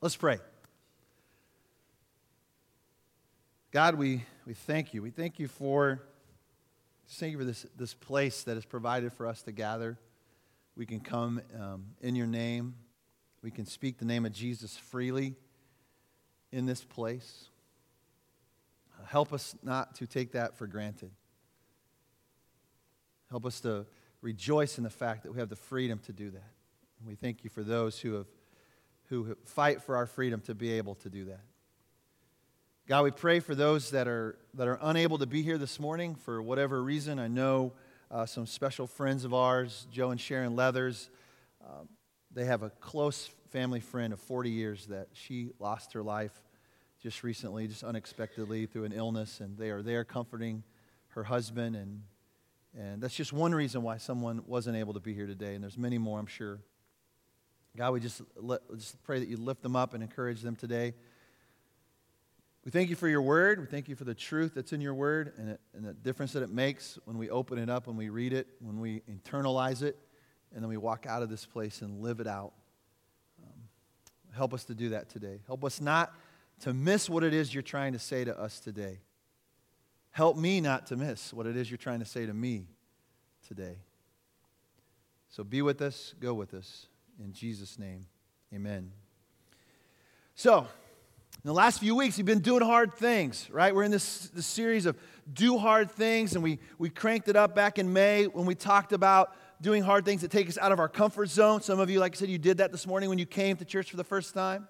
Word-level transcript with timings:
Let's 0.00 0.14
pray. 0.14 0.38
God, 3.72 3.96
we, 3.96 4.24
we 4.46 4.54
thank 4.54 4.94
you. 4.94 5.02
We 5.02 5.10
thank 5.10 5.40
you 5.40 5.48
for, 5.48 6.00
thank 7.08 7.32
you 7.32 7.38
for 7.38 7.44
this, 7.44 7.66
this 7.76 7.94
place 7.94 8.44
that 8.44 8.56
is 8.56 8.64
provided 8.64 9.12
for 9.12 9.26
us 9.26 9.42
to 9.42 9.52
gather. 9.52 9.98
We 10.76 10.86
can 10.86 11.00
come 11.00 11.40
um, 11.58 11.86
in 12.00 12.14
your 12.14 12.28
name. 12.28 12.76
We 13.42 13.50
can 13.50 13.66
speak 13.66 13.98
the 13.98 14.04
name 14.04 14.24
of 14.24 14.30
Jesus 14.30 14.76
freely 14.76 15.34
in 16.52 16.64
this 16.64 16.84
place. 16.84 17.48
Help 19.06 19.32
us 19.32 19.56
not 19.64 19.96
to 19.96 20.06
take 20.06 20.30
that 20.32 20.56
for 20.56 20.68
granted. 20.68 21.10
Help 23.30 23.44
us 23.44 23.58
to 23.62 23.84
rejoice 24.22 24.78
in 24.78 24.84
the 24.84 24.90
fact 24.90 25.24
that 25.24 25.32
we 25.32 25.40
have 25.40 25.48
the 25.48 25.56
freedom 25.56 25.98
to 26.06 26.12
do 26.12 26.30
that. 26.30 26.52
And 27.00 27.08
we 27.08 27.16
thank 27.16 27.42
you 27.42 27.50
for 27.50 27.64
those 27.64 27.98
who 27.98 28.14
have 28.14 28.26
who 29.08 29.36
fight 29.44 29.82
for 29.82 29.96
our 29.96 30.06
freedom 30.06 30.40
to 30.42 30.54
be 30.54 30.72
able 30.72 30.94
to 30.96 31.08
do 31.08 31.26
that. 31.26 31.40
God, 32.86 33.04
we 33.04 33.10
pray 33.10 33.40
for 33.40 33.54
those 33.54 33.90
that 33.90 34.08
are, 34.08 34.38
that 34.54 34.66
are 34.66 34.78
unable 34.80 35.18
to 35.18 35.26
be 35.26 35.42
here 35.42 35.58
this 35.58 35.78
morning 35.78 36.14
for 36.14 36.40
whatever 36.40 36.82
reason. 36.82 37.18
I 37.18 37.28
know 37.28 37.72
uh, 38.10 38.24
some 38.24 38.46
special 38.46 38.86
friends 38.86 39.24
of 39.24 39.34
ours, 39.34 39.86
Joe 39.90 40.10
and 40.10 40.20
Sharon 40.20 40.56
Leathers, 40.56 41.10
um, 41.62 41.88
they 42.32 42.44
have 42.44 42.62
a 42.62 42.70
close 42.70 43.30
family 43.50 43.80
friend 43.80 44.12
of 44.12 44.20
40 44.20 44.50
years 44.50 44.86
that 44.86 45.08
she 45.12 45.50
lost 45.58 45.92
her 45.92 46.02
life 46.02 46.42
just 47.02 47.22
recently, 47.22 47.68
just 47.68 47.84
unexpectedly 47.84 48.66
through 48.66 48.84
an 48.84 48.92
illness, 48.92 49.40
and 49.40 49.56
they 49.56 49.70
are 49.70 49.82
there 49.82 50.04
comforting 50.04 50.62
her 51.08 51.24
husband. 51.24 51.76
And, 51.76 52.02
and 52.78 53.02
that's 53.02 53.14
just 53.14 53.32
one 53.32 53.54
reason 53.54 53.82
why 53.82 53.98
someone 53.98 54.42
wasn't 54.46 54.76
able 54.76 54.94
to 54.94 55.00
be 55.00 55.14
here 55.14 55.26
today, 55.26 55.54
and 55.54 55.62
there's 55.62 55.78
many 55.78 55.98
more, 55.98 56.18
I'm 56.18 56.26
sure. 56.26 56.60
God, 57.78 57.92
we 57.92 58.00
just, 58.00 58.20
let, 58.34 58.60
just 58.76 59.00
pray 59.04 59.20
that 59.20 59.28
you 59.28 59.36
lift 59.36 59.62
them 59.62 59.76
up 59.76 59.94
and 59.94 60.02
encourage 60.02 60.42
them 60.42 60.56
today. 60.56 60.94
We 62.64 62.72
thank 62.72 62.90
you 62.90 62.96
for 62.96 63.06
your 63.06 63.22
word. 63.22 63.60
We 63.60 63.66
thank 63.66 63.88
you 63.88 63.94
for 63.94 64.02
the 64.02 64.16
truth 64.16 64.54
that's 64.56 64.72
in 64.72 64.80
your 64.80 64.94
word 64.94 65.32
and, 65.38 65.50
it, 65.50 65.60
and 65.76 65.84
the 65.84 65.94
difference 65.94 66.32
that 66.32 66.42
it 66.42 66.50
makes 66.50 66.98
when 67.04 67.16
we 67.16 67.30
open 67.30 67.56
it 67.56 67.70
up, 67.70 67.86
when 67.86 67.96
we 67.96 68.08
read 68.08 68.32
it, 68.32 68.48
when 68.58 68.80
we 68.80 69.02
internalize 69.08 69.82
it, 69.82 69.96
and 70.52 70.60
then 70.60 70.68
we 70.68 70.76
walk 70.76 71.06
out 71.06 71.22
of 71.22 71.30
this 71.30 71.46
place 71.46 71.80
and 71.80 72.00
live 72.00 72.18
it 72.18 72.26
out. 72.26 72.52
Um, 73.40 73.62
help 74.34 74.52
us 74.52 74.64
to 74.64 74.74
do 74.74 74.88
that 74.88 75.08
today. 75.08 75.38
Help 75.46 75.64
us 75.64 75.80
not 75.80 76.12
to 76.62 76.74
miss 76.74 77.08
what 77.08 77.22
it 77.22 77.32
is 77.32 77.54
you're 77.54 77.62
trying 77.62 77.92
to 77.92 78.00
say 78.00 78.24
to 78.24 78.36
us 78.36 78.58
today. 78.58 78.98
Help 80.10 80.36
me 80.36 80.60
not 80.60 80.88
to 80.88 80.96
miss 80.96 81.32
what 81.32 81.46
it 81.46 81.56
is 81.56 81.70
you're 81.70 81.78
trying 81.78 82.00
to 82.00 82.04
say 82.04 82.26
to 82.26 82.34
me 82.34 82.66
today. 83.46 83.76
So 85.28 85.44
be 85.44 85.62
with 85.62 85.80
us, 85.80 86.12
go 86.18 86.34
with 86.34 86.54
us. 86.54 86.88
In 87.22 87.32
Jesus' 87.32 87.80
name, 87.80 88.06
amen. 88.54 88.92
So, 90.36 90.60
in 90.60 91.48
the 91.48 91.52
last 91.52 91.80
few 91.80 91.96
weeks, 91.96 92.16
we've 92.16 92.24
been 92.24 92.38
doing 92.38 92.62
hard 92.62 92.94
things, 92.94 93.48
right? 93.50 93.74
We're 93.74 93.82
in 93.82 93.90
this, 93.90 94.28
this 94.28 94.46
series 94.46 94.86
of 94.86 94.96
do 95.32 95.58
hard 95.58 95.90
things, 95.90 96.34
and 96.34 96.44
we, 96.44 96.60
we 96.78 96.90
cranked 96.90 97.28
it 97.28 97.34
up 97.34 97.56
back 97.56 97.78
in 97.78 97.92
May 97.92 98.26
when 98.28 98.46
we 98.46 98.54
talked 98.54 98.92
about 98.92 99.34
doing 99.60 99.82
hard 99.82 100.04
things 100.04 100.20
that 100.20 100.30
take 100.30 100.48
us 100.48 100.58
out 100.58 100.70
of 100.70 100.78
our 100.78 100.88
comfort 100.88 101.28
zone. 101.28 101.60
Some 101.60 101.80
of 101.80 101.90
you, 101.90 101.98
like 101.98 102.14
I 102.14 102.18
said, 102.18 102.28
you 102.28 102.38
did 102.38 102.58
that 102.58 102.70
this 102.70 102.86
morning 102.86 103.08
when 103.08 103.18
you 103.18 103.26
came 103.26 103.56
to 103.56 103.64
church 103.64 103.90
for 103.90 103.96
the 103.96 104.04
first 104.04 104.32
time. 104.32 104.68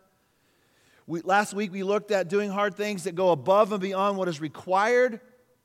We, 1.06 1.20
last 1.20 1.52
week, 1.52 1.70
we 1.70 1.82
looked 1.82 2.10
at 2.10 2.30
doing 2.30 2.48
hard 2.48 2.74
things 2.74 3.04
that 3.04 3.14
go 3.14 3.30
above 3.30 3.72
and 3.72 3.80
beyond 3.80 4.16
what 4.16 4.26
is 4.26 4.40
required 4.40 5.20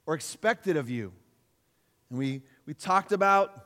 or 0.06 0.16
expected 0.16 0.76
of 0.76 0.90
you. 0.90 1.14
And 2.10 2.20
we, 2.20 2.42
we 2.66 2.74
talked 2.74 3.14
about 3.14 3.63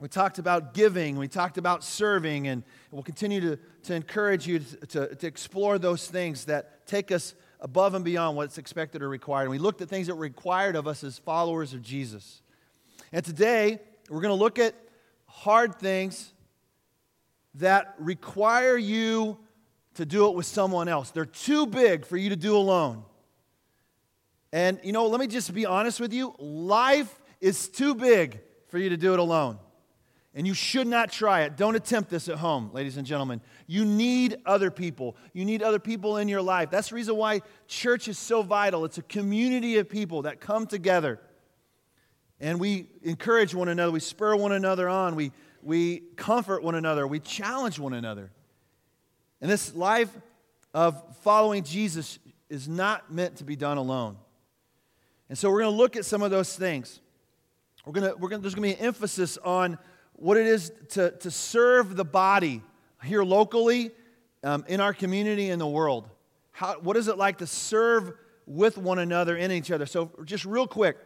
we 0.00 0.08
talked 0.08 0.38
about 0.38 0.74
giving, 0.74 1.16
we 1.16 1.28
talked 1.28 1.56
about 1.56 1.84
serving, 1.84 2.48
and 2.48 2.64
we'll 2.90 3.04
continue 3.04 3.40
to, 3.40 3.58
to 3.84 3.94
encourage 3.94 4.46
you 4.46 4.58
to, 4.58 4.86
to, 4.86 5.14
to 5.14 5.26
explore 5.26 5.78
those 5.78 6.08
things 6.08 6.46
that 6.46 6.86
take 6.86 7.12
us 7.12 7.34
above 7.60 7.94
and 7.94 8.04
beyond 8.04 8.36
what's 8.36 8.58
expected 8.58 9.02
or 9.02 9.08
required. 9.08 9.44
And 9.44 9.52
we 9.52 9.58
looked 9.58 9.80
at 9.82 9.88
things 9.88 10.08
that 10.08 10.16
were 10.16 10.22
required 10.22 10.74
of 10.74 10.88
us 10.88 11.04
as 11.04 11.18
followers 11.18 11.74
of 11.74 11.82
Jesus. 11.82 12.42
And 13.12 13.24
today, 13.24 13.78
we're 14.10 14.20
going 14.20 14.36
to 14.36 14.42
look 14.42 14.58
at 14.58 14.74
hard 15.26 15.76
things 15.76 16.32
that 17.54 17.94
require 17.98 18.76
you 18.76 19.38
to 19.94 20.04
do 20.04 20.28
it 20.28 20.34
with 20.34 20.46
someone 20.46 20.88
else. 20.88 21.10
They're 21.10 21.24
too 21.24 21.66
big 21.66 22.04
for 22.04 22.16
you 22.16 22.30
to 22.30 22.36
do 22.36 22.56
alone. 22.56 23.04
And, 24.52 24.80
you 24.82 24.92
know, 24.92 25.06
let 25.06 25.20
me 25.20 25.28
just 25.28 25.52
be 25.54 25.66
honest 25.66 26.00
with 26.00 26.12
you 26.12 26.34
life 26.38 27.20
is 27.40 27.68
too 27.68 27.94
big 27.94 28.40
for 28.68 28.78
you 28.78 28.90
to 28.90 28.96
do 28.96 29.12
it 29.12 29.18
alone. 29.20 29.58
And 30.36 30.46
you 30.46 30.54
should 30.54 30.88
not 30.88 31.12
try 31.12 31.42
it. 31.42 31.56
Don't 31.56 31.76
attempt 31.76 32.10
this 32.10 32.28
at 32.28 32.38
home, 32.38 32.70
ladies 32.72 32.96
and 32.96 33.06
gentlemen. 33.06 33.40
You 33.68 33.84
need 33.84 34.38
other 34.44 34.70
people. 34.70 35.16
You 35.32 35.44
need 35.44 35.62
other 35.62 35.78
people 35.78 36.16
in 36.16 36.26
your 36.26 36.42
life. 36.42 36.70
That's 36.70 36.88
the 36.88 36.96
reason 36.96 37.16
why 37.16 37.42
church 37.68 38.08
is 38.08 38.18
so 38.18 38.42
vital. 38.42 38.84
It's 38.84 38.98
a 38.98 39.02
community 39.02 39.78
of 39.78 39.88
people 39.88 40.22
that 40.22 40.40
come 40.40 40.66
together. 40.66 41.20
And 42.40 42.58
we 42.58 42.88
encourage 43.02 43.54
one 43.54 43.68
another, 43.68 43.92
we 43.92 44.00
spur 44.00 44.34
one 44.34 44.50
another 44.50 44.88
on, 44.88 45.14
we, 45.14 45.30
we 45.62 46.00
comfort 46.16 46.64
one 46.64 46.74
another, 46.74 47.06
we 47.06 47.20
challenge 47.20 47.78
one 47.78 47.94
another. 47.94 48.32
And 49.40 49.48
this 49.48 49.72
life 49.74 50.10
of 50.74 51.00
following 51.18 51.62
Jesus 51.62 52.18
is 52.48 52.68
not 52.68 53.12
meant 53.12 53.36
to 53.36 53.44
be 53.44 53.54
done 53.54 53.78
alone. 53.78 54.16
And 55.28 55.38
so 55.38 55.48
we're 55.48 55.60
going 55.60 55.72
to 55.72 55.76
look 55.76 55.94
at 55.94 56.04
some 56.04 56.22
of 56.22 56.32
those 56.32 56.56
things. 56.56 57.00
We're 57.86 57.92
to, 57.92 58.16
we're 58.18 58.30
to, 58.30 58.38
there's 58.38 58.54
going 58.54 58.70
to 58.70 58.76
be 58.76 58.80
an 58.80 58.86
emphasis 58.86 59.38
on 59.38 59.78
what 60.14 60.36
it 60.36 60.46
is 60.46 60.72
to, 60.90 61.10
to 61.10 61.30
serve 61.30 61.96
the 61.96 62.04
body 62.04 62.62
here 63.02 63.22
locally, 63.22 63.90
um, 64.42 64.64
in 64.68 64.80
our 64.80 64.92
community, 64.92 65.50
in 65.50 65.58
the 65.58 65.66
world. 65.66 66.08
How, 66.52 66.74
what 66.80 66.96
is 66.96 67.08
it 67.08 67.18
like 67.18 67.38
to 67.38 67.46
serve 67.46 68.12
with 68.46 68.78
one 68.78 68.98
another 68.98 69.36
in 69.36 69.50
each 69.50 69.70
other? 69.70 69.86
So, 69.86 70.10
just 70.24 70.44
real 70.44 70.66
quick, 70.66 70.98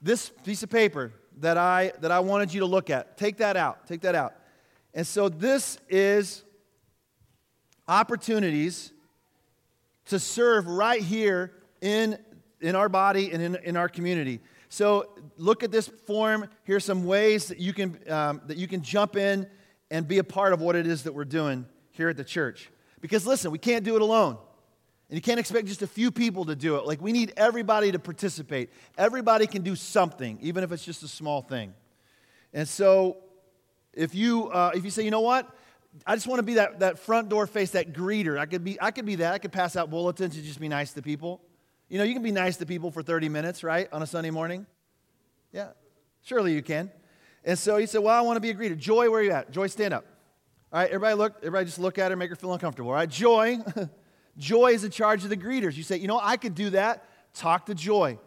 this 0.00 0.30
piece 0.44 0.62
of 0.62 0.70
paper 0.70 1.12
that 1.38 1.58
I, 1.58 1.92
that 2.00 2.10
I 2.10 2.20
wanted 2.20 2.54
you 2.54 2.60
to 2.60 2.66
look 2.66 2.88
at, 2.88 3.16
take 3.16 3.38
that 3.38 3.56
out. 3.56 3.86
Take 3.86 4.02
that 4.02 4.14
out. 4.14 4.34
And 4.94 5.06
so, 5.06 5.28
this 5.28 5.78
is 5.88 6.44
opportunities 7.86 8.92
to 10.06 10.18
serve 10.18 10.66
right 10.66 11.02
here 11.02 11.52
in, 11.80 12.18
in 12.60 12.76
our 12.76 12.88
body 12.88 13.32
and 13.32 13.42
in, 13.42 13.56
in 13.56 13.76
our 13.76 13.88
community. 13.88 14.40
So 14.72 15.10
look 15.36 15.62
at 15.62 15.70
this 15.70 15.86
form. 15.86 16.48
Here's 16.64 16.82
some 16.82 17.04
ways 17.04 17.48
that 17.48 17.60
you 17.60 17.74
can 17.74 17.98
um, 18.08 18.40
that 18.46 18.56
you 18.56 18.66
can 18.66 18.80
jump 18.80 19.16
in 19.16 19.46
and 19.90 20.08
be 20.08 20.16
a 20.16 20.24
part 20.24 20.54
of 20.54 20.62
what 20.62 20.76
it 20.76 20.86
is 20.86 21.02
that 21.02 21.12
we're 21.12 21.26
doing 21.26 21.66
here 21.90 22.08
at 22.08 22.16
the 22.16 22.24
church. 22.24 22.70
Because 23.02 23.26
listen, 23.26 23.50
we 23.50 23.58
can't 23.58 23.84
do 23.84 23.96
it 23.96 24.00
alone. 24.00 24.38
And 25.10 25.18
you 25.18 25.20
can't 25.20 25.38
expect 25.38 25.66
just 25.68 25.82
a 25.82 25.86
few 25.86 26.10
people 26.10 26.46
to 26.46 26.56
do 26.56 26.76
it. 26.76 26.86
Like, 26.86 27.02
we 27.02 27.12
need 27.12 27.34
everybody 27.36 27.92
to 27.92 27.98
participate. 27.98 28.70
Everybody 28.96 29.46
can 29.46 29.60
do 29.60 29.76
something, 29.76 30.38
even 30.40 30.64
if 30.64 30.72
it's 30.72 30.86
just 30.86 31.02
a 31.02 31.08
small 31.08 31.42
thing. 31.42 31.74
And 32.54 32.66
so, 32.66 33.18
if 33.92 34.14
you, 34.14 34.48
uh, 34.48 34.70
if 34.74 34.86
you 34.86 34.90
say, 34.90 35.04
you 35.04 35.10
know 35.10 35.20
what, 35.20 35.54
I 36.06 36.14
just 36.14 36.26
want 36.26 36.38
to 36.38 36.44
be 36.44 36.54
that, 36.54 36.80
that 36.80 36.98
front 36.98 37.28
door 37.28 37.46
face, 37.46 37.72
that 37.72 37.92
greeter. 37.92 38.38
I 38.38 38.46
could, 38.46 38.64
be, 38.64 38.80
I 38.80 38.90
could 38.90 39.04
be 39.04 39.16
that. 39.16 39.34
I 39.34 39.38
could 39.38 39.52
pass 39.52 39.76
out 39.76 39.90
bulletins 39.90 40.34
and 40.34 40.46
just 40.46 40.60
be 40.60 40.68
nice 40.68 40.94
to 40.94 41.02
people. 41.02 41.42
You 41.92 41.98
know, 41.98 42.04
you 42.04 42.14
can 42.14 42.22
be 42.22 42.32
nice 42.32 42.56
to 42.56 42.64
people 42.64 42.90
for 42.90 43.02
30 43.02 43.28
minutes, 43.28 43.62
right, 43.62 43.86
on 43.92 44.00
a 44.00 44.06
Sunday 44.06 44.30
morning. 44.30 44.64
Yeah, 45.52 45.72
surely 46.22 46.54
you 46.54 46.62
can. 46.62 46.90
And 47.44 47.58
so 47.58 47.76
he 47.76 47.84
said, 47.84 47.98
Well, 47.98 48.16
I 48.16 48.22
want 48.22 48.36
to 48.36 48.40
be 48.40 48.48
a 48.48 48.54
greeter. 48.54 48.78
Joy, 48.78 49.10
where 49.10 49.20
are 49.20 49.22
you 49.22 49.32
at? 49.32 49.50
Joy, 49.50 49.66
stand 49.66 49.92
up. 49.92 50.06
All 50.72 50.80
right, 50.80 50.88
everybody 50.88 51.14
look, 51.16 51.34
everybody 51.40 51.66
just 51.66 51.78
look 51.78 51.98
at 51.98 52.10
her, 52.10 52.16
make 52.16 52.30
her 52.30 52.34
feel 52.34 52.54
uncomfortable. 52.54 52.88
All 52.88 52.94
right, 52.94 53.10
Joy, 53.10 53.58
Joy 54.38 54.68
is 54.68 54.84
in 54.84 54.90
charge 54.90 55.22
of 55.24 55.28
the 55.28 55.36
greeters. 55.36 55.76
You 55.76 55.82
say, 55.82 55.98
you 55.98 56.08
know, 56.08 56.18
I 56.18 56.38
could 56.38 56.54
do 56.54 56.70
that. 56.70 57.04
Talk 57.34 57.66
to 57.66 57.74
Joy, 57.74 58.18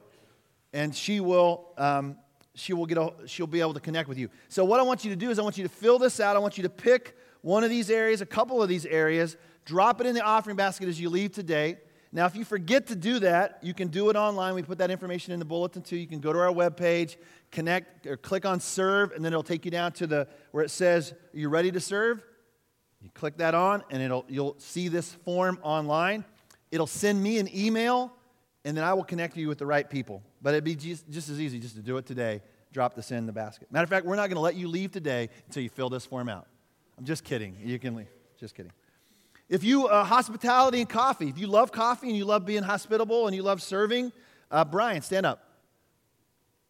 and 0.71 0.95
she 0.95 1.19
will, 1.19 1.69
um, 1.79 2.17
she 2.53 2.73
will 2.73 2.85
get, 2.85 2.99
a, 2.99 3.13
she'll 3.25 3.47
be 3.47 3.61
able 3.61 3.73
to 3.73 3.79
connect 3.79 4.07
with 4.07 4.19
you. 4.19 4.29
So 4.47 4.63
what 4.63 4.79
I 4.79 4.83
want 4.83 5.03
you 5.03 5.09
to 5.09 5.15
do 5.15 5.31
is 5.31 5.39
I 5.39 5.41
want 5.41 5.57
you 5.57 5.63
to 5.63 5.73
fill 5.73 5.97
this 5.97 6.19
out. 6.19 6.35
I 6.35 6.39
want 6.39 6.59
you 6.59 6.61
to 6.61 6.69
pick 6.69 7.17
one 7.41 7.63
of 7.63 7.71
these 7.71 7.89
areas, 7.89 8.21
a 8.21 8.27
couple 8.27 8.61
of 8.61 8.69
these 8.69 8.85
areas, 8.85 9.37
drop 9.65 10.01
it 10.01 10.05
in 10.05 10.13
the 10.13 10.21
offering 10.21 10.55
basket 10.55 10.87
as 10.87 11.01
you 11.01 11.09
leave 11.09 11.31
today. 11.31 11.77
Now, 12.15 12.25
if 12.27 12.35
you 12.37 12.45
forget 12.45 12.87
to 12.87 12.95
do 12.95 13.19
that, 13.19 13.59
you 13.61 13.73
can 13.73 13.89
do 13.89 14.09
it 14.09 14.15
online. 14.15 14.55
We 14.55 14.63
put 14.63 14.77
that 14.77 14.89
information 14.89 15.33
in 15.33 15.39
the 15.39 15.43
bulletin 15.43 15.81
too. 15.81 15.97
You 15.97 16.07
can 16.07 16.21
go 16.21 16.31
to 16.31 16.39
our 16.39 16.47
webpage, 16.47 17.17
connect, 17.51 18.07
or 18.07 18.15
click 18.15 18.45
on 18.45 18.61
serve, 18.61 19.11
and 19.11 19.23
then 19.23 19.33
it'll 19.33 19.43
take 19.43 19.65
you 19.65 19.71
down 19.71 19.91
to 19.91 20.07
the 20.07 20.25
where 20.51 20.63
it 20.63 20.71
says, 20.71 21.11
Are 21.11 21.37
you 21.37 21.49
ready 21.49 21.73
to 21.73 21.81
serve? 21.81 22.23
You 23.01 23.09
click 23.09 23.35
that 23.39 23.53
on, 23.53 23.83
and 23.91 24.01
it'll, 24.01 24.23
you'll 24.29 24.55
see 24.59 24.87
this 24.87 25.11
form 25.25 25.59
online. 25.61 26.23
It'll 26.71 26.87
send 26.87 27.21
me 27.21 27.37
an 27.37 27.49
email, 27.53 28.13
and 28.63 28.77
then 28.77 28.85
I 28.85 28.93
will 28.93 29.03
connect 29.03 29.35
you 29.35 29.49
with 29.49 29.57
the 29.57 29.65
right 29.65 29.87
people. 29.89 30.23
But 30.41 30.53
it'd 30.53 30.63
be 30.63 30.75
just, 30.75 31.09
just 31.09 31.27
as 31.27 31.41
easy 31.41 31.59
just 31.59 31.75
to 31.75 31.81
do 31.81 31.97
it 31.97 32.05
today. 32.05 32.41
Drop 32.71 32.95
this 32.95 33.11
in 33.11 33.25
the 33.25 33.33
basket. 33.33 33.69
Matter 33.73 33.83
of 33.83 33.89
fact, 33.89 34.05
we're 34.05 34.15
not 34.15 34.29
going 34.29 34.37
to 34.37 34.41
let 34.41 34.55
you 34.55 34.69
leave 34.69 34.91
today 34.91 35.27
until 35.47 35.63
you 35.63 35.69
fill 35.69 35.89
this 35.89 36.05
form 36.05 36.29
out. 36.29 36.47
I'm 36.97 37.03
just 37.03 37.25
kidding. 37.25 37.57
You 37.61 37.77
can 37.77 37.93
leave. 37.93 38.07
Just 38.39 38.55
kidding. 38.55 38.71
If 39.47 39.63
you, 39.63 39.87
uh, 39.87 40.03
hospitality 40.03 40.79
and 40.79 40.89
coffee, 40.89 41.29
if 41.29 41.37
you 41.37 41.47
love 41.47 41.71
coffee 41.71 42.07
and 42.07 42.17
you 42.17 42.25
love 42.25 42.45
being 42.45 42.63
hospitable 42.63 43.27
and 43.27 43.35
you 43.35 43.43
love 43.43 43.61
serving, 43.61 44.11
uh, 44.49 44.65
Brian, 44.65 45.01
stand 45.01 45.25
up. 45.25 45.47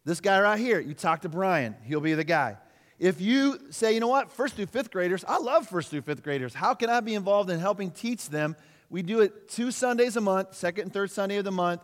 This 0.04 0.20
guy 0.20 0.40
right 0.40 0.58
here, 0.58 0.78
you 0.78 0.94
talk 0.94 1.22
to 1.22 1.28
Brian, 1.28 1.74
he'll 1.84 2.00
be 2.00 2.14
the 2.14 2.24
guy. 2.24 2.58
If 2.98 3.20
you 3.20 3.58
say, 3.70 3.92
you 3.92 4.00
know 4.00 4.08
what, 4.08 4.30
first 4.30 4.56
through 4.56 4.66
fifth 4.66 4.90
graders, 4.90 5.24
I 5.26 5.38
love 5.38 5.68
first 5.68 5.90
through 5.90 6.02
fifth 6.02 6.22
graders. 6.22 6.54
How 6.54 6.74
can 6.74 6.88
I 6.88 7.00
be 7.00 7.14
involved 7.14 7.50
in 7.50 7.58
helping 7.58 7.90
teach 7.90 8.28
them? 8.28 8.56
We 8.88 9.02
do 9.02 9.20
it 9.20 9.48
two 9.48 9.70
Sundays 9.70 10.16
a 10.16 10.20
month, 10.20 10.54
second 10.54 10.84
and 10.84 10.92
third 10.92 11.10
Sunday 11.10 11.36
of 11.36 11.44
the 11.44 11.50
month, 11.50 11.82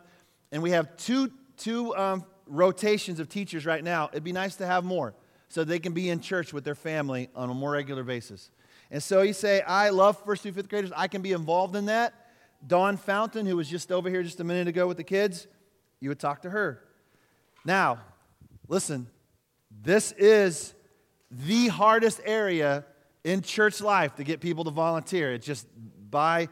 and 0.53 0.63
we 0.63 0.71
have 0.71 0.97
two, 0.97 1.33
two 1.57 1.95
um, 1.97 2.25
rotations 2.47 3.19
of 3.19 3.29
teachers 3.29 3.67
right 3.67 3.83
now. 3.83 4.09
It'd 4.13 4.25
be 4.25 4.33
nice 4.33 4.57
to 4.57 4.67
have 4.67 4.85
more 4.85 5.15
so 5.49 5.65
they 5.65 5.79
can 5.79 5.93
be 5.93 6.09
in 6.09 6.21
church 6.21 6.53
with 6.53 6.65
their 6.65 6.75
family 6.75 7.29
on 7.35 7.51
a 7.51 7.55
more 7.55 7.73
regular 7.73 8.05
basis. 8.05 8.51
And 8.93 9.03
so 9.03 9.23
you 9.23 9.33
say, 9.33 9.63
I 9.63 9.89
love 9.89 10.23
first 10.23 10.43
through 10.43 10.53
fifth 10.53 10.69
graders. 10.69 10.93
I 10.95 11.09
can 11.09 11.23
be 11.23 11.33
involved 11.33 11.75
in 11.75 11.87
that. 11.87 12.13
Dawn 12.65 12.99
Fountain, 12.99 13.47
who 13.47 13.57
was 13.57 13.69
just 13.69 13.91
over 13.91 14.11
here 14.11 14.23
just 14.23 14.39
a 14.39 14.45
minute 14.45 14.69
ago 14.69 14.87
with 14.87 14.99
the 14.99 15.05
kids, 15.05 15.49
you 15.99 16.11
would 16.11 16.21
talk 16.21 16.43
to 16.43 16.51
her. 16.51 16.85
Now, 17.65 18.01
listen, 18.69 19.09
this 19.83 20.13
is 20.13 20.75
the 21.31 21.69
hardest 21.69 22.21
area 22.25 22.85
in 23.25 23.41
church 23.41 23.81
life 23.81 24.17
to 24.17 24.25
get 24.25 24.41
people 24.41 24.65
to 24.65 24.71
volunteer. 24.71 25.33
It's 25.33 25.47
just 25.47 25.67
by 26.11 26.51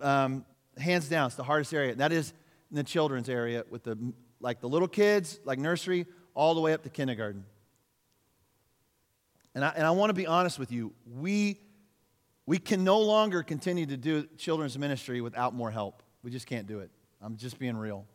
um, 0.00 0.44
hands 0.76 1.08
down, 1.08 1.26
it's 1.26 1.36
the 1.36 1.44
hardest 1.44 1.72
area. 1.72 1.94
That 1.94 2.12
is 2.12 2.32
in 2.70 2.76
the 2.76 2.84
children's 2.84 3.28
area 3.28 3.64
with 3.70 3.84
the 3.84 3.96
like 4.40 4.60
the 4.60 4.68
little 4.68 4.88
kids, 4.88 5.38
like 5.44 5.58
nursery, 5.58 6.04
all 6.34 6.54
the 6.54 6.60
way 6.60 6.74
up 6.74 6.82
to 6.82 6.90
kindergarten. 6.90 7.44
And 9.54 9.64
I, 9.64 9.72
and 9.76 9.86
I 9.86 9.90
want 9.92 10.10
to 10.10 10.14
be 10.14 10.26
honest 10.26 10.58
with 10.58 10.72
you. 10.72 10.92
We, 11.06 11.60
we 12.46 12.58
can 12.58 12.84
no 12.84 13.00
longer 13.00 13.42
continue 13.42 13.86
to 13.86 13.96
do 13.96 14.26
children's 14.36 14.78
ministry 14.78 15.20
without 15.20 15.54
more 15.54 15.70
help. 15.70 16.02
We 16.22 16.30
just 16.30 16.46
can't 16.46 16.66
do 16.66 16.80
it. 16.80 16.90
I'm 17.22 17.36
just 17.36 17.58
being 17.58 17.76
real. 17.76 18.06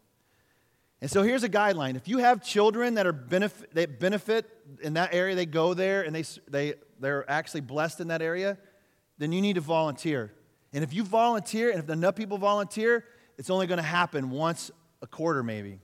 And 1.02 1.10
so 1.10 1.24
here's 1.24 1.44
a 1.44 1.50
guideline. 1.50 1.96
If 1.96 2.08
you 2.08 2.18
have 2.18 2.44
children 2.44 2.96
that 2.96 3.08
are 3.08 3.14
benefit, 3.14 3.74
that 3.74 4.00
benefit 4.00 4.50
in 4.82 4.96
that 4.96 5.14
area, 5.14 5.34
they 5.34 5.46
go 5.46 5.74
there 5.74 6.02
and 6.02 6.14
they, 6.14 6.24
they, 6.50 6.74
they're 7.00 7.30
actually 7.30 7.62
blessed 7.62 8.02
in 8.02 8.10
that 8.10 8.22
area, 8.22 8.58
then 9.18 9.32
you 9.32 9.42
need 9.42 9.56
to 9.56 9.62
volunteer. 9.62 10.34
And 10.74 10.84
if 10.84 10.94
you 10.94 11.04
volunteer, 11.04 11.72
and 11.72 11.80
if 11.80 11.90
enough 11.90 12.16
people 12.16 12.38
volunteer, 12.38 13.06
it's 13.38 13.50
only 13.50 13.66
going 13.66 13.78
to 13.78 13.84
happen 13.84 14.30
once 14.30 14.72
a 15.02 15.08
quarter, 15.08 15.42
maybe. 15.42 15.80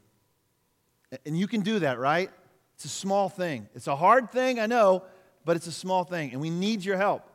And 1.26 1.38
you 1.38 1.48
can 1.48 1.62
do 1.62 1.80
that, 1.80 1.98
right? 1.98 2.30
It's 2.76 2.86
a 2.86 2.90
small 2.90 3.30
thing. 3.30 3.70
It's 3.74 3.88
a 3.88 3.96
hard 3.96 4.32
thing, 4.32 4.60
I 4.60 4.66
know, 4.66 5.04
but 5.46 5.56
it's 5.56 5.68
a 5.68 5.72
small 5.72 6.04
thing. 6.04 6.32
And 6.32 6.42
we 6.42 6.50
need 6.50 6.84
your 6.84 6.98
help. 6.98 7.30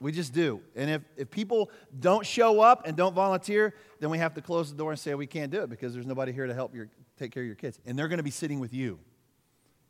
We 0.00 0.12
just 0.12 0.32
do. 0.32 0.60
And 0.76 0.90
if, 0.90 1.02
if 1.16 1.30
people 1.30 1.70
don't 1.98 2.24
show 2.24 2.60
up 2.60 2.86
and 2.86 2.96
don't 2.96 3.14
volunteer, 3.14 3.74
then 4.00 4.10
we 4.10 4.18
have 4.18 4.34
to 4.34 4.40
close 4.40 4.70
the 4.70 4.76
door 4.76 4.92
and 4.92 4.98
say 4.98 5.14
we 5.14 5.26
can't 5.26 5.50
do 5.50 5.62
it 5.62 5.70
because 5.70 5.92
there's 5.92 6.06
nobody 6.06 6.32
here 6.32 6.46
to 6.46 6.54
help 6.54 6.74
your, 6.74 6.88
take 7.18 7.32
care 7.32 7.42
of 7.42 7.46
your 7.46 7.56
kids. 7.56 7.78
And 7.84 7.98
they're 7.98 8.08
going 8.08 8.18
to 8.18 8.24
be 8.24 8.30
sitting 8.30 8.60
with 8.60 8.72
you. 8.72 8.98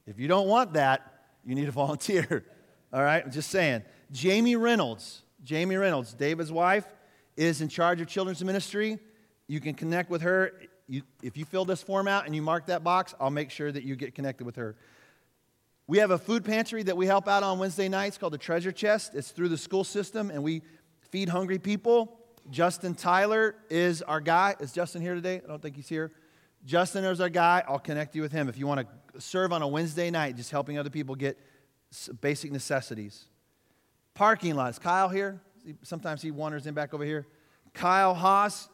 If 0.06 0.18
you 0.18 0.26
don't 0.26 0.48
want 0.48 0.72
that, 0.72 1.14
you 1.44 1.54
need 1.54 1.66
to 1.66 1.72
volunteer. 1.72 2.44
All 2.92 3.02
right? 3.02 3.22
I'm 3.24 3.30
just 3.30 3.50
saying. 3.50 3.82
Jamie 4.10 4.56
Reynolds, 4.56 5.22
Jamie 5.44 5.76
Reynolds, 5.76 6.14
David's 6.14 6.50
wife, 6.50 6.86
is 7.36 7.60
in 7.60 7.68
charge 7.68 8.00
of 8.00 8.08
children's 8.08 8.42
ministry. 8.42 8.98
You 9.46 9.60
can 9.60 9.74
connect 9.74 10.08
with 10.10 10.22
her. 10.22 10.52
You, 10.88 11.02
if 11.22 11.36
you 11.36 11.44
fill 11.44 11.66
this 11.66 11.82
form 11.82 12.08
out 12.08 12.24
and 12.24 12.34
you 12.34 12.40
mark 12.40 12.66
that 12.66 12.82
box, 12.82 13.14
I'll 13.20 13.30
make 13.30 13.50
sure 13.50 13.70
that 13.70 13.84
you 13.84 13.94
get 13.94 14.14
connected 14.14 14.44
with 14.44 14.56
her. 14.56 14.74
We 15.90 15.96
have 15.98 16.10
a 16.10 16.18
food 16.18 16.44
pantry 16.44 16.82
that 16.82 16.98
we 16.98 17.06
help 17.06 17.28
out 17.28 17.42
on 17.42 17.58
Wednesday 17.58 17.88
nights 17.88 18.18
called 18.18 18.34
the 18.34 18.38
Treasure 18.38 18.70
Chest. 18.70 19.14
It's 19.14 19.30
through 19.30 19.48
the 19.48 19.56
school 19.56 19.84
system, 19.84 20.30
and 20.30 20.42
we 20.42 20.60
feed 21.10 21.30
hungry 21.30 21.58
people. 21.58 22.20
Justin 22.50 22.94
Tyler 22.94 23.54
is 23.70 24.02
our 24.02 24.20
guy. 24.20 24.54
Is 24.60 24.70
Justin 24.72 25.00
here 25.00 25.14
today? 25.14 25.40
I 25.42 25.48
don't 25.48 25.62
think 25.62 25.76
he's 25.76 25.88
here. 25.88 26.12
Justin 26.66 27.04
is 27.04 27.22
our 27.22 27.30
guy. 27.30 27.64
I'll 27.66 27.78
connect 27.78 28.14
you 28.14 28.20
with 28.20 28.32
him 28.32 28.50
if 28.50 28.58
you 28.58 28.66
want 28.66 28.86
to 29.14 29.20
serve 29.20 29.50
on 29.50 29.62
a 29.62 29.66
Wednesday 29.66 30.10
night, 30.10 30.36
just 30.36 30.50
helping 30.50 30.78
other 30.78 30.90
people 30.90 31.14
get 31.14 31.38
basic 32.20 32.52
necessities. 32.52 33.24
Parking 34.12 34.56
lots. 34.56 34.78
Kyle 34.78 35.08
here? 35.08 35.40
Sometimes 35.84 36.20
he 36.20 36.30
wanders 36.30 36.66
in 36.66 36.74
back 36.74 36.92
over 36.92 37.04
here. 37.04 37.26
Kyle 37.72 38.12
Haas. 38.12 38.68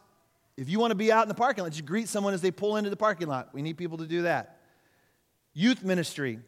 If 0.57 0.69
you 0.69 0.79
want 0.79 0.91
to 0.91 0.95
be 0.95 1.13
out 1.13 1.21
in 1.21 1.29
the 1.29 1.33
parking 1.33 1.63
lot, 1.63 1.71
just 1.71 1.85
greet 1.85 2.09
someone 2.09 2.33
as 2.33 2.41
they 2.41 2.51
pull 2.51 2.75
into 2.75 2.89
the 2.89 2.97
parking 2.97 3.29
lot. 3.29 3.53
We 3.53 3.61
need 3.61 3.77
people 3.77 3.99
to 3.99 4.05
do 4.05 4.23
that. 4.23 4.59
Youth 5.53 5.81
ministry. 5.81 6.39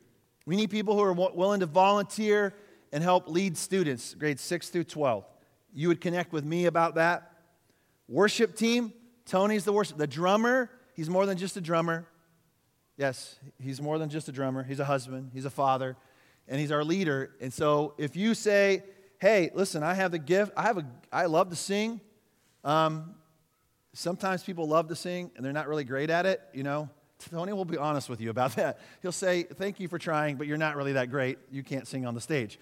We 0.47 0.55
need 0.55 0.69
people 0.69 0.95
who 0.95 1.01
are 1.01 1.11
willing 1.11 1.59
to 1.59 1.65
volunteer 1.65 2.53
and 2.93 3.03
help 3.03 3.27
lead 3.27 3.57
students, 3.57 4.13
grades 4.13 4.41
6 4.41 4.69
through 4.69 4.85
12. 4.85 5.25
You 5.73 5.89
would 5.89 5.99
connect 5.99 6.31
with 6.31 6.45
me 6.45 6.67
about 6.67 6.95
that. 6.95 7.33
Worship 8.07 8.55
team, 8.55 8.93
Tony's 9.25 9.65
the 9.65 9.73
worship. 9.73 9.97
The 9.97 10.07
drummer, 10.07 10.71
he's 10.93 11.09
more 11.09 11.25
than 11.25 11.37
just 11.37 11.57
a 11.57 11.61
drummer. 11.61 12.07
Yes, 12.95 13.37
he's 13.59 13.81
more 13.81 13.99
than 13.99 14.09
just 14.09 14.29
a 14.29 14.31
drummer. 14.31 14.63
He's 14.63 14.79
a 14.79 14.85
husband, 14.85 15.31
he's 15.33 15.43
a 15.43 15.49
father, 15.49 15.97
and 16.47 16.61
he's 16.61 16.71
our 16.71 16.85
leader. 16.85 17.31
And 17.41 17.51
so 17.53 17.93
if 17.97 18.15
you 18.15 18.33
say, 18.33 18.83
hey, 19.19 19.51
listen, 19.53 19.83
I 19.83 19.95
have 19.95 20.11
the 20.11 20.19
gift, 20.19 20.53
I 20.55 20.61
have 20.61 20.77
a 20.77 20.85
I 21.11 21.25
love 21.25 21.49
to 21.49 21.57
sing. 21.57 21.99
Um, 22.63 23.15
sometimes 23.91 24.43
people 24.43 24.65
love 24.65 24.87
to 24.87 24.95
sing 24.95 25.29
and 25.35 25.45
they're 25.45 25.51
not 25.51 25.67
really 25.67 25.83
great 25.83 26.09
at 26.09 26.25
it, 26.25 26.39
you 26.53 26.63
know. 26.63 26.89
Tony 27.29 27.53
will 27.53 27.65
be 27.65 27.77
honest 27.77 28.09
with 28.09 28.21
you 28.21 28.29
about 28.29 28.51
that. 28.55 28.79
He'll 29.01 29.11
say, 29.11 29.43
Thank 29.43 29.79
you 29.79 29.87
for 29.87 29.97
trying, 29.97 30.37
but 30.37 30.47
you're 30.47 30.57
not 30.57 30.75
really 30.75 30.93
that 30.93 31.09
great. 31.09 31.37
You 31.51 31.63
can't 31.63 31.87
sing 31.87 32.05
on 32.05 32.13
the 32.13 32.21
stage. 32.21 32.59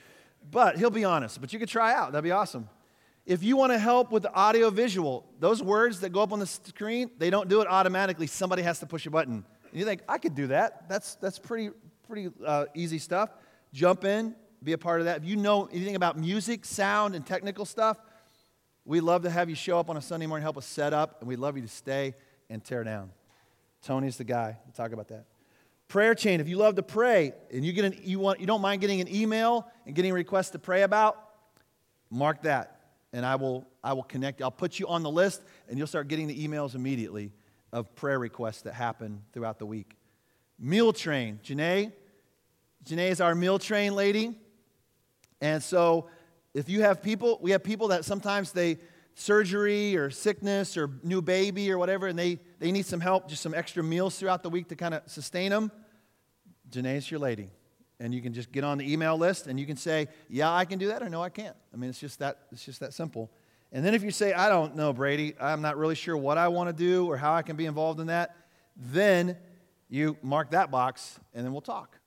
But 0.52 0.78
he'll 0.78 0.90
be 0.90 1.04
honest. 1.06 1.42
But 1.42 1.54
you 1.54 1.60
could 1.60 1.70
try 1.70 1.94
out. 1.94 2.12
That'd 2.12 2.24
be 2.24 2.32
awesome. 2.32 2.70
If 3.26 3.42
you 3.42 3.58
want 3.58 3.72
to 3.72 3.80
help 3.80 4.12
with 4.12 4.22
the 4.22 4.34
audio 4.34 4.70
visual, 4.70 5.26
those 5.40 5.64
words 5.64 6.02
that 6.02 6.10
go 6.10 6.22
up 6.22 6.32
on 6.32 6.40
the 6.40 6.46
screen, 6.46 7.10
they 7.18 7.32
don't 7.32 7.50
do 7.50 7.62
it 7.62 7.68
automatically. 7.68 8.28
Somebody 8.28 8.62
has 8.62 8.80
to 8.80 8.86
push 8.86 9.08
a 9.08 9.10
button. 9.10 9.44
And 9.72 9.80
you 9.80 9.84
think, 9.84 10.02
I 10.08 10.20
could 10.20 10.36
do 10.36 10.48
that. 10.48 10.88
That's, 10.88 11.16
that's 11.16 11.40
pretty, 11.40 11.72
pretty 12.08 12.30
uh, 12.46 12.66
easy 12.76 13.00
stuff. 13.00 13.32
Jump 13.74 14.06
in, 14.06 14.36
be 14.64 14.74
a 14.74 14.78
part 14.78 15.02
of 15.02 15.06
that. 15.06 15.18
If 15.18 15.26
you 15.26 15.38
know 15.38 15.66
anything 15.66 15.96
about 15.96 16.20
music, 16.20 16.66
sound, 16.66 17.16
and 17.16 17.26
technical 17.26 17.66
stuff, 17.66 17.98
we'd 18.86 19.02
love 19.02 19.24
to 19.24 19.32
have 19.32 19.50
you 19.50 19.56
show 19.56 19.80
up 19.80 19.90
on 19.90 19.98
a 19.98 20.02
Sunday 20.02 20.28
morning, 20.28 20.44
help 20.44 20.58
us 20.58 20.68
set 20.68 20.94
up, 20.94 21.18
and 21.20 21.28
we'd 21.28 21.40
love 21.40 21.56
you 21.56 21.64
to 21.64 21.68
stay 21.68 22.14
and 22.52 22.64
tear 22.64 22.84
down. 22.84 23.10
Tony's 23.86 24.18
the 24.18 24.24
guy. 24.24 24.58
We'll 24.66 24.74
talk 24.74 24.92
about 24.92 25.10
that. 25.10 25.26
Prayer 25.88 26.16
chain. 26.16 26.42
If 26.42 26.50
you 26.50 26.58
love 26.58 26.76
to 26.76 26.84
pray 26.84 27.34
and 27.54 27.64
you, 27.64 27.72
get 27.72 27.86
an, 27.86 28.00
you, 28.02 28.20
want, 28.20 28.40
you 28.40 28.48
don't 28.48 28.62
mind 28.62 28.82
getting 28.82 29.00
an 29.00 29.14
email 29.14 29.72
and 29.86 29.96
getting 29.96 30.12
requests 30.12 30.50
to 30.50 30.60
pray 30.60 30.82
about, 30.82 31.18
mark 32.10 32.42
that. 32.42 32.80
And 33.14 33.24
I 33.24 33.36
will, 33.36 33.68
I 33.84 33.94
will 33.94 34.04
connect. 34.04 34.42
I'll 34.42 34.50
put 34.50 34.80
you 34.80 34.88
on 34.88 35.04
the 35.04 35.12
list 35.12 35.44
and 35.70 35.78
you'll 35.78 35.88
start 35.88 36.08
getting 36.08 36.28
the 36.28 36.48
emails 36.48 36.74
immediately 36.74 37.32
of 37.72 37.94
prayer 37.94 38.18
requests 38.18 38.64
that 38.64 38.74
happen 38.74 39.22
throughout 39.34 39.60
the 39.60 39.68
week. 39.68 39.96
Meal 40.60 40.92
train. 40.92 41.40
Janae. 41.44 41.92
Janae 42.86 43.12
is 43.12 43.22
our 43.22 43.36
meal 43.36 43.60
train 43.60 43.94
lady. 43.94 44.36
And 45.42 45.62
so 45.62 46.10
if 46.56 46.70
you 46.70 46.82
have 46.82 47.04
people, 47.04 47.38
we 47.40 47.52
have 47.52 47.64
people 47.64 47.90
that 47.90 48.04
sometimes 48.04 48.52
they, 48.52 48.80
surgery 49.16 49.96
or 49.96 50.12
sickness 50.12 50.78
or 50.78 50.90
new 51.02 51.22
baby 51.22 51.72
or 51.72 51.78
whatever, 51.78 52.08
and 52.08 52.20
they, 52.20 52.38
they 52.60 52.72
need 52.72 52.86
some 52.86 53.00
help, 53.00 53.28
just 53.28 53.42
some 53.42 53.54
extra 53.54 53.82
meals 53.82 54.18
throughout 54.20 54.44
the 54.44 54.50
week 54.50 54.68
to 54.68 54.76
kind 54.76 54.94
of 54.94 55.02
sustain 55.08 55.50
them, 55.50 55.72
Janae's 56.70 57.10
your 57.10 57.20
lady. 57.20 57.50
And 58.00 58.14
you 58.14 58.22
can 58.22 58.34
just 58.34 58.52
get 58.52 58.66
on 58.66 58.78
the 58.78 58.92
email 58.92 59.18
list 59.18 59.48
and 59.48 59.58
you 59.58 59.66
can 59.66 59.78
say, 59.78 60.10
Yeah, 60.30 60.54
I 60.54 60.66
can 60.66 60.78
do 60.78 60.90
that, 60.90 61.02
or 61.02 61.10
No, 61.10 61.24
I 61.24 61.30
can't. 61.30 61.56
I 61.74 61.78
mean, 61.78 61.90
it's 61.90 62.00
just 62.00 62.20
that, 62.20 62.40
it's 62.52 62.66
just 62.66 62.82
that 62.82 62.94
simple. 62.94 63.32
And 63.72 63.86
then 63.86 63.94
if 63.94 64.04
you 64.04 64.12
say, 64.12 64.34
I 64.34 64.50
don't 64.50 64.76
know, 64.76 64.92
Brady, 64.92 65.34
I'm 65.40 65.62
not 65.62 65.78
really 65.78 65.96
sure 65.96 66.16
what 66.16 66.38
I 66.38 66.50
want 66.50 66.70
to 66.70 66.74
do 66.74 67.08
or 67.08 67.16
how 67.16 67.34
I 67.34 67.42
can 67.42 67.56
be 67.56 67.66
involved 67.66 68.02
in 68.02 68.08
that, 68.08 68.36
then 68.76 69.38
you 69.90 70.18
mark 70.22 70.52
that 70.52 70.72
box 70.72 71.18
and 71.34 71.46
then 71.46 71.54
we'll 71.54 71.62
talk. 71.62 71.98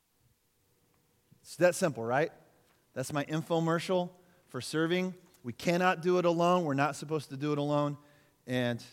It's 1.42 1.56
that 1.56 1.74
simple, 1.74 2.04
right? 2.04 2.30
That's 2.92 3.12
my 3.12 3.24
infomercial 3.24 4.10
for 4.48 4.60
serving 4.60 5.14
we 5.48 5.54
cannot 5.54 6.02
do 6.02 6.18
it 6.18 6.26
alone. 6.26 6.64
We're 6.64 6.74
not 6.74 6.94
supposed 6.94 7.30
to 7.30 7.36
do 7.38 7.52
it 7.52 7.58
alone. 7.58 7.96
And, 8.46 8.84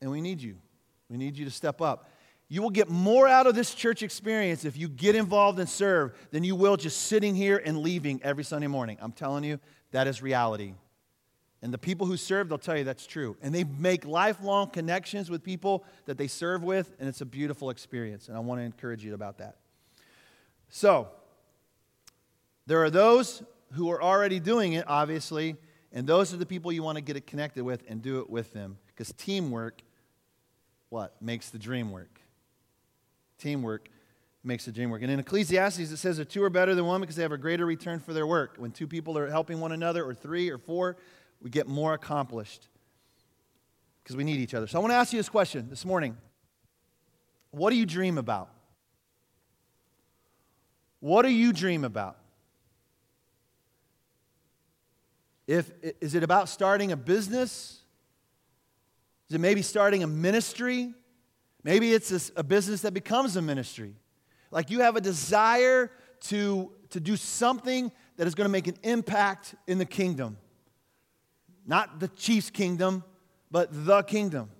and 0.00 0.08
we 0.08 0.20
need 0.20 0.40
you. 0.40 0.54
We 1.08 1.16
need 1.16 1.36
you 1.36 1.44
to 1.46 1.50
step 1.50 1.80
up. 1.80 2.08
You 2.48 2.62
will 2.62 2.70
get 2.70 2.88
more 2.88 3.26
out 3.26 3.48
of 3.48 3.56
this 3.56 3.74
church 3.74 4.04
experience 4.04 4.64
if 4.64 4.76
you 4.76 4.88
get 4.88 5.16
involved 5.16 5.58
and 5.58 5.68
serve 5.68 6.12
than 6.30 6.44
you 6.44 6.54
will 6.54 6.76
just 6.76 7.08
sitting 7.08 7.34
here 7.34 7.56
and 7.56 7.78
leaving 7.78 8.22
every 8.22 8.44
Sunday 8.44 8.68
morning. 8.68 8.98
I'm 9.00 9.10
telling 9.10 9.42
you, 9.42 9.58
that 9.90 10.06
is 10.06 10.22
reality. 10.22 10.74
And 11.60 11.74
the 11.74 11.78
people 11.78 12.06
who 12.06 12.16
serve, 12.16 12.48
they'll 12.48 12.56
tell 12.56 12.78
you 12.78 12.84
that's 12.84 13.04
true. 13.04 13.36
And 13.42 13.52
they 13.52 13.64
make 13.64 14.04
lifelong 14.04 14.70
connections 14.70 15.28
with 15.28 15.42
people 15.42 15.84
that 16.04 16.18
they 16.18 16.28
serve 16.28 16.62
with, 16.62 16.94
and 17.00 17.08
it's 17.08 17.20
a 17.20 17.26
beautiful 17.26 17.70
experience. 17.70 18.28
And 18.28 18.36
I 18.36 18.40
want 18.40 18.60
to 18.60 18.64
encourage 18.64 19.04
you 19.04 19.12
about 19.12 19.38
that. 19.38 19.56
So, 20.68 21.08
there 22.64 22.84
are 22.84 22.90
those 22.90 23.42
who 23.74 23.90
are 23.90 24.02
already 24.02 24.40
doing 24.40 24.72
it, 24.74 24.84
obviously, 24.88 25.56
and 25.92 26.06
those 26.06 26.32
are 26.34 26.36
the 26.36 26.46
people 26.46 26.72
you 26.72 26.82
want 26.82 26.96
to 26.96 27.02
get 27.02 27.16
it 27.16 27.26
connected 27.26 27.62
with 27.62 27.82
and 27.88 28.02
do 28.02 28.20
it 28.20 28.28
with 28.28 28.52
them. 28.52 28.78
Because 28.86 29.12
teamwork, 29.12 29.82
what? 30.88 31.20
Makes 31.20 31.50
the 31.50 31.58
dream 31.58 31.90
work. 31.90 32.20
Teamwork 33.38 33.88
makes 34.42 34.64
the 34.64 34.72
dream 34.72 34.90
work. 34.90 35.02
And 35.02 35.10
in 35.10 35.18
Ecclesiastes, 35.18 35.90
it 35.90 35.96
says 35.96 36.18
that 36.18 36.28
two 36.28 36.42
are 36.42 36.50
better 36.50 36.74
than 36.74 36.84
one 36.84 37.00
because 37.00 37.16
they 37.16 37.22
have 37.22 37.32
a 37.32 37.38
greater 37.38 37.64
return 37.66 38.00
for 38.00 38.12
their 38.12 38.26
work. 38.26 38.56
When 38.58 38.70
two 38.70 38.86
people 38.86 39.16
are 39.18 39.28
helping 39.28 39.60
one 39.60 39.72
another, 39.72 40.04
or 40.04 40.14
three 40.14 40.50
or 40.50 40.58
four, 40.58 40.96
we 41.40 41.50
get 41.50 41.66
more 41.66 41.94
accomplished 41.94 42.68
because 44.02 44.16
we 44.16 44.24
need 44.24 44.38
each 44.38 44.54
other. 44.54 44.66
So 44.66 44.78
I 44.78 44.80
want 44.80 44.92
to 44.92 44.96
ask 44.96 45.12
you 45.12 45.18
this 45.18 45.28
question 45.28 45.68
this 45.70 45.84
morning 45.84 46.16
What 47.50 47.70
do 47.70 47.76
you 47.76 47.86
dream 47.86 48.18
about? 48.18 48.50
What 51.00 51.22
do 51.22 51.28
you 51.28 51.52
dream 51.52 51.84
about? 51.84 52.16
If, 55.46 55.70
is 56.00 56.14
it 56.14 56.22
about 56.22 56.48
starting 56.48 56.92
a 56.92 56.96
business? 56.96 57.80
Is 59.28 59.36
it 59.36 59.40
maybe 59.40 59.62
starting 59.62 60.02
a 60.02 60.06
ministry? 60.06 60.92
Maybe 61.62 61.92
it's 61.92 62.12
a, 62.12 62.40
a 62.40 62.42
business 62.42 62.82
that 62.82 62.92
becomes 62.92 63.36
a 63.36 63.42
ministry. 63.42 63.94
Like 64.50 64.70
you 64.70 64.80
have 64.80 64.96
a 64.96 65.00
desire 65.00 65.90
to, 66.28 66.70
to 66.90 67.00
do 67.00 67.16
something 67.16 67.90
that 68.16 68.26
is 68.26 68.34
going 68.34 68.46
to 68.46 68.52
make 68.52 68.68
an 68.68 68.76
impact 68.82 69.54
in 69.66 69.78
the 69.78 69.84
kingdom. 69.84 70.36
Not 71.66 72.00
the 72.00 72.08
chief's 72.08 72.50
kingdom, 72.50 73.02
but 73.50 73.68
the 73.72 74.02
kingdom. 74.02 74.50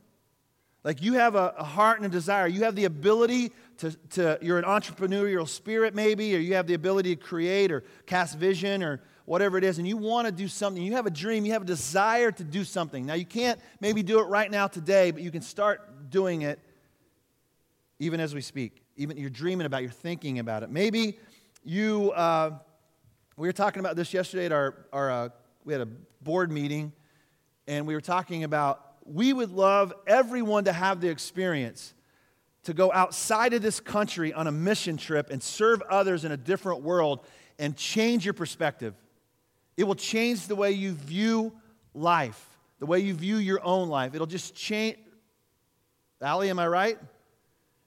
Like 0.82 1.02
you 1.02 1.14
have 1.14 1.34
a, 1.34 1.54
a, 1.58 1.64
heart 1.64 1.98
and 1.98 2.06
a 2.06 2.10
desire. 2.10 2.46
You 2.46 2.64
have 2.64 2.74
the 2.74 2.84
ability 2.84 3.52
to, 3.78 3.92
to, 4.10 4.38
you're 4.42 4.58
an 4.58 4.64
entrepreneurial 4.64 5.48
spirit 5.48 5.94
maybe, 5.94 6.34
or 6.36 6.38
you 6.38 6.54
have 6.54 6.66
the 6.66 6.74
ability 6.74 7.16
to 7.16 7.22
create 7.22 7.72
or 7.72 7.84
cast 8.06 8.38
vision 8.38 8.82
or 8.82 9.00
whatever 9.24 9.56
it 9.56 9.64
is, 9.64 9.78
and 9.78 9.88
you 9.88 9.96
want 9.96 10.26
to 10.26 10.32
do 10.32 10.48
something. 10.48 10.82
You 10.82 10.92
have 10.94 11.06
a 11.06 11.10
dream, 11.10 11.44
you 11.44 11.52
have 11.52 11.62
a 11.62 11.66
desire 11.66 12.30
to 12.32 12.44
do 12.44 12.64
something. 12.64 13.06
Now, 13.06 13.14
you 13.14 13.24
can't 13.24 13.58
maybe 13.80 14.02
do 14.02 14.20
it 14.20 14.24
right 14.24 14.50
now 14.50 14.66
today, 14.66 15.10
but 15.10 15.22
you 15.22 15.30
can 15.30 15.42
start 15.42 16.10
doing 16.10 16.42
it 16.42 16.58
even 17.98 18.20
as 18.20 18.34
we 18.34 18.40
speak. 18.40 18.82
Even 18.96 19.16
you're 19.16 19.30
dreaming 19.30 19.66
about, 19.66 19.82
you're 19.82 19.90
thinking 19.90 20.38
about 20.38 20.62
it. 20.62 20.70
Maybe 20.70 21.18
you, 21.64 22.12
uh, 22.12 22.58
we 23.36 23.48
were 23.48 23.52
talking 23.52 23.80
about 23.80 23.96
this 23.96 24.12
yesterday 24.12 24.46
at 24.46 24.52
our, 24.52 24.86
our 24.92 25.10
uh, 25.10 25.28
we 25.64 25.72
had 25.72 25.80
a 25.80 25.88
board 26.22 26.52
meeting, 26.52 26.92
and 27.66 27.86
we 27.86 27.94
were 27.94 28.00
talking 28.00 28.44
about 28.44 28.80
we 29.06 29.32
would 29.32 29.50
love 29.50 29.92
everyone 30.06 30.64
to 30.64 30.72
have 30.72 31.00
the 31.00 31.08
experience 31.08 31.94
to 32.64 32.72
go 32.72 32.90
outside 32.92 33.52
of 33.52 33.62
this 33.62 33.80
country 33.80 34.32
on 34.32 34.46
a 34.46 34.52
mission 34.52 34.96
trip 34.96 35.30
and 35.30 35.42
serve 35.42 35.82
others 35.90 36.24
in 36.24 36.32
a 36.32 36.36
different 36.36 36.82
world 36.82 37.26
and 37.58 37.76
change 37.76 38.24
your 38.24 38.34
perspective. 38.34 38.94
It 39.76 39.84
will 39.84 39.94
change 39.94 40.46
the 40.46 40.54
way 40.54 40.72
you 40.72 40.92
view 40.92 41.52
life, 41.94 42.48
the 42.78 42.86
way 42.86 43.00
you 43.00 43.14
view 43.14 43.36
your 43.36 43.64
own 43.64 43.88
life. 43.88 44.14
It'll 44.14 44.26
just 44.26 44.54
change. 44.54 44.98
Allie, 46.20 46.50
am 46.50 46.58
I 46.58 46.68
right? 46.68 46.98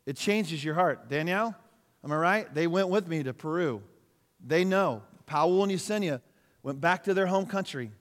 It 0.05 0.15
changes 0.15 0.63
your 0.63 0.75
heart. 0.75 1.09
Danielle, 1.09 1.55
am 2.03 2.11
I 2.11 2.17
right? 2.17 2.53
They 2.53 2.67
went 2.67 2.89
with 2.89 3.07
me 3.07 3.23
to 3.23 3.33
Peru. 3.33 3.81
They 4.45 4.63
know. 4.63 5.01
Powell 5.25 5.63
and 5.63 5.71
Yesenia 5.71 6.21
went 6.63 6.79
back 6.79 7.03
to 7.05 7.13
their 7.13 7.27
home 7.27 7.45
country. 7.45 7.91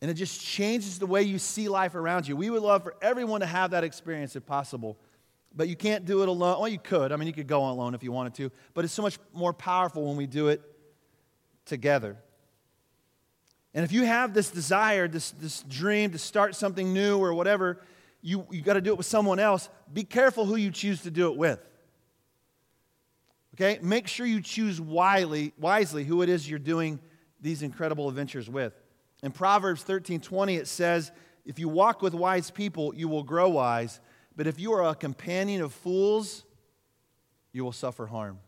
And 0.00 0.10
it 0.10 0.14
just 0.14 0.40
changes 0.40 0.98
the 0.98 1.06
way 1.06 1.22
you 1.22 1.38
see 1.38 1.68
life 1.68 1.94
around 1.94 2.26
you. 2.26 2.36
We 2.36 2.50
would 2.50 2.62
love 2.62 2.82
for 2.82 2.96
everyone 3.00 3.40
to 3.40 3.46
have 3.46 3.70
that 3.70 3.84
experience 3.84 4.34
if 4.36 4.44
possible. 4.44 4.98
But 5.54 5.68
you 5.68 5.76
can't 5.76 6.04
do 6.04 6.22
it 6.22 6.28
alone. 6.28 6.58
Well, 6.58 6.68
you 6.68 6.78
could. 6.78 7.12
I 7.12 7.16
mean, 7.16 7.28
you 7.28 7.34
could 7.34 7.46
go 7.46 7.68
alone 7.68 7.94
if 7.94 8.02
you 8.02 8.10
wanted 8.10 8.34
to. 8.34 8.50
But 8.74 8.84
it's 8.84 8.94
so 8.94 9.02
much 9.02 9.18
more 9.32 9.52
powerful 9.52 10.06
when 10.08 10.16
we 10.16 10.26
do 10.26 10.48
it 10.48 10.62
together. 11.66 12.16
And 13.74 13.84
if 13.84 13.92
you 13.92 14.04
have 14.04 14.34
this 14.34 14.50
desire, 14.50 15.08
this, 15.08 15.30
this 15.32 15.62
dream 15.62 16.10
to 16.10 16.18
start 16.18 16.54
something 16.54 16.92
new 16.92 17.18
or 17.18 17.32
whatever, 17.32 17.80
you, 18.20 18.46
you 18.50 18.62
got 18.62 18.74
to 18.74 18.80
do 18.80 18.90
it 18.90 18.96
with 18.96 19.06
someone 19.06 19.38
else. 19.38 19.68
Be 19.92 20.04
careful 20.04 20.44
who 20.44 20.56
you 20.56 20.70
choose 20.70 21.02
to 21.02 21.10
do 21.10 21.30
it 21.30 21.36
with. 21.36 21.58
Okay? 23.54 23.78
Make 23.82 24.08
sure 24.08 24.26
you 24.26 24.40
choose 24.40 24.80
wisely, 24.80 25.52
wisely 25.58 26.04
who 26.04 26.22
it 26.22 26.28
is 26.28 26.48
you're 26.48 26.58
doing 26.58 27.00
these 27.40 27.62
incredible 27.62 28.08
adventures 28.08 28.48
with. 28.48 28.74
In 29.22 29.32
Proverbs 29.32 29.82
13 29.82 30.20
20, 30.20 30.56
it 30.56 30.68
says, 30.68 31.12
If 31.44 31.58
you 31.58 31.68
walk 31.68 32.02
with 32.02 32.14
wise 32.14 32.50
people, 32.50 32.94
you 32.94 33.08
will 33.08 33.22
grow 33.22 33.48
wise. 33.48 34.00
But 34.36 34.46
if 34.46 34.58
you 34.58 34.72
are 34.72 34.88
a 34.88 34.94
companion 34.94 35.60
of 35.62 35.72
fools, 35.72 36.44
you 37.52 37.64
will 37.64 37.72
suffer 37.72 38.06
harm. 38.06 38.38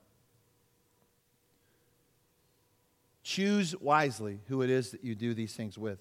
Choose 3.24 3.74
wisely 3.80 4.38
who 4.48 4.60
it 4.60 4.68
is 4.68 4.90
that 4.90 5.02
you 5.02 5.14
do 5.14 5.32
these 5.32 5.54
things 5.54 5.78
with. 5.78 5.98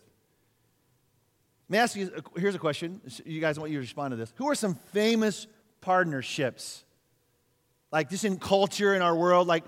Let 1.70 1.72
me 1.74 1.78
ask 1.78 1.96
you 1.96 2.12
here's 2.36 2.54
a 2.54 2.60
question. 2.60 3.00
You 3.26 3.40
guys, 3.40 3.58
want 3.58 3.72
you 3.72 3.78
to 3.78 3.82
respond 3.82 4.12
to 4.12 4.18
this. 4.18 4.34
Who 4.36 4.50
are 4.50 4.56
some 4.56 4.76
famous 4.92 5.48
partnerships? 5.80 6.84
Like 7.94 8.10
just 8.10 8.26
in 8.26 8.38
culture 8.38 8.94
in 8.94 9.02
our 9.02 9.16
world, 9.16 9.48
like, 9.48 9.64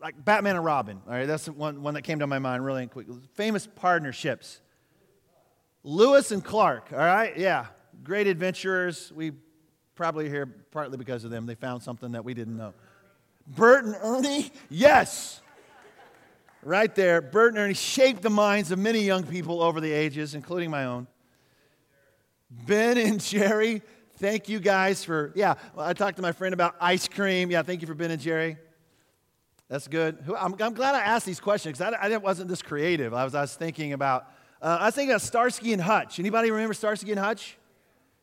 like 0.00 0.24
Batman 0.24 0.54
and 0.54 0.64
Robin. 0.64 1.00
All 1.04 1.12
right, 1.12 1.26
that's 1.26 1.48
one, 1.48 1.82
one 1.82 1.94
that 1.94 2.02
came 2.02 2.20
to 2.20 2.28
my 2.28 2.38
mind 2.38 2.64
really 2.64 2.86
quick. 2.86 3.08
Famous 3.34 3.66
partnerships. 3.66 4.60
Lewis 5.82 6.30
and 6.30 6.44
Clark, 6.44 6.92
all 6.92 6.98
right? 6.98 7.36
Yeah, 7.36 7.66
great 8.04 8.28
adventurers. 8.28 9.12
We 9.12 9.32
probably 9.96 10.28
here 10.28 10.46
partly 10.70 10.98
because 10.98 11.24
of 11.24 11.32
them. 11.32 11.46
They 11.46 11.56
found 11.56 11.82
something 11.82 12.12
that 12.12 12.24
we 12.24 12.32
didn't 12.32 12.56
know. 12.56 12.74
Bert 13.48 13.84
and 13.86 13.96
Ernie, 14.00 14.52
yes 14.70 15.41
right 16.62 16.94
there, 16.94 17.20
Bert 17.20 17.50
and 17.50 17.58
Ernie 17.58 17.74
shaped 17.74 18.22
the 18.22 18.30
minds 18.30 18.70
of 18.70 18.78
many 18.78 19.00
young 19.00 19.24
people 19.24 19.62
over 19.62 19.80
the 19.80 19.92
ages, 19.92 20.34
including 20.34 20.70
my 20.70 20.84
own. 20.84 21.06
Ben 22.50 22.98
and 22.98 23.20
Jerry, 23.20 23.82
thank 24.18 24.48
you 24.48 24.60
guys 24.60 25.04
for, 25.04 25.32
yeah, 25.34 25.54
I 25.76 25.92
talked 25.92 26.16
to 26.16 26.22
my 26.22 26.32
friend 26.32 26.54
about 26.54 26.76
ice 26.80 27.08
cream. 27.08 27.50
Yeah, 27.50 27.62
thank 27.62 27.80
you 27.80 27.86
for 27.86 27.94
Ben 27.94 28.10
and 28.10 28.20
Jerry. 28.20 28.56
That's 29.68 29.88
good. 29.88 30.18
I'm, 30.38 30.54
I'm 30.60 30.74
glad 30.74 30.94
I 30.94 31.00
asked 31.00 31.24
these 31.24 31.40
questions 31.40 31.78
because 31.78 31.94
I, 31.94 32.12
I, 32.12 32.16
wasn't 32.18 32.48
this 32.48 32.60
creative. 32.60 33.14
I 33.14 33.24
was, 33.24 33.34
I 33.34 33.40
was 33.40 33.54
thinking 33.54 33.94
about, 33.94 34.26
uh, 34.60 34.78
I 34.80 34.86
was 34.86 34.94
thinking 34.94 35.14
of 35.14 35.22
Starsky 35.22 35.72
and 35.72 35.80
Hutch. 35.80 36.18
Anybody 36.18 36.50
remember 36.50 36.74
Starsky 36.74 37.10
and 37.10 37.18
Hutch? 37.18 37.56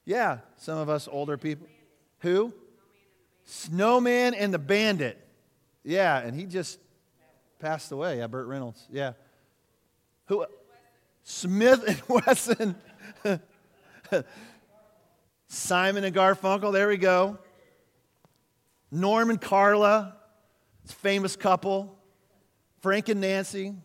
Yeah, 0.06 0.40
some 0.58 0.78
of 0.78 0.90
us 0.90 1.08
older 1.12 1.38
people. 1.38 1.68
Who? 2.20 2.54
Snowman 3.46 4.36
and 4.36 4.54
the 4.54 4.60
Bandit. 4.60 5.18
Yeah, 5.84 6.20
and 6.20 6.36
he 6.36 6.46
just 6.46 6.80
passed 7.60 7.92
away. 7.92 8.18
Yeah, 8.18 8.28
Burt 8.28 8.48
Reynolds. 8.48 8.88
Yeah. 8.92 9.14
Who? 10.26 10.46
Smith 11.24 11.84
and 11.88 12.02
Wesson. 12.26 12.76
Simon 15.48 16.04
and 16.04 16.16
Garfunkel. 16.16 16.72
There 16.72 16.88
we 16.88 16.98
go. 16.98 17.38
Norm 18.92 19.30
and 19.30 19.40
Carla. 19.40 20.16
it's 20.84 20.94
Famous 20.94 21.36
couple. 21.36 21.98
Frank 22.82 23.10
and 23.10 23.22
Nancy. 23.22 23.76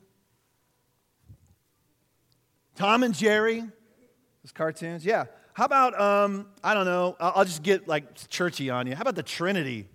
Tom 2.76 3.02
and 3.02 3.14
Jerry. 3.14 3.60
Those 3.60 4.52
cartoons. 4.52 5.04
Yeah. 5.04 5.24
How 5.52 5.64
about, 5.64 6.00
um, 6.00 6.48
I 6.62 6.74
don't 6.74 6.84
know, 6.84 7.16
I'll 7.20 7.44
just 7.44 7.62
get 7.62 7.86
like 7.86 8.28
churchy 8.28 8.70
on 8.70 8.86
you. 8.86 8.94
How 8.94 9.02
about 9.02 9.14
the 9.14 9.22
Trinity? 9.22 9.88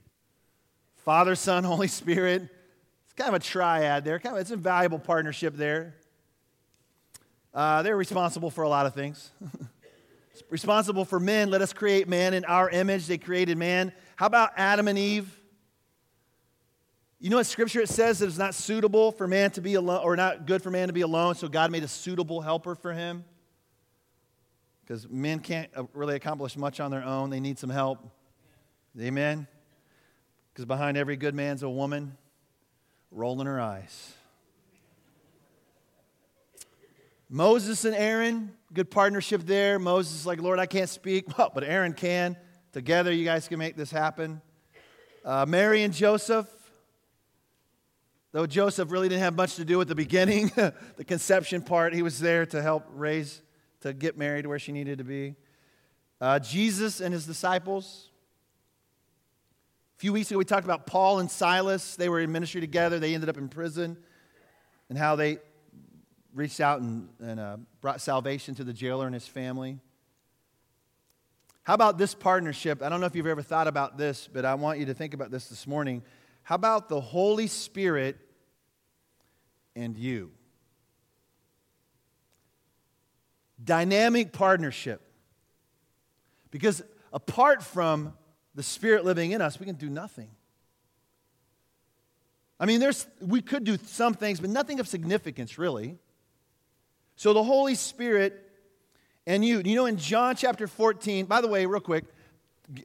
Father, 1.03 1.35
Son, 1.35 1.63
Holy 1.63 1.87
Spirit 1.87 2.49
kind 3.19 3.35
of 3.35 3.41
a 3.41 3.43
triad 3.43 4.05
there. 4.05 4.17
Kind 4.17 4.35
of, 4.35 4.41
it's 4.41 4.51
a 4.51 4.55
valuable 4.55 4.97
partnership 4.97 5.53
there. 5.57 5.93
Uh, 7.53 7.81
they're 7.81 7.97
responsible 7.97 8.49
for 8.49 8.63
a 8.63 8.69
lot 8.69 8.85
of 8.85 8.93
things. 8.93 9.29
responsible 10.49 11.03
for 11.03 11.19
men. 11.19 11.49
Let 11.49 11.61
us 11.61 11.73
create 11.73 12.07
man 12.07 12.33
in 12.33 12.45
our 12.45 12.69
image. 12.69 13.07
They 13.07 13.17
created 13.17 13.57
man. 13.57 13.91
How 14.15 14.27
about 14.27 14.51
Adam 14.55 14.87
and 14.87 14.97
Eve? 14.97 15.29
You 17.19 17.29
know 17.29 17.35
what 17.35 17.45
scripture 17.45 17.81
it 17.81 17.89
says 17.89 18.19
that 18.19 18.27
it's 18.27 18.37
not 18.37 18.55
suitable 18.55 19.11
for 19.11 19.27
man 19.27 19.51
to 19.51 19.61
be 19.61 19.73
alone, 19.73 19.99
or 20.01 20.15
not 20.15 20.45
good 20.47 20.61
for 20.61 20.71
man 20.71 20.87
to 20.87 20.93
be 20.93 21.01
alone, 21.01 21.35
so 21.35 21.49
God 21.49 21.71
made 21.71 21.83
a 21.83 21.89
suitable 21.89 22.39
helper 22.39 22.73
for 22.73 22.93
him? 22.93 23.25
Because 24.81 25.09
men 25.09 25.41
can't 25.41 25.69
uh, 25.75 25.83
really 25.93 26.15
accomplish 26.15 26.55
much 26.55 26.79
on 26.79 26.89
their 26.89 27.03
own, 27.03 27.29
they 27.29 27.41
need 27.41 27.59
some 27.59 27.69
help. 27.69 27.99
Amen? 28.97 29.45
Because 30.53 30.63
behind 30.63 30.95
every 30.95 31.17
good 31.17 31.35
man's 31.35 31.63
a 31.63 31.69
woman 31.69 32.17
rolling 33.11 33.47
her 33.47 33.59
eyes. 33.59 34.13
Moses 37.29 37.85
and 37.85 37.95
Aaron, 37.95 38.51
good 38.73 38.89
partnership 38.89 39.45
there. 39.45 39.77
Moses 39.77 40.25
like, 40.25 40.41
Lord, 40.41 40.57
I 40.57 40.65
can't 40.65 40.89
speak, 40.89 41.25
well, 41.37 41.51
but 41.53 41.63
Aaron 41.63 41.93
can. 41.93 42.35
Together, 42.71 43.11
you 43.11 43.25
guys 43.25 43.47
can 43.47 43.59
make 43.59 43.75
this 43.75 43.91
happen. 43.91 44.41
Uh, 45.23 45.45
Mary 45.47 45.83
and 45.83 45.93
Joseph, 45.93 46.47
though 48.31 48.45
Joseph 48.45 48.91
really 48.91 49.09
didn't 49.09 49.21
have 49.21 49.35
much 49.35 49.55
to 49.55 49.65
do 49.65 49.77
with 49.77 49.87
the 49.87 49.95
beginning, 49.95 50.47
the 50.55 51.05
conception 51.05 51.61
part, 51.61 51.93
he 51.93 52.01
was 52.01 52.19
there 52.19 52.45
to 52.47 52.61
help 52.61 52.85
raise, 52.93 53.41
to 53.81 53.93
get 53.93 54.17
married 54.17 54.47
where 54.47 54.59
she 54.59 54.71
needed 54.71 54.97
to 54.97 55.03
be. 55.03 55.35
Uh, 56.21 56.39
Jesus 56.39 56.99
and 56.99 57.13
his 57.13 57.25
disciples, 57.25 58.08
a 59.99 60.01
few 60.01 60.13
weeks 60.13 60.31
ago, 60.31 60.37
we 60.37 60.45
talked 60.45 60.63
about 60.63 60.87
Paul 60.87 61.19
and 61.19 61.29
Silas. 61.29 61.97
They 61.97 62.07
were 62.07 62.21
in 62.21 62.31
ministry 62.31 62.61
together, 62.61 62.99
they 62.99 63.13
ended 63.13 63.27
up 63.27 63.37
in 63.37 63.49
prison, 63.49 63.97
and 64.87 64.97
how 64.97 65.17
they 65.17 65.39
reached 66.33 66.61
out 66.61 66.79
and, 66.79 67.09
and 67.19 67.37
uh, 67.37 67.57
brought 67.81 67.99
salvation 67.99 68.55
to 68.55 68.63
the 68.63 68.71
jailer 68.71 69.07
and 69.07 69.13
his 69.13 69.27
family. 69.27 69.77
How 71.63 71.73
about 71.73 71.97
this 71.97 72.15
partnership? 72.15 72.81
I 72.81 72.87
don't 72.87 73.01
know 73.01 73.07
if 73.07 73.15
you've 73.15 73.27
ever 73.27 73.41
thought 73.41 73.67
about 73.67 73.97
this, 73.97 74.29
but 74.31 74.45
I 74.45 74.53
want 74.53 74.79
you 74.79 74.85
to 74.85 74.93
think 74.93 75.13
about 75.13 75.31
this 75.31 75.49
this 75.49 75.67
morning. 75.67 76.01
How 76.43 76.55
about 76.55 76.87
the 76.87 77.01
Holy 77.01 77.47
Spirit 77.47 78.17
and 79.75 79.97
you? 79.97 80.31
Dynamic 83.61 84.31
partnership. 84.31 85.01
Because 86.51 86.81
apart 87.11 87.61
from 87.63 88.13
the 88.55 88.63
Spirit 88.63 89.05
living 89.05 89.31
in 89.31 89.41
us, 89.41 89.59
we 89.59 89.65
can 89.65 89.75
do 89.75 89.89
nothing. 89.89 90.29
I 92.59 92.65
mean, 92.65 92.79
there's, 92.79 93.07
we 93.21 93.41
could 93.41 93.63
do 93.63 93.77
some 93.85 94.13
things, 94.13 94.39
but 94.39 94.49
nothing 94.49 94.79
of 94.79 94.87
significance, 94.87 95.57
really. 95.57 95.97
So 97.15 97.33
the 97.33 97.43
Holy 97.43 97.75
Spirit 97.75 98.49
and 99.29 99.45
you, 99.45 99.61
you 99.63 99.75
know, 99.75 99.85
in 99.85 99.97
John 99.97 100.35
chapter 100.35 100.65
14, 100.65 101.27
by 101.27 101.39
the 101.39 101.47
way, 101.47 101.67
real 101.67 101.79
quick, 101.79 102.05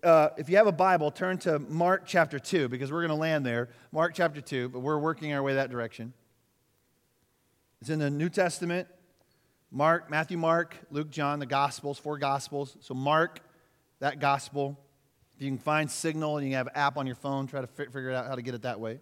uh, 0.02 0.28
if 0.37 0.50
you 0.50 0.59
have 0.59 0.66
a 0.66 0.73
Bible, 0.73 1.11
turn 1.11 1.38
to 1.38 1.59
Mark 1.59 2.02
chapter 2.04 2.38
2, 2.38 2.68
because 2.68 2.92
we're 2.92 3.00
going 3.00 3.09
to 3.09 3.14
land 3.14 3.47
there. 3.47 3.71
Mark 3.92 4.12
chapter 4.14 4.42
2, 4.42 4.68
but 4.68 4.80
we're 4.80 4.99
working 4.99 5.33
our 5.33 5.42
way 5.42 5.54
that 5.54 5.71
direction. 5.71 6.12
It's 7.80 7.88
in 7.88 7.99
the 7.99 8.11
New 8.11 8.28
Testament. 8.28 8.88
Mark, 9.71 10.11
Matthew, 10.11 10.37
Mark, 10.37 10.76
Luke, 10.90 11.11
John, 11.11 11.38
the 11.38 11.47
Gospels, 11.47 11.99
four 11.99 12.18
Gospels. 12.18 12.76
So, 12.83 12.92
Mark, 12.92 13.40
that 14.00 14.21
Gospel. 14.21 14.78
If 15.37 15.43
you 15.43 15.50
can 15.50 15.59
find 15.59 15.91
Signal 15.91 16.38
and 16.38 16.49
you 16.49 16.55
have 16.55 16.69
an 16.69 16.76
app 16.76 16.97
on 16.97 17.07
your 17.07 17.17
phone, 17.17 17.47
try 17.47 17.61
to 17.61 17.67
figure 17.67 18.12
out 18.12 18.26
how 18.26 18.37
to 18.37 18.43
get 18.43 18.55
it 18.55 18.62
that 18.62 18.79
way. 18.79 19.00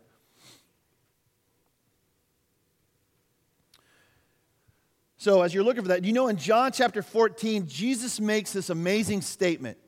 So, 5.18 5.42
as 5.42 5.54
you're 5.54 5.62
looking 5.62 5.82
for 5.82 5.88
that, 5.88 6.04
you 6.04 6.12
know 6.12 6.28
in 6.28 6.36
John 6.36 6.72
chapter 6.72 7.00
14, 7.00 7.68
Jesus 7.68 8.18
makes 8.18 8.52
this 8.52 8.70
amazing 8.70 9.20
statement. 9.20 9.78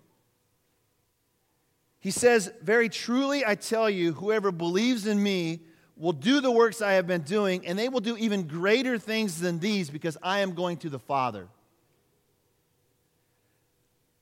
He 1.99 2.13
says, 2.13 2.53
Very 2.63 2.89
truly, 2.89 3.45
I 3.45 3.55
tell 3.57 3.91
you, 3.91 4.13
whoever 4.13 4.53
believes 4.53 5.07
in 5.07 5.21
me 5.21 5.61
will 5.97 6.13
do 6.13 6.41
the 6.41 6.51
works 6.51 6.83
I 6.83 6.93
have 6.93 7.07
been 7.07 7.23
doing, 7.23 7.67
and 7.67 7.79
they 7.79 7.89
will 7.89 8.01
do 8.01 8.17
even 8.17 8.47
greater 8.47 8.99
things 8.99 9.41
than 9.41 9.59
these 9.59 9.91
because 9.91 10.17
I 10.23 10.41
am 10.41 10.55
going 10.55 10.77
to 10.79 10.91
the 10.91 10.99
Father. 10.99 11.49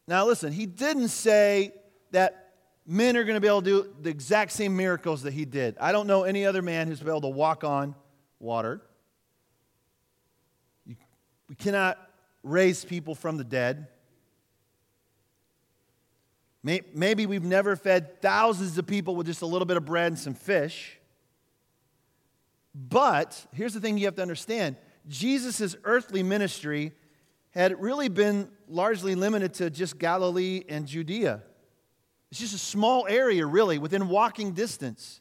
Now, 0.06 0.24
listen, 0.26 0.52
he 0.52 0.66
didn't 0.66 1.08
say 1.08 1.72
that 2.12 2.54
men 2.86 3.16
are 3.16 3.24
going 3.24 3.34
to 3.34 3.40
be 3.40 3.46
able 3.46 3.62
to 3.62 3.82
do 3.82 3.94
the 4.00 4.10
exact 4.10 4.52
same 4.52 4.76
miracles 4.76 5.22
that 5.22 5.32
he 5.32 5.44
did. 5.44 5.76
I 5.78 5.92
don't 5.92 6.06
know 6.06 6.24
any 6.24 6.46
other 6.46 6.62
man 6.62 6.88
who's 6.88 7.00
been 7.00 7.08
able 7.08 7.22
to 7.22 7.28
walk 7.28 7.64
on 7.64 7.94
water. 8.38 8.80
We 10.86 11.56
cannot 11.56 11.98
raise 12.42 12.84
people 12.84 13.14
from 13.14 13.36
the 13.36 13.44
dead. 13.44 13.88
Maybe 16.62 17.26
we've 17.26 17.42
never 17.42 17.74
fed 17.74 18.22
thousands 18.22 18.78
of 18.78 18.86
people 18.86 19.16
with 19.16 19.26
just 19.26 19.42
a 19.42 19.46
little 19.46 19.66
bit 19.66 19.76
of 19.76 19.84
bread 19.84 20.12
and 20.12 20.18
some 20.18 20.34
fish. 20.34 20.98
But 22.74 23.44
here's 23.52 23.74
the 23.74 23.80
thing 23.80 23.98
you 23.98 24.06
have 24.06 24.14
to 24.14 24.22
understand 24.22 24.76
Jesus' 25.08 25.76
earthly 25.84 26.22
ministry 26.22 26.92
had 27.50 27.80
really 27.82 28.08
been 28.08 28.48
largely 28.68 29.14
limited 29.14 29.54
to 29.54 29.68
just 29.68 29.98
Galilee 29.98 30.62
and 30.68 30.86
Judea. 30.86 31.42
It's 32.32 32.40
just 32.40 32.54
a 32.54 32.58
small 32.58 33.06
area, 33.06 33.44
really, 33.44 33.76
within 33.76 34.08
walking 34.08 34.52
distance, 34.52 35.20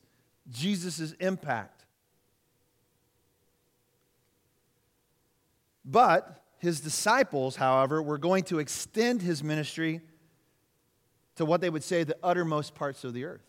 Jesus' 0.50 1.12
impact. 1.20 1.84
But 5.84 6.42
his 6.60 6.80
disciples, 6.80 7.58
however, 7.58 8.02
were 8.02 8.18
going 8.18 8.46
to 8.46 8.60
extend 8.60 9.22
his 9.22 9.44
ministry 9.44 10.00
to 11.36 11.44
what 11.44 11.60
they 11.60 11.70
would 11.70 11.84
say 11.84 12.06
the 12.06 12.16
uttermost 12.24 12.76
parts 12.76 13.04
of 13.04 13.14
the 13.14 13.26
earth 13.26 13.44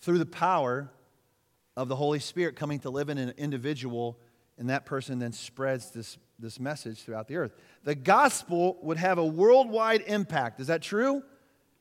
through 0.00 0.18
the 0.18 0.26
power 0.26 0.90
of 1.76 1.86
the 1.86 1.94
Holy 1.94 2.18
Spirit 2.18 2.56
coming 2.56 2.80
to 2.80 2.90
live 2.90 3.10
in 3.10 3.18
an 3.18 3.32
individual, 3.38 4.18
and 4.58 4.70
that 4.70 4.84
person 4.86 5.20
then 5.20 5.30
spreads 5.30 5.92
this, 5.92 6.18
this 6.36 6.58
message 6.58 6.98
throughout 6.98 7.28
the 7.28 7.36
earth. 7.36 7.52
The 7.84 7.94
gospel 7.94 8.76
would 8.82 8.96
have 8.96 9.18
a 9.18 9.24
worldwide 9.24 10.02
impact. 10.08 10.58
Is 10.58 10.66
that 10.66 10.82
true? 10.82 11.22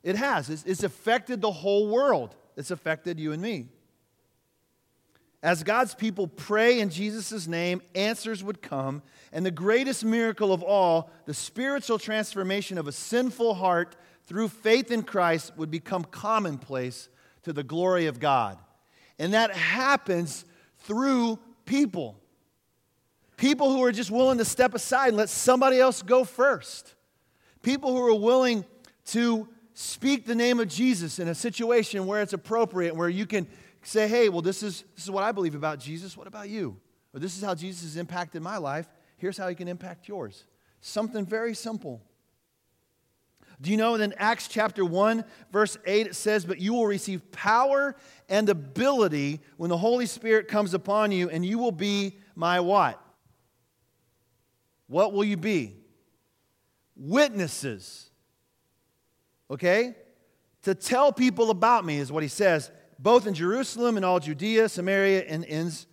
It 0.07 0.15
has. 0.15 0.49
It's, 0.49 0.63
it's 0.63 0.83
affected 0.83 1.41
the 1.41 1.51
whole 1.51 1.89
world, 1.89 2.33
it's 2.55 2.71
affected 2.71 3.19
you 3.19 3.33
and 3.33 3.41
me. 3.41 3.67
As 5.43 5.63
God's 5.63 5.93
people 5.93 6.29
pray 6.29 6.79
in 6.79 6.89
Jesus' 6.89 7.45
name, 7.45 7.81
answers 7.93 8.41
would 8.41 8.61
come. 8.61 9.03
And 9.33 9.45
the 9.45 9.51
greatest 9.51 10.05
miracle 10.05 10.53
of 10.53 10.63
all, 10.63 11.11
the 11.25 11.33
spiritual 11.33 11.99
transformation 11.99 12.77
of 12.77 12.87
a 12.87 12.93
sinful 12.93 13.55
heart 13.55 13.97
through 14.23 14.47
faith 14.47 14.91
in 14.91 15.03
Christ, 15.03 15.51
would 15.57 15.69
become 15.69 16.05
commonplace 16.05 17.09
to 17.43 17.51
the 17.51 17.61
glory 17.63 18.05
of 18.05 18.21
God. 18.21 18.57
And 19.19 19.33
that 19.33 19.51
happens 19.51 20.45
through 20.77 21.37
people. 21.65 22.17
People 23.35 23.73
who 23.73 23.83
are 23.83 23.91
just 23.91 24.09
willing 24.09 24.37
to 24.37 24.45
step 24.45 24.73
aside 24.73 25.09
and 25.09 25.17
let 25.17 25.27
somebody 25.27 25.81
else 25.81 26.01
go 26.01 26.23
first. 26.23 26.95
People 27.61 27.91
who 27.91 28.01
are 28.07 28.17
willing 28.17 28.63
to 29.07 29.49
speak 29.79 30.25
the 30.25 30.33
name 30.33 30.59
of 30.59 30.67
Jesus 30.67 31.19
in 31.19 31.27
a 31.27 31.35
situation 31.35 32.07
where 32.07 32.23
it's 32.23 32.33
appropriate, 32.33 32.95
where 32.95 33.09
you 33.09 33.27
can 33.27 33.45
say, 33.83 34.07
hey, 34.07 34.27
well, 34.27 34.41
this 34.41 34.63
is, 34.63 34.83
this 34.95 35.03
is 35.03 35.11
what 35.11 35.23
I 35.23 35.31
believe 35.31 35.53
about 35.53 35.79
Jesus. 35.79 36.17
What 36.17 36.25
about 36.25 36.49
you? 36.49 36.77
Or 37.13 37.19
this 37.19 37.37
is 37.37 37.43
how 37.43 37.53
Jesus 37.53 37.83
has 37.83 37.95
impacted 37.95 38.41
my 38.41 38.57
life. 38.57 38.87
Here's 39.17 39.37
how 39.37 39.47
he 39.47 39.53
can 39.53 39.67
impact 39.67 40.07
yours. 40.07 40.45
Something 40.81 41.27
very 41.27 41.53
simple. 41.53 42.01
Do 43.61 43.69
you 43.69 43.77
know 43.77 43.93
in 43.93 44.15
Acts 44.17 44.47
chapter 44.47 44.83
1, 44.83 45.23
verse 45.51 45.77
8, 45.85 46.07
it 46.07 46.15
says, 46.15 46.43
But 46.43 46.59
you 46.59 46.73
will 46.73 46.87
receive 46.87 47.31
power 47.31 47.95
and 48.29 48.49
ability 48.49 49.41
when 49.57 49.69
the 49.69 49.77
Holy 49.77 50.07
Spirit 50.07 50.47
comes 50.47 50.73
upon 50.73 51.11
you, 51.11 51.29
and 51.29 51.45
you 51.45 51.59
will 51.59 51.71
be 51.71 52.17
my 52.33 52.59
what? 52.61 52.99
What 54.87 55.13
will 55.13 55.23
you 55.23 55.37
be? 55.37 55.75
Witnesses. 56.95 58.06
Okay? 59.49 59.95
To 60.63 60.75
tell 60.75 61.11
people 61.11 61.49
about 61.49 61.85
me 61.85 61.97
is 61.97 62.11
what 62.11 62.23
he 62.23 62.29
says, 62.29 62.71
both 62.99 63.27
in 63.27 63.33
Jerusalem 63.33 63.95
and 63.95 64.05
all 64.05 64.19
Judea, 64.19 64.69
Samaria, 64.69 65.23
and 65.23 65.45
ends 65.45 65.87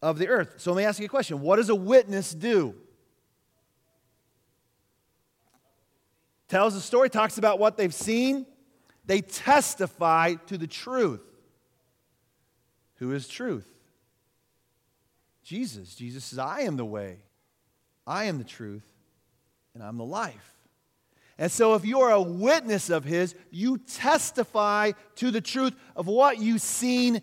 of 0.00 0.18
the 0.18 0.28
earth. 0.28 0.54
So 0.56 0.72
let 0.72 0.78
me 0.78 0.84
ask 0.84 0.98
you 0.98 1.06
a 1.06 1.08
question 1.08 1.40
What 1.40 1.56
does 1.56 1.68
a 1.68 1.74
witness 1.74 2.34
do? 2.34 2.74
tells 6.52 6.74
the 6.74 6.80
story, 6.82 7.08
talks 7.08 7.38
about 7.38 7.58
what 7.58 7.78
they've 7.78 7.94
seen. 7.94 8.44
They 9.06 9.22
testify 9.22 10.34
to 10.48 10.58
the 10.58 10.66
truth. 10.66 11.22
Who 12.96 13.12
is 13.12 13.26
truth? 13.26 13.66
Jesus. 15.42 15.94
Jesus 15.94 16.24
says, 16.24 16.38
I 16.38 16.60
am 16.60 16.76
the 16.76 16.84
way, 16.84 17.20
I 18.06 18.24
am 18.24 18.36
the 18.36 18.44
truth, 18.44 18.84
and 19.72 19.82
I'm 19.82 19.96
the 19.96 20.04
life. 20.04 20.52
And 21.42 21.50
so, 21.50 21.74
if 21.74 21.84
you're 21.84 22.10
a 22.10 22.22
witness 22.22 22.88
of 22.88 23.02
His, 23.02 23.34
you 23.50 23.76
testify 23.76 24.92
to 25.16 25.32
the 25.32 25.40
truth 25.40 25.74
of 25.96 26.06
what 26.06 26.38
you've 26.38 26.62
seen 26.62 27.20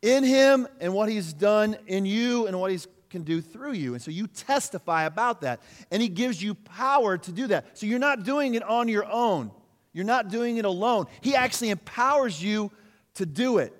in 0.00 0.24
Him 0.24 0.66
and 0.80 0.94
what 0.94 1.10
He's 1.10 1.34
done 1.34 1.76
in 1.86 2.06
you 2.06 2.46
and 2.46 2.58
what 2.58 2.70
He 2.70 2.78
can 3.10 3.24
do 3.24 3.42
through 3.42 3.72
you. 3.72 3.92
And 3.92 4.00
so 4.00 4.10
you 4.10 4.26
testify 4.26 5.04
about 5.04 5.42
that. 5.42 5.60
And 5.90 6.00
He 6.00 6.08
gives 6.08 6.42
you 6.42 6.54
power 6.54 7.18
to 7.18 7.30
do 7.30 7.48
that. 7.48 7.76
So 7.76 7.84
you're 7.84 7.98
not 7.98 8.24
doing 8.24 8.54
it 8.54 8.62
on 8.62 8.88
your 8.88 9.04
own, 9.04 9.50
you're 9.92 10.06
not 10.06 10.30
doing 10.30 10.56
it 10.56 10.64
alone. 10.64 11.04
He 11.20 11.34
actually 11.34 11.68
empowers 11.68 12.42
you 12.42 12.70
to 13.16 13.26
do 13.26 13.58
it. 13.58 13.74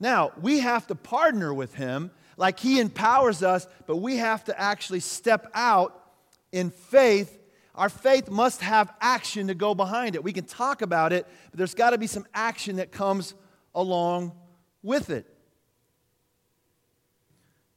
Now, 0.00 0.32
we 0.40 0.60
have 0.60 0.86
to 0.86 0.94
partner 0.94 1.52
with 1.52 1.74
Him 1.74 2.10
like 2.38 2.58
He 2.58 2.80
empowers 2.80 3.42
us, 3.42 3.66
but 3.86 3.98
we 3.98 4.16
have 4.16 4.44
to 4.44 4.58
actually 4.58 5.00
step 5.00 5.46
out 5.52 6.02
in 6.52 6.70
faith. 6.70 7.38
Our 7.74 7.88
faith 7.88 8.28
must 8.28 8.60
have 8.60 8.92
action 9.00 9.46
to 9.46 9.54
go 9.54 9.74
behind 9.74 10.14
it. 10.14 10.22
We 10.22 10.32
can 10.32 10.44
talk 10.44 10.82
about 10.82 11.12
it, 11.12 11.26
but 11.50 11.58
there's 11.58 11.74
got 11.74 11.90
to 11.90 11.98
be 11.98 12.06
some 12.06 12.26
action 12.34 12.76
that 12.76 12.92
comes 12.92 13.34
along 13.74 14.32
with 14.82 15.10
it. 15.10 15.26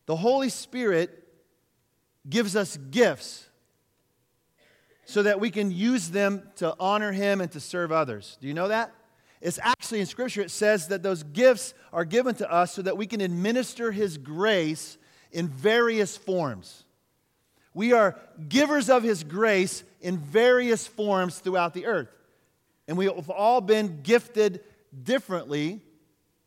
The 0.06 0.16
Holy 0.16 0.50
Spirit 0.50 1.24
gives 2.30 2.56
us 2.56 2.78
gifts 2.78 3.48
so 5.06 5.24
that 5.24 5.40
we 5.40 5.50
can 5.50 5.72
use 5.72 6.10
them 6.10 6.44
to 6.58 6.76
honor 6.80 7.12
Him 7.12 7.40
and 7.40 7.52
to 7.52 7.60
serve 7.60 7.92
others. 7.92 8.38
Do 8.42 8.48
you 8.48 8.54
know 8.54 8.68
that? 8.68 8.94
It's 9.42 9.60
actually 9.62 10.00
in 10.00 10.08
Scripture, 10.08 10.42
it 10.42 10.52
says 10.52 10.88
that 10.88 11.04
those 11.04 11.24
gifts 11.24 11.74
are 11.94 12.06
given 12.06 12.36
to 12.36 12.52
us 12.52 12.74
so 12.74 12.82
that 12.82 12.98
we 12.98 13.06
can 13.06 13.22
administer 13.22 13.92
His 13.92 14.18
grace 14.18 14.98
in 15.32 15.48
various 15.48 16.18
forms. 16.18 16.85
We 17.76 17.94
are 17.94 18.18
givers 18.50 18.90
of 18.90 19.04
His 19.04 19.24
grace 19.24 19.84
in 20.02 20.18
various 20.18 20.88
forms 20.88 21.38
throughout 21.38 21.76
the 21.76 21.86
earth. 21.86 22.10
And 22.88 22.98
we 22.98 23.06
have 23.06 23.30
all 23.30 23.62
been 23.62 24.02
gifted 24.02 24.62
differently 25.04 25.82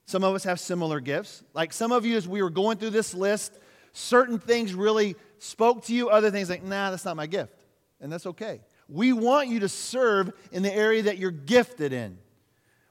some 0.09 0.25
of 0.25 0.35
us 0.35 0.45
have 0.45 0.59
similar 0.59 1.01
gifts. 1.01 1.45
Like 1.53 1.71
some 1.71 1.93
of 1.93 2.07
you, 2.07 2.17
as 2.17 2.27
we 2.27 2.43
were 2.43 2.49
going 2.49 2.79
through 2.79 2.91
this 2.91 3.13
list, 3.13 3.53
certain 3.93 4.39
things 4.39 4.73
really 4.73 5.17
spoke 5.39 5.85
to 5.85 5.95
you, 5.95 6.09
other 6.09 6.31
things 6.31 6.49
like, 6.49 6.65
nah, 6.65 6.91
that's 6.91 7.05
not 7.05 7.15
my 7.15 7.27
gift. 7.27 7.67
And 8.01 8.11
that's 8.11 8.25
okay. 8.25 8.63
We 8.89 9.13
want 9.13 9.51
you 9.51 9.61
to 9.61 9.69
serve 9.69 10.33
in 10.51 10.63
the 10.63 10.75
area 10.75 11.03
that 11.03 11.19
you're 11.19 11.31
gifted 11.31 11.93
in. 11.93 12.17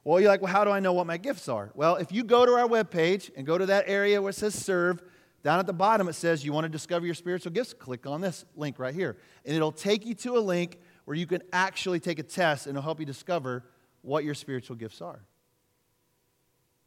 Well, 0.03 0.19
you're 0.19 0.29
like, 0.29 0.43
well, 0.43 0.53
how 0.53 0.63
do 0.63 0.69
I 0.69 0.79
know 0.79 0.93
what 0.93 1.07
my 1.07 1.17
gifts 1.17 1.49
are? 1.49 1.71
Well, 1.73 1.95
if 1.95 2.11
you 2.11 2.23
go 2.23 2.45
to 2.45 2.51
our 2.51 2.67
webpage 2.67 3.31
and 3.35 3.47
go 3.47 3.57
to 3.57 3.65
that 3.65 3.85
area 3.87 4.21
where 4.21 4.29
it 4.29 4.33
says 4.33 4.53
serve, 4.53 5.01
down 5.47 5.59
at 5.59 5.65
the 5.65 5.71
bottom 5.71 6.09
it 6.09 6.13
says 6.13 6.43
you 6.43 6.51
want 6.51 6.65
to 6.65 6.69
discover 6.69 7.05
your 7.05 7.15
spiritual 7.15 7.53
gifts, 7.53 7.73
click 7.73 8.05
on 8.05 8.19
this 8.19 8.43
link 8.57 8.77
right 8.79 8.93
here. 8.93 9.15
And 9.45 9.55
it'll 9.55 9.71
take 9.71 10.05
you 10.05 10.13
to 10.15 10.35
a 10.35 10.39
link 10.41 10.77
where 11.05 11.15
you 11.15 11.25
can 11.25 11.41
actually 11.53 12.01
take 12.01 12.19
a 12.19 12.23
test 12.23 12.67
and 12.67 12.75
it'll 12.75 12.83
help 12.83 12.99
you 12.99 13.05
discover 13.05 13.63
what 14.01 14.25
your 14.25 14.33
spiritual 14.33 14.75
gifts 14.75 15.01
are. 15.01 15.21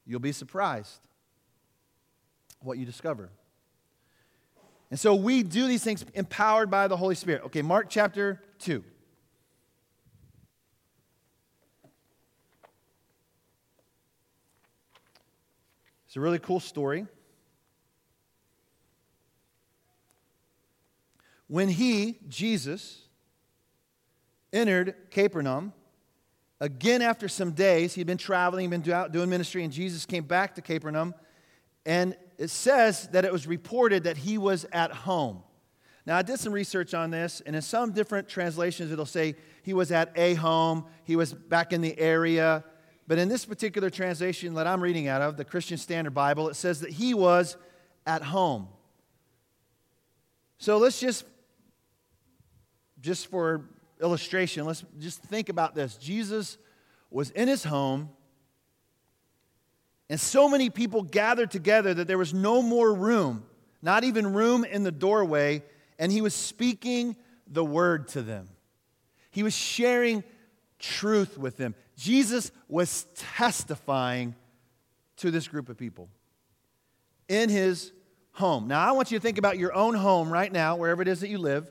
You'll 0.04 0.20
be 0.20 0.32
surprised. 0.32 1.00
what 2.60 2.76
you 2.76 2.84
discover. 2.84 3.30
And 4.90 5.00
so 5.00 5.14
we 5.14 5.42
do 5.42 5.66
these 5.66 5.82
things 5.82 6.04
empowered 6.12 6.70
by 6.70 6.86
the 6.86 6.98
Holy 6.98 7.14
Spirit. 7.14 7.44
Okay, 7.46 7.62
Mark 7.62 7.86
chapter 7.88 8.42
2. 8.58 8.84
It's 16.08 16.16
a 16.16 16.20
really 16.20 16.38
cool 16.38 16.60
story. 16.60 17.06
When 21.50 21.68
he, 21.68 22.20
Jesus, 22.28 23.08
entered 24.52 24.94
Capernaum, 25.10 25.72
again 26.60 27.02
after 27.02 27.26
some 27.26 27.50
days, 27.50 27.92
he'd 27.92 28.06
been 28.06 28.18
traveling, 28.18 28.70
he'd 28.70 28.84
been 28.84 29.10
doing 29.10 29.28
ministry, 29.28 29.64
and 29.64 29.72
Jesus 29.72 30.06
came 30.06 30.22
back 30.22 30.54
to 30.54 30.62
Capernaum. 30.62 31.12
And 31.84 32.16
it 32.38 32.50
says 32.50 33.08
that 33.08 33.24
it 33.24 33.32
was 33.32 33.48
reported 33.48 34.04
that 34.04 34.16
he 34.16 34.38
was 34.38 34.64
at 34.70 34.92
home. 34.92 35.42
Now, 36.06 36.16
I 36.16 36.22
did 36.22 36.38
some 36.38 36.52
research 36.52 36.94
on 36.94 37.10
this, 37.10 37.42
and 37.44 37.56
in 37.56 37.62
some 37.62 37.90
different 37.90 38.28
translations, 38.28 38.92
it'll 38.92 39.04
say 39.04 39.34
he 39.64 39.74
was 39.74 39.90
at 39.90 40.12
a 40.14 40.34
home, 40.34 40.86
he 41.02 41.16
was 41.16 41.34
back 41.34 41.72
in 41.72 41.80
the 41.80 41.98
area. 41.98 42.62
But 43.08 43.18
in 43.18 43.28
this 43.28 43.44
particular 43.44 43.90
translation 43.90 44.54
that 44.54 44.68
I'm 44.68 44.80
reading 44.80 45.08
out 45.08 45.20
of, 45.20 45.36
the 45.36 45.44
Christian 45.44 45.78
Standard 45.78 46.14
Bible, 46.14 46.48
it 46.48 46.54
says 46.54 46.78
that 46.82 46.90
he 46.90 47.12
was 47.12 47.56
at 48.06 48.22
home. 48.22 48.68
So 50.58 50.76
let's 50.76 51.00
just 51.00 51.24
just 53.00 53.28
for 53.28 53.68
illustration, 54.00 54.64
let's 54.64 54.84
just 54.98 55.22
think 55.22 55.48
about 55.48 55.74
this. 55.74 55.96
Jesus 55.96 56.58
was 57.10 57.30
in 57.30 57.48
his 57.48 57.64
home, 57.64 58.08
and 60.08 60.18
so 60.18 60.48
many 60.48 60.70
people 60.70 61.02
gathered 61.02 61.50
together 61.50 61.94
that 61.94 62.08
there 62.08 62.18
was 62.18 62.34
no 62.34 62.62
more 62.62 62.92
room, 62.92 63.44
not 63.82 64.04
even 64.04 64.32
room 64.32 64.64
in 64.64 64.82
the 64.82 64.92
doorway, 64.92 65.62
and 65.98 66.10
he 66.10 66.20
was 66.20 66.34
speaking 66.34 67.16
the 67.46 67.64
word 67.64 68.08
to 68.08 68.22
them. 68.22 68.48
He 69.30 69.42
was 69.42 69.54
sharing 69.54 70.24
truth 70.78 71.38
with 71.38 71.56
them. 71.56 71.74
Jesus 71.96 72.50
was 72.68 73.06
testifying 73.14 74.34
to 75.18 75.30
this 75.30 75.46
group 75.46 75.68
of 75.68 75.76
people 75.76 76.08
in 77.28 77.48
his 77.48 77.92
home. 78.32 78.66
Now, 78.66 78.88
I 78.88 78.92
want 78.92 79.10
you 79.10 79.18
to 79.18 79.22
think 79.22 79.38
about 79.38 79.58
your 79.58 79.74
own 79.74 79.94
home 79.94 80.32
right 80.32 80.50
now, 80.50 80.76
wherever 80.76 81.02
it 81.02 81.08
is 81.08 81.20
that 81.20 81.28
you 81.28 81.38
live. 81.38 81.70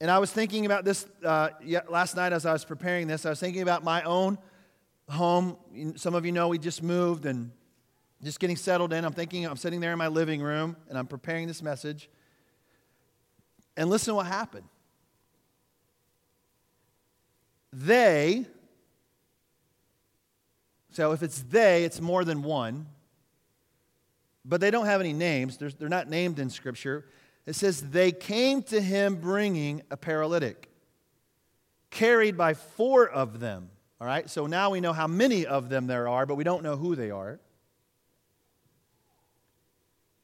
And 0.00 0.10
I 0.10 0.18
was 0.18 0.30
thinking 0.30 0.66
about 0.66 0.84
this 0.84 1.06
uh, 1.24 1.50
last 1.88 2.16
night 2.16 2.32
as 2.32 2.44
I 2.44 2.52
was 2.52 2.64
preparing 2.64 3.06
this. 3.06 3.24
I 3.24 3.30
was 3.30 3.40
thinking 3.40 3.62
about 3.62 3.82
my 3.82 4.02
own 4.02 4.38
home. 5.08 5.56
Some 5.96 6.14
of 6.14 6.26
you 6.26 6.32
know 6.32 6.48
we 6.48 6.58
just 6.58 6.82
moved 6.82 7.24
and 7.24 7.50
just 8.22 8.38
getting 8.38 8.56
settled 8.56 8.92
in. 8.92 9.04
I'm 9.04 9.12
thinking, 9.12 9.46
I'm 9.46 9.56
sitting 9.56 9.80
there 9.80 9.92
in 9.92 9.98
my 9.98 10.08
living 10.08 10.42
room 10.42 10.76
and 10.88 10.98
I'm 10.98 11.06
preparing 11.06 11.46
this 11.46 11.62
message. 11.62 12.10
And 13.76 13.88
listen 13.88 14.12
to 14.12 14.16
what 14.16 14.26
happened. 14.26 14.68
They, 17.72 18.46
so 20.92 21.12
if 21.12 21.22
it's 21.22 21.42
they, 21.42 21.84
it's 21.84 22.00
more 22.00 22.24
than 22.24 22.42
one, 22.42 22.86
but 24.44 24.60
they 24.60 24.70
don't 24.70 24.86
have 24.86 25.00
any 25.00 25.12
names. 25.12 25.58
They're, 25.58 25.70
they're 25.70 25.88
not 25.88 26.08
named 26.08 26.38
in 26.38 26.48
Scripture. 26.48 27.04
It 27.46 27.54
says, 27.54 27.80
They 27.90 28.12
came 28.12 28.62
to 28.64 28.80
him 28.80 29.16
bringing 29.16 29.82
a 29.90 29.96
paralytic, 29.96 30.68
carried 31.90 32.36
by 32.36 32.54
four 32.54 33.08
of 33.08 33.40
them. 33.40 33.70
All 34.00 34.06
right, 34.06 34.28
so 34.28 34.46
now 34.46 34.70
we 34.70 34.80
know 34.80 34.92
how 34.92 35.06
many 35.06 35.46
of 35.46 35.68
them 35.68 35.86
there 35.86 36.08
are, 36.08 36.26
but 36.26 36.34
we 36.34 36.44
don't 36.44 36.62
know 36.62 36.76
who 36.76 36.96
they 36.96 37.10
are. 37.10 37.40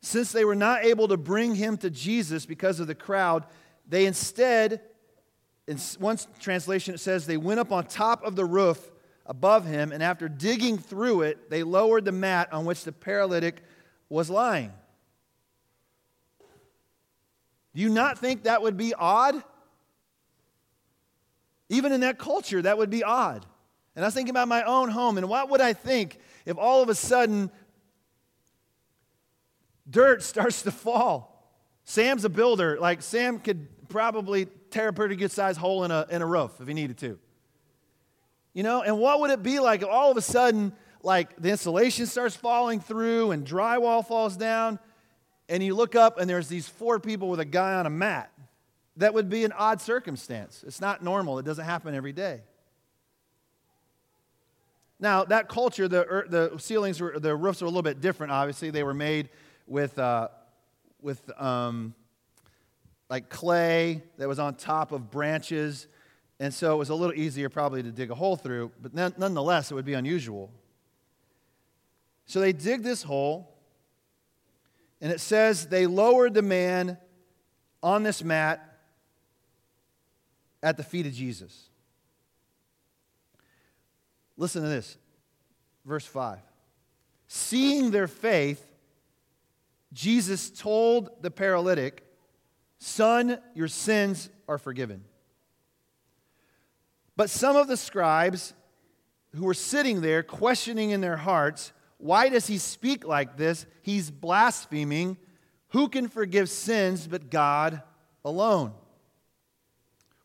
Since 0.02 0.32
they 0.32 0.44
were 0.44 0.56
not 0.56 0.84
able 0.84 1.08
to 1.08 1.16
bring 1.16 1.54
him 1.54 1.76
to 1.78 1.88
Jesus 1.88 2.44
because 2.44 2.80
of 2.80 2.88
the 2.88 2.94
crowd, 2.94 3.46
they 3.88 4.04
instead, 4.04 4.82
in 5.68 5.78
one 5.98 6.18
translation, 6.40 6.94
it 6.94 6.98
says 6.98 7.24
they 7.24 7.36
went 7.36 7.60
up 7.60 7.72
on 7.72 7.86
top 7.86 8.24
of 8.24 8.34
the 8.36 8.44
roof 8.44 8.90
above 9.24 9.64
him, 9.64 9.92
and 9.92 10.02
after 10.02 10.28
digging 10.28 10.76
through 10.76 11.22
it, 11.22 11.48
they 11.48 11.62
lowered 11.62 12.04
the 12.04 12.12
mat 12.12 12.52
on 12.52 12.64
which 12.64 12.82
the 12.82 12.92
paralytic 12.92 13.62
was 14.08 14.28
lying. 14.28 14.72
Do 17.74 17.80
you 17.80 17.88
not 17.88 18.18
think 18.18 18.44
that 18.44 18.62
would 18.62 18.76
be 18.76 18.94
odd? 18.94 19.42
Even 21.68 21.92
in 21.92 22.02
that 22.02 22.18
culture, 22.18 22.60
that 22.60 22.76
would 22.76 22.90
be 22.90 23.02
odd. 23.02 23.46
And 23.96 24.04
I 24.04 24.08
was 24.08 24.14
thinking 24.14 24.30
about 24.30 24.48
my 24.48 24.62
own 24.62 24.90
home, 24.90 25.18
and 25.18 25.28
what 25.28 25.50
would 25.50 25.60
I 25.60 25.72
think 25.72 26.18
if 26.44 26.58
all 26.58 26.82
of 26.82 26.88
a 26.88 26.94
sudden 26.94 27.50
dirt 29.88 30.22
starts 30.22 30.62
to 30.62 30.70
fall? 30.70 31.28
Sam's 31.84 32.24
a 32.24 32.28
builder. 32.28 32.78
Like, 32.78 33.02
Sam 33.02 33.38
could 33.38 33.88
probably 33.88 34.46
tear 34.70 34.88
a 34.88 34.92
pretty 34.92 35.16
good 35.16 35.30
sized 35.30 35.58
hole 35.58 35.84
in 35.84 35.90
a, 35.90 36.06
in 36.10 36.22
a 36.22 36.26
roof 36.26 36.52
if 36.60 36.68
he 36.68 36.74
needed 36.74 36.98
to. 36.98 37.18
You 38.54 38.62
know, 38.62 38.82
and 38.82 38.98
what 38.98 39.20
would 39.20 39.30
it 39.30 39.42
be 39.42 39.58
like 39.58 39.82
if 39.82 39.88
all 39.88 40.10
of 40.10 40.16
a 40.16 40.22
sudden, 40.22 40.72
like, 41.02 41.40
the 41.40 41.50
insulation 41.50 42.06
starts 42.06 42.36
falling 42.36 42.80
through 42.80 43.30
and 43.30 43.46
drywall 43.46 44.06
falls 44.06 44.36
down? 44.36 44.78
And 45.52 45.62
you 45.62 45.74
look 45.74 45.94
up 45.94 46.18
and 46.18 46.30
there's 46.30 46.48
these 46.48 46.66
four 46.66 46.98
people 46.98 47.28
with 47.28 47.38
a 47.38 47.44
guy 47.44 47.74
on 47.74 47.84
a 47.84 47.90
mat. 47.90 48.32
That 48.96 49.12
would 49.12 49.28
be 49.28 49.44
an 49.44 49.52
odd 49.52 49.82
circumstance. 49.82 50.64
It's 50.66 50.80
not 50.80 51.04
normal, 51.04 51.38
it 51.38 51.44
doesn't 51.44 51.66
happen 51.66 51.94
every 51.94 52.14
day. 52.14 52.40
Now, 54.98 55.24
that 55.24 55.50
culture, 55.50 55.88
the, 55.88 56.24
the 56.26 56.58
ceilings, 56.58 57.02
were, 57.02 57.18
the 57.18 57.36
roofs 57.36 57.60
were 57.60 57.66
a 57.66 57.68
little 57.68 57.82
bit 57.82 58.00
different, 58.00 58.32
obviously. 58.32 58.70
They 58.70 58.82
were 58.82 58.94
made 58.94 59.28
with, 59.66 59.98
uh, 59.98 60.28
with 61.02 61.20
um, 61.38 61.94
like 63.10 63.28
clay 63.28 64.02
that 64.16 64.28
was 64.28 64.38
on 64.38 64.54
top 64.54 64.90
of 64.90 65.10
branches. 65.10 65.86
And 66.40 66.54
so 66.54 66.72
it 66.72 66.78
was 66.78 66.88
a 66.88 66.94
little 66.94 67.14
easier 67.14 67.50
probably 67.50 67.82
to 67.82 67.90
dig 67.90 68.10
a 68.10 68.14
hole 68.14 68.36
through, 68.36 68.72
but 68.80 68.94
nonetheless, 68.94 69.70
it 69.70 69.74
would 69.74 69.84
be 69.84 69.94
unusual. 69.94 70.50
So 72.24 72.40
they 72.40 72.54
dig 72.54 72.82
this 72.82 73.02
hole, 73.02 73.51
and 75.02 75.10
it 75.10 75.20
says 75.20 75.66
they 75.66 75.86
lowered 75.86 76.32
the 76.32 76.42
man 76.42 76.96
on 77.82 78.04
this 78.04 78.22
mat 78.22 78.78
at 80.62 80.76
the 80.76 80.84
feet 80.84 81.06
of 81.06 81.12
Jesus. 81.12 81.68
Listen 84.36 84.62
to 84.62 84.68
this. 84.68 84.96
Verse 85.84 86.06
5. 86.06 86.38
Seeing 87.26 87.90
their 87.90 88.06
faith, 88.06 88.64
Jesus 89.92 90.50
told 90.50 91.10
the 91.20 91.32
paralytic, 91.32 92.06
Son, 92.78 93.38
your 93.54 93.68
sins 93.68 94.30
are 94.48 94.58
forgiven. 94.58 95.04
But 97.16 97.28
some 97.28 97.56
of 97.56 97.66
the 97.66 97.76
scribes 97.76 98.54
who 99.34 99.44
were 99.46 99.54
sitting 99.54 100.00
there, 100.00 100.22
questioning 100.22 100.90
in 100.90 101.00
their 101.00 101.16
hearts, 101.16 101.72
why 102.02 102.28
does 102.28 102.48
he 102.48 102.58
speak 102.58 103.06
like 103.06 103.36
this? 103.36 103.64
He's 103.82 104.10
blaspheming. 104.10 105.16
Who 105.68 105.88
can 105.88 106.08
forgive 106.08 106.50
sins 106.50 107.06
but 107.06 107.30
God 107.30 107.80
alone? 108.24 108.72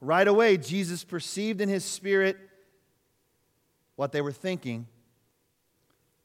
Right 0.01 0.27
away, 0.27 0.57
Jesus 0.57 1.03
perceived 1.03 1.61
in 1.61 1.69
his 1.69 1.85
spirit 1.85 2.35
what 3.95 4.11
they 4.11 4.21
were 4.21 4.31
thinking. 4.31 4.87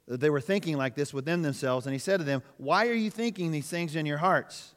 They 0.09 0.31
were 0.31 0.41
thinking 0.41 0.79
like 0.79 0.95
this 0.95 1.13
within 1.13 1.43
themselves, 1.43 1.85
and 1.85 1.93
he 1.93 1.99
said 1.99 2.17
to 2.21 2.25
them, 2.25 2.43
Why 2.57 2.89
are 2.89 2.95
you 2.95 3.11
thinking 3.11 3.53
these 3.53 3.69
things 3.69 3.95
in 3.95 4.07
your 4.07 4.19
hearts? 4.19 4.75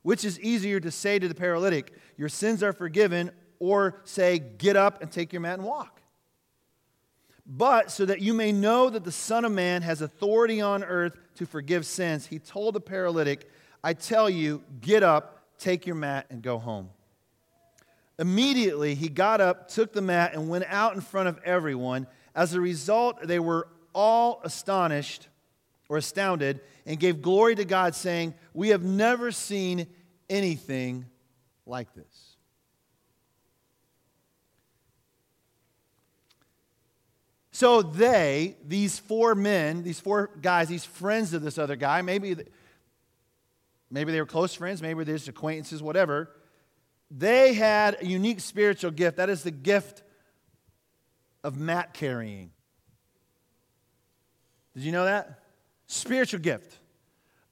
Which 0.00 0.24
is 0.24 0.40
easier 0.40 0.80
to 0.80 0.90
say 0.90 1.18
to 1.18 1.28
the 1.28 1.34
paralytic, 1.34 1.92
Your 2.16 2.30
sins 2.30 2.62
are 2.62 2.72
forgiven, 2.72 3.32
or 3.58 4.00
say, 4.04 4.38
Get 4.38 4.76
up 4.76 5.02
and 5.02 5.12
take 5.12 5.34
your 5.34 5.42
mat 5.42 5.58
and 5.58 5.64
walk? 5.64 6.00
But 7.46 7.90
so 7.90 8.04
that 8.04 8.20
you 8.20 8.34
may 8.34 8.50
know 8.50 8.90
that 8.90 9.04
the 9.04 9.12
Son 9.12 9.44
of 9.44 9.52
Man 9.52 9.82
has 9.82 10.02
authority 10.02 10.60
on 10.60 10.82
earth 10.82 11.16
to 11.36 11.46
forgive 11.46 11.86
sins, 11.86 12.26
he 12.26 12.38
told 12.38 12.74
the 12.74 12.80
paralytic, 12.80 13.48
I 13.84 13.92
tell 13.92 14.28
you, 14.28 14.64
get 14.80 15.02
up, 15.02 15.44
take 15.58 15.86
your 15.86 15.94
mat, 15.94 16.26
and 16.30 16.42
go 16.42 16.58
home. 16.58 16.90
Immediately 18.18 18.94
he 18.94 19.08
got 19.08 19.40
up, 19.40 19.68
took 19.68 19.92
the 19.92 20.00
mat, 20.00 20.34
and 20.34 20.48
went 20.48 20.64
out 20.68 20.94
in 20.94 21.00
front 21.00 21.28
of 21.28 21.38
everyone. 21.44 22.06
As 22.34 22.54
a 22.54 22.60
result, 22.60 23.22
they 23.22 23.38
were 23.38 23.68
all 23.94 24.40
astonished 24.42 25.28
or 25.88 25.98
astounded 25.98 26.60
and 26.84 26.98
gave 26.98 27.22
glory 27.22 27.54
to 27.54 27.64
God, 27.64 27.94
saying, 27.94 28.34
We 28.54 28.70
have 28.70 28.82
never 28.82 29.30
seen 29.30 29.86
anything 30.28 31.06
like 31.66 31.94
this. 31.94 32.25
So 37.56 37.80
they, 37.80 38.58
these 38.66 38.98
four 38.98 39.34
men, 39.34 39.82
these 39.82 39.98
four 39.98 40.28
guys, 40.42 40.68
these 40.68 40.84
friends 40.84 41.32
of 41.32 41.40
this 41.40 41.56
other 41.56 41.74
guy, 41.74 42.02
maybe, 42.02 42.36
maybe 43.90 44.12
they 44.12 44.20
were 44.20 44.26
close 44.26 44.52
friends, 44.52 44.82
maybe 44.82 45.04
they're 45.04 45.16
just 45.16 45.28
acquaintances, 45.28 45.82
whatever. 45.82 46.36
They 47.10 47.54
had 47.54 47.96
a 48.02 48.04
unique 48.04 48.40
spiritual 48.40 48.90
gift. 48.90 49.16
That 49.16 49.30
is 49.30 49.42
the 49.42 49.50
gift 49.50 50.02
of 51.42 51.56
mat 51.56 51.94
carrying. 51.94 52.50
Did 54.74 54.82
you 54.82 54.92
know 54.92 55.06
that? 55.06 55.40
spiritual 55.86 56.40
gift 56.40 56.76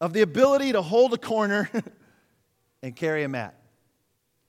of 0.03 0.13
the 0.13 0.21
ability 0.21 0.73
to 0.73 0.83
hold 0.83 1.15
a 1.15 1.19
corner 1.19 1.71
and 2.83 2.95
carry 2.95 3.23
a 3.23 3.29
mat. 3.31 3.59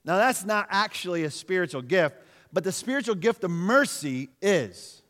Now, 0.04 0.18
that's 0.18 0.44
not 0.44 0.66
actually 0.68 1.24
a 1.24 1.30
spiritual 1.30 1.80
gift, 1.80 2.16
but 2.52 2.62
the 2.62 2.72
spiritual 2.72 3.14
gift 3.14 3.42
of 3.42 3.50
mercy 3.50 4.28
is. 4.42 5.02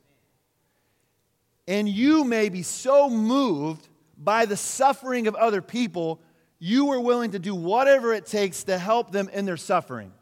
And 1.68 1.88
you 1.88 2.24
may 2.24 2.48
be 2.48 2.62
so 2.62 3.10
moved 3.10 3.88
by 4.16 4.46
the 4.46 4.56
suffering 4.56 5.26
of 5.26 5.34
other 5.34 5.60
people, 5.60 6.20
you 6.58 6.90
are 6.90 7.00
willing 7.00 7.32
to 7.32 7.38
do 7.38 7.54
whatever 7.54 8.14
it 8.14 8.26
takes 8.26 8.64
to 8.64 8.78
help 8.78 9.10
them 9.10 9.28
in 9.32 9.44
their 9.44 9.56
suffering. 9.56 10.12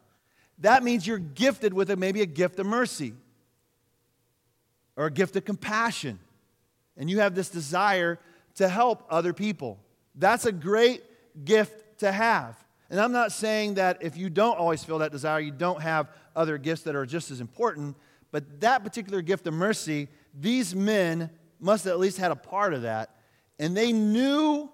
That 0.59 0.83
means 0.83 1.05
you're 1.05 1.17
gifted 1.17 1.73
with 1.73 1.89
a, 1.91 1.95
maybe 1.95 2.21
a 2.21 2.25
gift 2.25 2.59
of 2.59 2.65
mercy 2.65 3.13
or 4.95 5.05
a 5.05 5.11
gift 5.11 5.35
of 5.35 5.45
compassion. 5.45 6.19
And 6.97 7.09
you 7.09 7.19
have 7.19 7.35
this 7.35 7.49
desire 7.49 8.19
to 8.55 8.69
help 8.69 9.05
other 9.09 9.33
people. 9.33 9.79
That's 10.15 10.45
a 10.45 10.51
great 10.51 11.03
gift 11.43 11.99
to 11.99 12.11
have. 12.11 12.57
And 12.89 12.99
I'm 12.99 13.11
not 13.11 13.31
saying 13.31 13.75
that 13.75 13.97
if 14.01 14.15
you 14.15 14.29
don't 14.29 14.57
always 14.57 14.83
feel 14.83 14.99
that 14.99 15.11
desire, 15.11 15.39
you 15.39 15.51
don't 15.51 15.81
have 15.81 16.09
other 16.35 16.57
gifts 16.57 16.83
that 16.83 16.95
are 16.95 17.05
just 17.05 17.31
as 17.31 17.41
important. 17.41 17.97
But 18.31 18.61
that 18.61 18.83
particular 18.83 19.21
gift 19.21 19.47
of 19.47 19.53
mercy, 19.53 20.07
these 20.39 20.75
men 20.75 21.29
must 21.59 21.85
have 21.85 21.93
at 21.93 21.99
least 21.99 22.17
had 22.17 22.31
a 22.31 22.35
part 22.35 22.73
of 22.73 22.83
that. 22.83 23.15
And 23.59 23.75
they 23.75 23.93
knew 23.93 24.69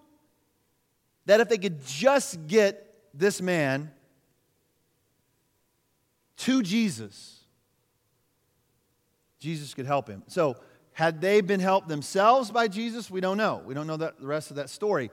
that 1.25 1.39
if 1.39 1.49
they 1.49 1.57
could 1.57 1.85
just 1.85 2.47
get 2.47 2.95
this 3.13 3.41
man 3.41 3.91
to 6.37 6.63
Jesus, 6.63 7.41
Jesus 9.39 9.73
could 9.73 9.85
help 9.85 10.07
him. 10.07 10.23
So, 10.27 10.57
had 10.93 11.21
they 11.21 11.41
been 11.41 11.59
helped 11.59 11.87
themselves 11.87 12.51
by 12.51 12.67
Jesus? 12.67 13.09
We 13.09 13.21
don't 13.21 13.37
know. 13.37 13.61
We 13.65 13.73
don't 13.73 13.87
know 13.87 13.97
that, 13.97 14.19
the 14.19 14.27
rest 14.27 14.49
of 14.49 14.57
that 14.57 14.69
story. 14.69 15.09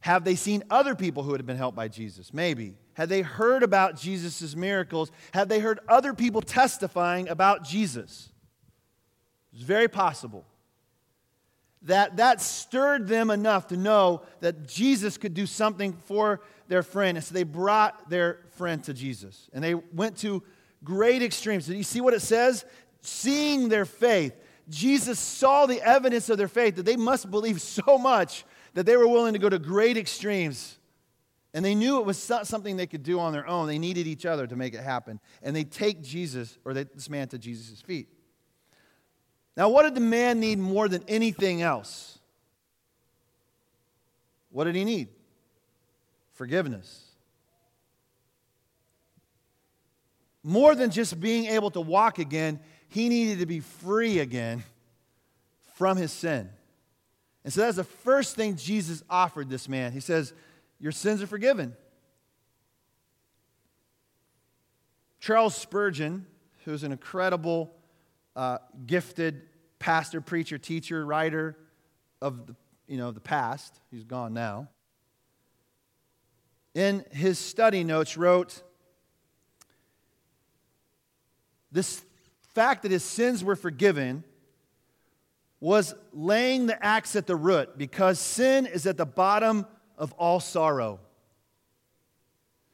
Have 0.00 0.24
they 0.24 0.34
seen 0.34 0.64
other 0.70 0.94
people 0.94 1.22
who 1.22 1.32
had 1.32 1.46
been 1.46 1.56
helped 1.56 1.76
by 1.76 1.88
Jesus? 1.88 2.32
Maybe. 2.32 2.74
Had 2.94 3.08
they 3.08 3.22
heard 3.22 3.62
about 3.62 3.96
Jesus' 3.96 4.56
miracles? 4.56 5.12
Have 5.32 5.48
they 5.48 5.60
heard 5.60 5.78
other 5.88 6.14
people 6.14 6.40
testifying 6.40 7.28
about 7.28 7.64
Jesus? 7.64 8.29
It's 9.52 9.62
very 9.62 9.88
possible 9.88 10.44
that 11.82 12.18
that 12.18 12.40
stirred 12.40 13.08
them 13.08 13.30
enough 13.30 13.68
to 13.68 13.76
know 13.76 14.22
that 14.40 14.68
Jesus 14.68 15.16
could 15.16 15.32
do 15.32 15.46
something 15.46 15.94
for 16.04 16.42
their 16.68 16.82
friend. 16.82 17.16
And 17.16 17.24
so 17.24 17.34
they 17.34 17.42
brought 17.42 18.10
their 18.10 18.40
friend 18.56 18.84
to 18.84 18.92
Jesus. 18.92 19.48
And 19.52 19.64
they 19.64 19.74
went 19.74 20.18
to 20.18 20.42
great 20.84 21.22
extremes. 21.22 21.66
Did 21.66 21.76
you 21.76 21.82
see 21.82 22.00
what 22.00 22.14
it 22.14 22.20
says? 22.20 22.64
Seeing 23.00 23.68
their 23.68 23.86
faith. 23.86 24.34
Jesus 24.68 25.18
saw 25.18 25.66
the 25.66 25.80
evidence 25.82 26.28
of 26.28 26.38
their 26.38 26.48
faith 26.48 26.76
that 26.76 26.84
they 26.84 26.96
must 26.96 27.30
believe 27.30 27.60
so 27.60 27.98
much 27.98 28.44
that 28.74 28.86
they 28.86 28.96
were 28.96 29.08
willing 29.08 29.32
to 29.32 29.38
go 29.38 29.48
to 29.48 29.58
great 29.58 29.96
extremes. 29.96 30.78
And 31.54 31.64
they 31.64 31.74
knew 31.74 31.98
it 31.98 32.04
was 32.04 32.18
something 32.18 32.76
they 32.76 32.86
could 32.86 33.02
do 33.02 33.18
on 33.18 33.32
their 33.32 33.46
own. 33.48 33.66
They 33.66 33.78
needed 33.78 34.06
each 34.06 34.26
other 34.26 34.46
to 34.46 34.54
make 34.54 34.74
it 34.74 34.82
happen. 34.82 35.18
And 35.42 35.56
they 35.56 35.64
take 35.64 36.02
Jesus, 36.02 36.58
or 36.64 36.74
they, 36.74 36.84
this 36.84 37.08
man, 37.08 37.26
to 37.28 37.38
Jesus' 37.38 37.80
feet. 37.80 38.08
Now, 39.56 39.68
what 39.68 39.82
did 39.82 39.94
the 39.94 40.00
man 40.00 40.40
need 40.40 40.58
more 40.58 40.88
than 40.88 41.02
anything 41.08 41.62
else? 41.62 42.18
What 44.50 44.64
did 44.64 44.74
he 44.74 44.84
need? 44.84 45.08
Forgiveness. 46.32 47.04
More 50.42 50.74
than 50.74 50.90
just 50.90 51.20
being 51.20 51.46
able 51.46 51.70
to 51.72 51.80
walk 51.80 52.18
again, 52.18 52.60
he 52.88 53.08
needed 53.08 53.40
to 53.40 53.46
be 53.46 53.60
free 53.60 54.20
again 54.20 54.64
from 55.74 55.96
his 55.96 56.12
sin. 56.12 56.48
And 57.44 57.52
so 57.52 57.62
that's 57.62 57.76
the 57.76 57.84
first 57.84 58.36
thing 58.36 58.56
Jesus 58.56 59.02
offered 59.08 59.48
this 59.48 59.68
man. 59.68 59.92
He 59.92 60.00
says, 60.00 60.32
Your 60.78 60.92
sins 60.92 61.22
are 61.22 61.26
forgiven. 61.26 61.76
Charles 65.20 65.54
Spurgeon, 65.54 66.26
who's 66.64 66.82
an 66.82 66.92
incredible 66.92 67.74
uh, 68.36 68.58
gifted 68.86 69.42
pastor, 69.78 70.20
preacher, 70.20 70.58
teacher, 70.58 71.04
writer 71.04 71.56
of 72.20 72.46
the, 72.46 72.56
you 72.86 72.96
know, 72.96 73.10
the 73.10 73.20
past. 73.20 73.80
He's 73.90 74.04
gone 74.04 74.34
now. 74.34 74.68
In 76.74 77.04
his 77.10 77.38
study 77.38 77.82
notes, 77.82 78.16
wrote 78.16 78.62
this 81.72 82.02
fact 82.54 82.82
that 82.82 82.90
his 82.90 83.04
sins 83.04 83.42
were 83.42 83.56
forgiven 83.56 84.24
was 85.60 85.94
laying 86.12 86.66
the 86.66 86.84
axe 86.84 87.14
at 87.16 87.26
the 87.26 87.36
root 87.36 87.76
because 87.76 88.18
sin 88.18 88.66
is 88.66 88.86
at 88.86 88.96
the 88.96 89.06
bottom 89.06 89.66
of 89.98 90.12
all 90.14 90.40
sorrow. 90.40 90.98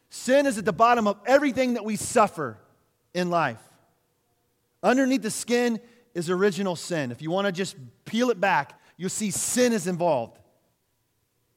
Sin 0.08 0.46
is 0.46 0.56
at 0.56 0.64
the 0.64 0.72
bottom 0.72 1.06
of 1.06 1.18
everything 1.26 1.74
that 1.74 1.84
we 1.84 1.96
suffer 1.96 2.58
in 3.12 3.28
life. 3.28 3.60
Underneath 4.86 5.22
the 5.22 5.32
skin 5.32 5.80
is 6.14 6.30
original 6.30 6.76
sin. 6.76 7.10
If 7.10 7.20
you 7.20 7.28
want 7.28 7.46
to 7.46 7.52
just 7.52 7.74
peel 8.04 8.30
it 8.30 8.40
back, 8.40 8.80
you'll 8.96 9.10
see 9.10 9.32
sin 9.32 9.72
is 9.72 9.88
involved. 9.88 10.38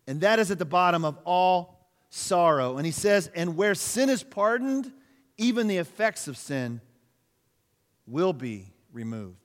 And 0.07 0.21
that 0.21 0.39
is 0.39 0.49
at 0.49 0.57
the 0.57 0.65
bottom 0.65 1.05
of 1.05 1.15
all 1.25 1.91
sorrow. 2.09 2.77
And 2.77 2.87
he 2.87 2.91
says, 2.91 3.29
and 3.35 3.55
where 3.55 3.75
sin 3.75 4.09
is 4.09 4.23
pardoned, 4.23 4.91
even 5.37 5.67
the 5.67 5.77
effects 5.77 6.27
of 6.27 6.37
sin 6.37 6.81
will 8.07 8.33
be 8.33 8.73
removed. 8.91 9.37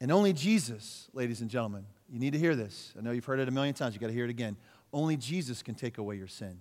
And 0.00 0.10
only 0.10 0.32
Jesus, 0.32 1.10
ladies 1.12 1.42
and 1.42 1.50
gentlemen, 1.50 1.84
you 2.08 2.18
need 2.18 2.32
to 2.32 2.38
hear 2.38 2.56
this. 2.56 2.94
I 2.98 3.02
know 3.02 3.10
you've 3.10 3.26
heard 3.26 3.40
it 3.40 3.48
a 3.48 3.50
million 3.50 3.74
times. 3.74 3.92
You've 3.92 4.00
got 4.00 4.06
to 4.06 4.14
hear 4.14 4.24
it 4.24 4.30
again. 4.30 4.56
Only 4.90 5.18
Jesus 5.18 5.62
can 5.62 5.74
take 5.74 5.98
away 5.98 6.16
your 6.16 6.28
sin. 6.28 6.60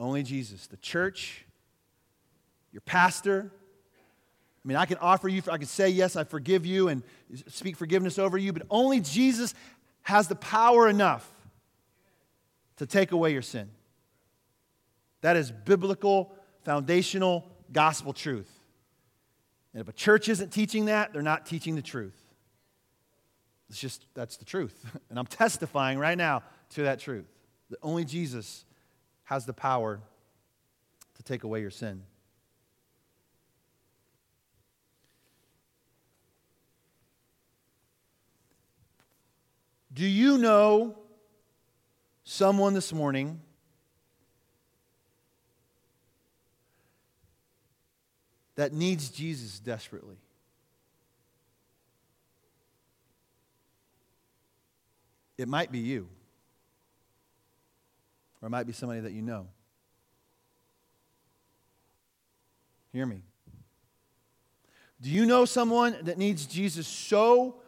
Only 0.00 0.24
Jesus. 0.24 0.66
The 0.66 0.78
church 0.78 1.45
your 2.76 2.82
pastor. 2.82 3.50
I 4.62 4.68
mean, 4.68 4.76
I 4.76 4.84
can 4.84 4.98
offer 4.98 5.28
you, 5.28 5.40
I 5.50 5.56
can 5.56 5.66
say, 5.66 5.88
yes, 5.88 6.14
I 6.14 6.24
forgive 6.24 6.66
you 6.66 6.88
and 6.88 7.02
speak 7.46 7.74
forgiveness 7.74 8.18
over 8.18 8.36
you, 8.36 8.52
but 8.52 8.64
only 8.68 9.00
Jesus 9.00 9.54
has 10.02 10.28
the 10.28 10.34
power 10.34 10.86
enough 10.86 11.26
to 12.76 12.84
take 12.84 13.12
away 13.12 13.32
your 13.32 13.40
sin. 13.40 13.70
That 15.22 15.36
is 15.36 15.50
biblical, 15.50 16.34
foundational, 16.64 17.50
gospel 17.72 18.12
truth. 18.12 18.52
And 19.72 19.80
if 19.80 19.88
a 19.88 19.94
church 19.94 20.28
isn't 20.28 20.50
teaching 20.50 20.84
that, 20.84 21.14
they're 21.14 21.22
not 21.22 21.46
teaching 21.46 21.76
the 21.76 21.82
truth. 21.82 22.22
It's 23.70 23.80
just, 23.80 24.04
that's 24.12 24.36
the 24.36 24.44
truth. 24.44 24.84
And 25.08 25.18
I'm 25.18 25.24
testifying 25.24 25.98
right 25.98 26.18
now 26.18 26.42
to 26.74 26.82
that 26.82 26.98
truth 26.98 27.24
that 27.70 27.78
only 27.82 28.04
Jesus 28.04 28.66
has 29.24 29.46
the 29.46 29.54
power 29.54 30.02
to 31.14 31.22
take 31.22 31.42
away 31.42 31.62
your 31.62 31.70
sin. 31.70 32.02
Do 39.96 40.06
you 40.06 40.36
know 40.36 40.94
someone 42.22 42.74
this 42.74 42.92
morning 42.92 43.40
that 48.56 48.74
needs 48.74 49.08
Jesus 49.08 49.58
desperately? 49.58 50.18
It 55.38 55.48
might 55.48 55.72
be 55.72 55.78
you, 55.78 56.08
or 58.42 58.48
it 58.48 58.50
might 58.50 58.66
be 58.66 58.74
somebody 58.74 59.00
that 59.00 59.12
you 59.12 59.22
know. 59.22 59.46
Hear 62.92 63.06
me. 63.06 63.22
Do 65.00 65.08
you 65.08 65.24
know 65.24 65.46
someone 65.46 65.96
that 66.02 66.18
needs 66.18 66.44
Jesus 66.44 66.86
so 66.86 67.62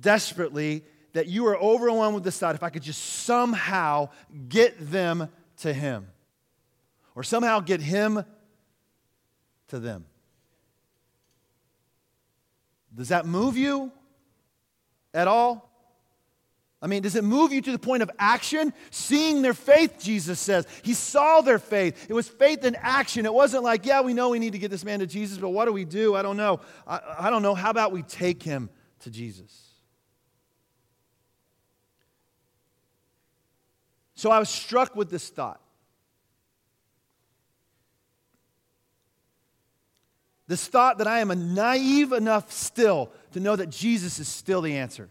desperately 0.00 0.84
that 1.18 1.26
you 1.26 1.44
are 1.48 1.58
overwhelmed 1.58 2.14
with 2.14 2.22
this 2.22 2.38
thought 2.38 2.54
if 2.54 2.62
I 2.62 2.70
could 2.70 2.84
just 2.84 3.02
somehow 3.02 4.08
get 4.48 4.76
them 4.78 5.28
to 5.58 5.72
Him, 5.72 6.06
or 7.16 7.24
somehow 7.24 7.58
get 7.58 7.80
Him 7.80 8.24
to 9.66 9.80
them. 9.80 10.06
Does 12.94 13.08
that 13.08 13.26
move 13.26 13.56
you 13.56 13.90
at 15.12 15.26
all? 15.26 15.68
I 16.80 16.86
mean, 16.86 17.02
does 17.02 17.16
it 17.16 17.24
move 17.24 17.52
you 17.52 17.60
to 17.62 17.72
the 17.72 17.80
point 17.80 18.04
of 18.04 18.10
action? 18.16 18.72
Seeing 18.92 19.42
their 19.42 19.54
faith, 19.54 19.96
Jesus 19.98 20.38
says. 20.38 20.68
He 20.84 20.94
saw 20.94 21.40
their 21.40 21.58
faith. 21.58 22.06
It 22.08 22.12
was 22.12 22.28
faith 22.28 22.64
in 22.64 22.76
action. 22.76 23.26
It 23.26 23.34
wasn't 23.34 23.64
like, 23.64 23.84
yeah, 23.84 24.02
we 24.02 24.14
know 24.14 24.28
we 24.28 24.38
need 24.38 24.52
to 24.52 24.58
get 24.60 24.70
this 24.70 24.84
man 24.84 25.00
to 25.00 25.06
Jesus, 25.08 25.36
but 25.38 25.48
what 25.48 25.64
do 25.64 25.72
we 25.72 25.84
do? 25.84 26.14
I 26.14 26.22
don't 26.22 26.36
know. 26.36 26.60
I, 26.86 27.00
I 27.18 27.30
don't 27.30 27.42
know. 27.42 27.56
How 27.56 27.70
about 27.70 27.90
we 27.90 28.02
take 28.02 28.40
him 28.40 28.70
to 29.00 29.10
Jesus? 29.10 29.67
So 34.18 34.32
I 34.32 34.40
was 34.40 34.48
struck 34.48 34.96
with 34.96 35.10
this 35.10 35.28
thought. 35.28 35.60
This 40.48 40.66
thought 40.66 40.98
that 40.98 41.06
I 41.06 41.20
am 41.20 41.54
naive 41.54 42.10
enough 42.10 42.50
still 42.50 43.12
to 43.30 43.38
know 43.38 43.54
that 43.54 43.70
Jesus 43.70 44.18
is 44.18 44.26
still 44.26 44.60
the 44.60 44.76
answer. 44.76 45.08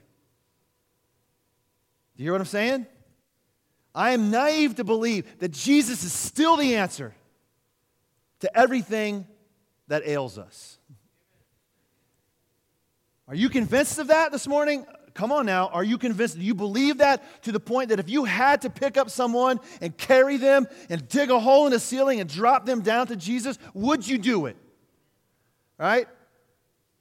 Do 2.17 2.23
you 2.23 2.25
hear 2.25 2.33
what 2.33 2.41
I'm 2.41 2.47
saying? 2.47 2.85
I 3.95 4.11
am 4.11 4.29
naive 4.29 4.75
to 4.75 4.83
believe 4.83 5.39
that 5.39 5.53
Jesus 5.53 6.03
is 6.03 6.11
still 6.11 6.57
the 6.57 6.75
answer 6.75 7.15
to 8.41 8.57
everything 8.57 9.25
that 9.87 10.05
ails 10.05 10.37
us. 10.37 10.79
Are 13.29 13.35
you 13.35 13.47
convinced 13.47 13.99
of 13.99 14.07
that 14.07 14.33
this 14.33 14.49
morning? 14.49 14.85
Come 15.17 15.31
on 15.31 15.47
now. 15.47 15.69
Are 15.69 15.83
you 15.83 15.97
convinced? 15.97 16.37
Do 16.37 16.45
you 16.45 16.53
believe 16.53 16.99
that 16.99 17.41
to 17.41 17.51
the 17.51 17.59
point 17.59 17.89
that 17.89 17.99
if 17.99 18.07
you 18.07 18.25
had 18.25 18.61
to 18.61 18.69
pick 18.69 18.97
up 18.97 19.09
someone 19.09 19.59
and 19.81 19.97
carry 19.97 20.37
them 20.37 20.67
and 20.91 21.07
dig 21.07 21.31
a 21.31 21.39
hole 21.39 21.65
in 21.65 21.71
the 21.71 21.79
ceiling 21.79 22.19
and 22.19 22.29
drop 22.29 22.67
them 22.67 22.81
down 22.81 23.07
to 23.07 23.15
Jesus, 23.15 23.57
would 23.73 24.07
you 24.07 24.19
do 24.19 24.45
it? 24.45 24.55
Right? 25.79 26.07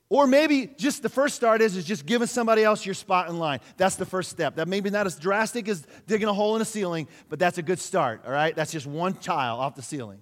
Or 0.09 0.27
maybe 0.27 0.67
just 0.79 1.03
the 1.03 1.11
first 1.11 1.35
start 1.35 1.61
is, 1.61 1.77
is 1.77 1.85
just 1.85 2.07
giving 2.07 2.27
somebody 2.27 2.65
else 2.65 2.87
your 2.87 2.95
spot 2.95 3.29
in 3.29 3.39
line. 3.39 3.61
That's 3.77 3.97
the 3.97 4.07
first 4.07 4.31
step. 4.31 4.57
That 4.57 4.67
may 4.67 4.81
be 4.81 4.89
not 4.89 5.05
as 5.05 5.19
drastic 5.19 5.69
as 5.69 5.87
digging 6.07 6.29
a 6.29 6.33
hole 6.33 6.55
in 6.55 6.61
the 6.61 6.65
ceiling, 6.65 7.09
but 7.29 7.39
that's 7.39 7.59
a 7.59 7.63
good 7.63 7.79
start, 7.79 8.23
all 8.25 8.33
right? 8.33 8.57
That's 8.57 8.73
just 8.73 8.87
one 8.87 9.13
tile 9.13 9.59
off 9.59 9.75
the 9.75 9.83
ceiling. 9.83 10.21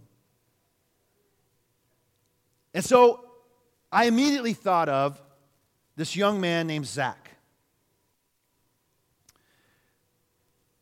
And 2.75 2.85
so 2.85 3.25
I 3.93 4.07
immediately 4.07 4.53
thought 4.53 4.89
of 4.89 5.23
this 5.95 6.17
young 6.17 6.41
man 6.41 6.67
named 6.67 6.87
Zach. 6.87 7.24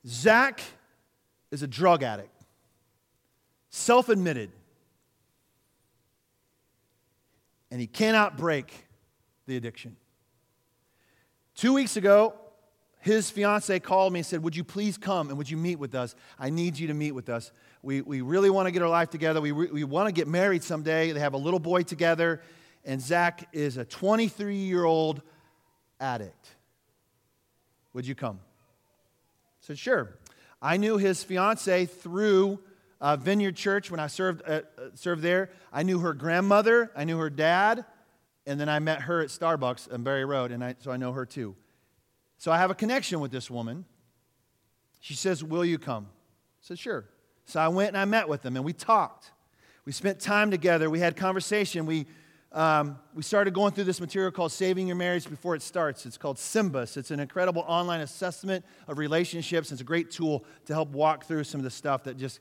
Zach 0.06 0.60
is 1.50 1.62
a 1.62 1.66
drug 1.66 2.02
addict, 2.02 2.42
self 3.70 4.08
admitted, 4.08 4.50
and 7.70 7.80
he 7.80 7.86
cannot 7.86 8.36
break 8.36 8.86
the 9.46 9.56
addiction. 9.56 9.96
Two 11.54 11.74
weeks 11.74 11.96
ago, 11.96 12.34
his 12.98 13.30
fiance 13.30 13.80
called 13.80 14.12
me 14.12 14.20
and 14.20 14.26
said, 14.26 14.42
Would 14.42 14.56
you 14.56 14.64
please 14.64 14.96
come 14.96 15.28
and 15.28 15.36
would 15.36 15.50
you 15.50 15.56
meet 15.56 15.78
with 15.78 15.94
us? 15.94 16.14
I 16.38 16.50
need 16.50 16.78
you 16.78 16.86
to 16.86 16.94
meet 16.94 17.12
with 17.12 17.28
us. 17.28 17.52
We, 17.82 18.00
we 18.00 18.20
really 18.20 18.48
want 18.48 18.66
to 18.66 18.70
get 18.70 18.80
our 18.80 18.88
life 18.88 19.10
together. 19.10 19.40
We, 19.40 19.50
re- 19.50 19.70
we 19.72 19.84
want 19.84 20.08
to 20.08 20.12
get 20.12 20.28
married 20.28 20.62
someday. 20.62 21.10
They 21.10 21.20
have 21.20 21.34
a 21.34 21.38
little 21.38 21.58
boy 21.58 21.82
together, 21.82 22.40
and 22.84 23.00
Zach 23.00 23.48
is 23.52 23.76
a 23.76 23.84
23 23.84 24.54
year 24.54 24.84
old 24.84 25.20
addict. 26.00 26.48
Would 27.92 28.06
you 28.06 28.14
come? 28.14 28.38
Said, 29.62 29.78
Sure. 29.78 30.18
I 30.60 30.76
knew 30.76 30.98
his 30.98 31.24
fiance 31.24 31.86
through 31.86 32.60
uh, 33.00 33.16
Vineyard 33.16 33.56
Church 33.56 33.90
when 33.90 33.98
I 33.98 34.06
served, 34.06 34.42
uh, 34.46 34.60
uh, 34.78 34.82
served 34.94 35.22
there. 35.22 35.50
I 35.72 35.82
knew 35.82 36.00
her 36.00 36.12
grandmother, 36.12 36.90
I 36.94 37.04
knew 37.04 37.18
her 37.18 37.30
dad, 37.30 37.84
and 38.46 38.60
then 38.60 38.68
I 38.68 38.78
met 38.78 39.02
her 39.02 39.20
at 39.20 39.28
Starbucks 39.28 39.92
on 39.92 40.02
Barry 40.02 40.24
Road, 40.24 40.52
and 40.52 40.62
I, 40.62 40.74
so 40.78 40.90
I 40.90 40.96
know 40.96 41.12
her 41.12 41.24
too. 41.24 41.56
So 42.38 42.52
I 42.52 42.58
have 42.58 42.70
a 42.70 42.74
connection 42.74 43.20
with 43.20 43.30
this 43.30 43.50
woman. 43.50 43.84
She 45.00 45.14
says, 45.14 45.42
Will 45.42 45.64
you 45.64 45.78
come? 45.78 46.06
I 46.10 46.60
said, 46.60 46.78
Sure. 46.78 47.04
So 47.44 47.60
I 47.60 47.68
went 47.68 47.88
and 47.88 47.96
I 47.96 48.04
met 48.04 48.28
with 48.28 48.42
them, 48.42 48.56
and 48.56 48.64
we 48.64 48.72
talked. 48.72 49.30
We 49.84 49.92
spent 49.92 50.20
time 50.20 50.50
together. 50.50 50.88
We 50.88 51.00
had 51.00 51.16
conversation. 51.16 51.86
We, 51.86 52.06
um, 52.52 52.98
we 53.14 53.22
started 53.22 53.54
going 53.54 53.72
through 53.72 53.84
this 53.84 54.00
material 54.00 54.30
called 54.30 54.52
Saving 54.52 54.86
Your 54.86 54.96
Marriage 54.96 55.28
Before 55.28 55.54
It 55.54 55.62
Starts. 55.62 56.04
It's 56.04 56.18
called 56.18 56.36
SYMBIS. 56.36 56.96
It's 56.96 57.10
an 57.10 57.20
incredible 57.20 57.64
online 57.66 58.00
assessment 58.00 58.64
of 58.88 58.98
relationships. 58.98 59.72
It's 59.72 59.80
a 59.80 59.84
great 59.84 60.10
tool 60.10 60.44
to 60.66 60.74
help 60.74 60.90
walk 60.90 61.24
through 61.24 61.44
some 61.44 61.60
of 61.60 61.64
the 61.64 61.70
stuff 61.70 62.04
that 62.04 62.18
just 62.18 62.40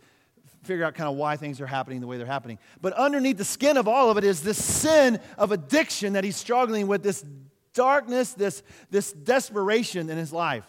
figure 0.63 0.83
out 0.83 0.95
kind 0.95 1.09
of 1.09 1.15
why 1.15 1.37
things 1.37 1.61
are 1.61 1.67
happening 1.67 2.01
the 2.01 2.07
way 2.07 2.17
they're 2.17 2.25
happening. 2.25 2.59
But 2.81 2.93
underneath 2.93 3.37
the 3.37 3.45
skin 3.45 3.77
of 3.77 3.87
all 3.87 4.09
of 4.09 4.17
it 4.17 4.23
is 4.23 4.43
this 4.43 4.63
sin 4.63 5.19
of 5.37 5.51
addiction 5.51 6.13
that 6.13 6.23
he's 6.23 6.35
struggling 6.35 6.87
with, 6.87 7.03
this 7.03 7.25
darkness, 7.73 8.33
this, 8.33 8.63
this 8.89 9.11
desperation 9.13 10.09
in 10.09 10.17
his 10.17 10.33
life. 10.33 10.65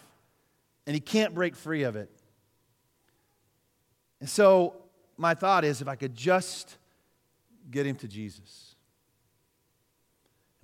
And 0.87 0.93
he 0.93 0.99
can't 0.99 1.33
break 1.33 1.55
free 1.55 1.83
of 1.83 1.95
it. 1.95 2.09
And 4.19 4.29
so 4.29 4.75
my 5.17 5.33
thought 5.33 5.65
is 5.65 5.81
if 5.81 5.87
I 5.87 5.95
could 5.95 6.15
just 6.15 6.77
get 7.69 7.85
him 7.85 7.95
to 7.97 8.07
Jesus. 8.07 8.72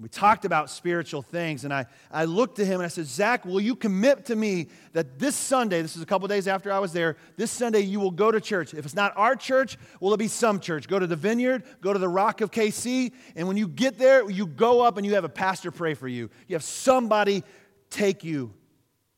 We 0.02 0.08
talked 0.08 0.46
about 0.46 0.70
spiritual 0.70 1.22
things, 1.22 1.66
and 1.66 1.74
I, 1.74 1.86
I 2.10 2.24
looked 2.24 2.56
to 2.56 2.66
him 2.66 2.76
and 2.76 2.84
I 2.84 2.88
said, 2.88 3.06
Zach, 3.06 3.44
will 3.44 3.60
you 3.60 3.76
commit 3.76 4.28
to 4.28 4.36
me 4.36 4.70
that 4.94 5.20
this 5.20 5.36
Sunday, 5.36 5.82
this 5.82 5.98
is 5.98 6.02
a 6.02 6.06
couple 6.06 6.26
days 6.30 6.48
after 6.48 6.72
I 6.72 6.80
was 6.80 6.94
there, 6.94 7.18
this 7.36 7.52
Sunday 7.52 7.82
you 7.82 8.00
will 8.00 8.12
go 8.12 8.32
to 8.32 8.40
church? 8.40 8.74
If 8.74 8.86
it's 8.86 8.96
not 8.96 9.12
our 9.18 9.36
church, 9.36 9.78
will 10.00 10.14
it 10.14 10.18
be 10.18 10.30
some 10.30 10.62
church? 10.62 10.88
Go 10.88 11.00
to 11.00 11.08
the 11.08 11.18
vineyard, 11.18 11.64
go 11.82 11.92
to 11.92 12.00
the 12.00 12.08
Rock 12.08 12.40
of 12.40 12.50
KC, 12.50 13.12
and 13.36 13.46
when 13.46 13.58
you 13.58 13.68
get 13.68 13.98
there, 13.98 14.30
you 14.30 14.48
go 14.48 14.82
up 14.82 14.96
and 14.96 15.06
you 15.06 15.16
have 15.16 15.26
a 15.26 15.30
pastor 15.30 15.70
pray 15.70 15.96
for 15.96 16.08
you. 16.08 16.30
You 16.48 16.56
have 16.56 16.64
somebody 16.64 17.44
take 17.90 18.24
you 18.24 18.54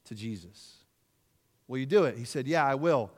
to 0.06 0.16
Jesus. 0.16 0.78
Will 1.68 1.78
you 1.78 1.86
do 1.86 2.06
it? 2.06 2.18
He 2.18 2.26
said, 2.26 2.48
Yeah, 2.48 2.66
I 2.66 2.74
will. 2.74 3.12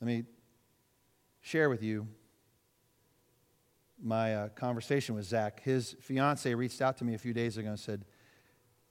Let 0.00 0.06
me 0.06 0.24
share 1.42 1.68
with 1.68 1.82
you 1.82 2.06
my 4.02 4.34
uh, 4.34 4.48
conversation 4.50 5.14
with 5.14 5.24
Zach. 5.24 5.60
His 5.62 5.94
fiance 6.00 6.52
reached 6.54 6.80
out 6.80 6.96
to 6.98 7.04
me 7.04 7.14
a 7.14 7.18
few 7.18 7.34
days 7.34 7.56
ago 7.58 7.68
and 7.68 7.78
said, 7.78 8.04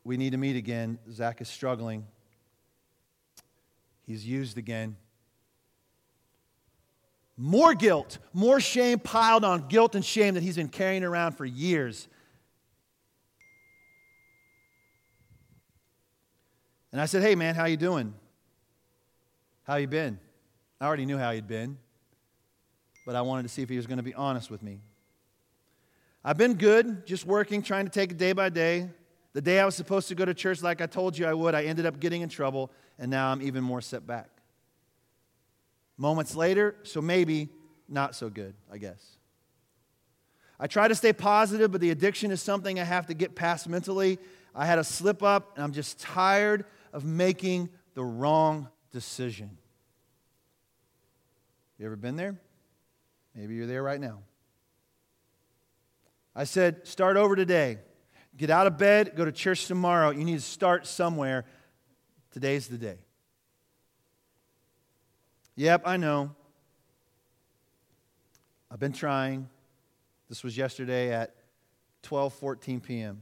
We 0.04 0.18
need 0.18 0.32
to 0.32 0.38
meet 0.38 0.56
again. 0.56 1.00
Zach 1.12 1.42
is 1.42 1.50
struggling. 1.50 2.06
He's 4.06 4.26
used 4.26 4.58
again. 4.58 4.98
More 7.38 7.74
guilt, 7.74 8.20
more 8.34 8.60
shame 8.60 9.00
piled 9.00 9.44
on 9.44 9.68
guilt 9.68 9.96
and 9.96 10.06
shame 10.06 10.36
that 10.36 10.44
he's 10.44 10.58
been 10.58 10.70
carrying 10.70 11.04
around 11.04 11.34
for 11.34 11.46
years. 11.46 12.08
And 16.92 17.00
I 17.00 17.06
said, 17.06 17.24
"Hey 17.24 17.36
man, 17.36 17.56
how 17.56 17.66
you 17.66 17.78
doing? 17.78 18.14
How 19.64 19.76
you 19.78 19.88
been?" 19.88 20.20
I 20.80 20.86
already 20.86 21.06
knew 21.06 21.18
how 21.18 21.32
he'd 21.32 21.48
been 21.48 21.78
but 23.06 23.16
I 23.16 23.22
wanted 23.22 23.44
to 23.44 23.50
see 23.50 23.62
if 23.62 23.70
he 23.70 23.78
was 23.78 23.88
going 23.88 23.98
to 23.98 24.04
be 24.04 24.14
honest 24.14 24.52
with 24.52 24.62
me. 24.62 24.80
I've 26.24 26.38
been 26.38 26.54
good, 26.54 27.06
just 27.08 27.26
working, 27.26 27.64
trying 27.64 27.86
to 27.86 27.92
take 27.92 28.12
it 28.12 28.18
day 28.18 28.34
by 28.34 28.50
day. 28.50 28.90
The 29.34 29.42
day 29.42 29.60
I 29.60 29.66
was 29.66 29.76
supposed 29.76 30.08
to 30.10 30.16
go 30.16 30.26
to 30.26 30.34
church 30.34 30.62
like 30.62 30.82
I 30.82 30.86
told 30.86 31.18
you 31.18 31.26
I 31.26 31.34
would, 31.34 31.56
I 31.56 31.64
ended 31.64 31.86
up 31.86 32.00
getting 32.00 32.22
in 32.22 32.30
trouble, 32.30 32.72
and 33.00 33.10
now 33.10 33.32
I'm 33.32 33.42
even 33.42 33.64
more 33.64 33.82
set 33.82 34.06
back. 34.06 34.30
Moments 35.98 36.36
later, 36.36 36.76
so 36.84 37.02
maybe 37.02 37.50
not 37.88 38.16
so 38.16 38.30
good, 38.30 38.54
I 38.72 38.78
guess. 38.78 39.18
I 40.60 40.68
try 40.68 40.88
to 40.88 40.96
stay 40.96 41.12
positive, 41.12 41.72
but 41.72 41.82
the 41.82 41.90
addiction 41.90 42.30
is 42.30 42.42
something 42.42 42.80
I 42.80 42.84
have 42.84 43.08
to 43.08 43.16
get 43.16 43.34
past 43.34 43.68
mentally. 43.68 44.20
I 44.54 44.66
had 44.66 44.78
a 44.78 44.84
slip 44.84 45.24
up, 45.24 45.56
and 45.56 45.64
I'm 45.64 45.74
just 45.74 46.00
tired 46.00 46.66
of 46.94 47.04
making 47.04 47.70
the 47.96 48.04
wrong 48.04 48.68
decision. 48.92 49.58
You 51.80 51.88
ever 51.88 51.96
been 51.96 52.16
there? 52.16 52.36
Maybe 53.36 53.56
you're 53.56 53.68
there 53.68 53.84
right 53.84 54.00
now. 54.00 54.20
I 56.36 56.46
said, 56.46 56.88
start 56.88 57.18
over 57.18 57.36
today. 57.36 57.78
Get 58.38 58.50
out 58.50 58.68
of 58.68 58.78
bed, 58.78 59.14
go 59.16 59.26
to 59.26 59.32
church 59.32 59.68
tomorrow. 59.68 60.12
You 60.12 60.24
need 60.24 60.38
to 60.38 60.42
start 60.42 60.88
somewhere. 60.88 61.46
Today's 62.32 62.68
the 62.68 62.78
day. 62.78 62.98
Yep, 65.56 65.84
I 65.86 65.98
know. 65.98 66.32
I've 68.72 68.80
been 68.80 68.94
trying. 68.94 69.50
This 70.30 70.44
was 70.44 70.56
yesterday 70.56 71.12
at 71.12 71.36
12:14 72.04 72.82
p.m. 72.82 73.22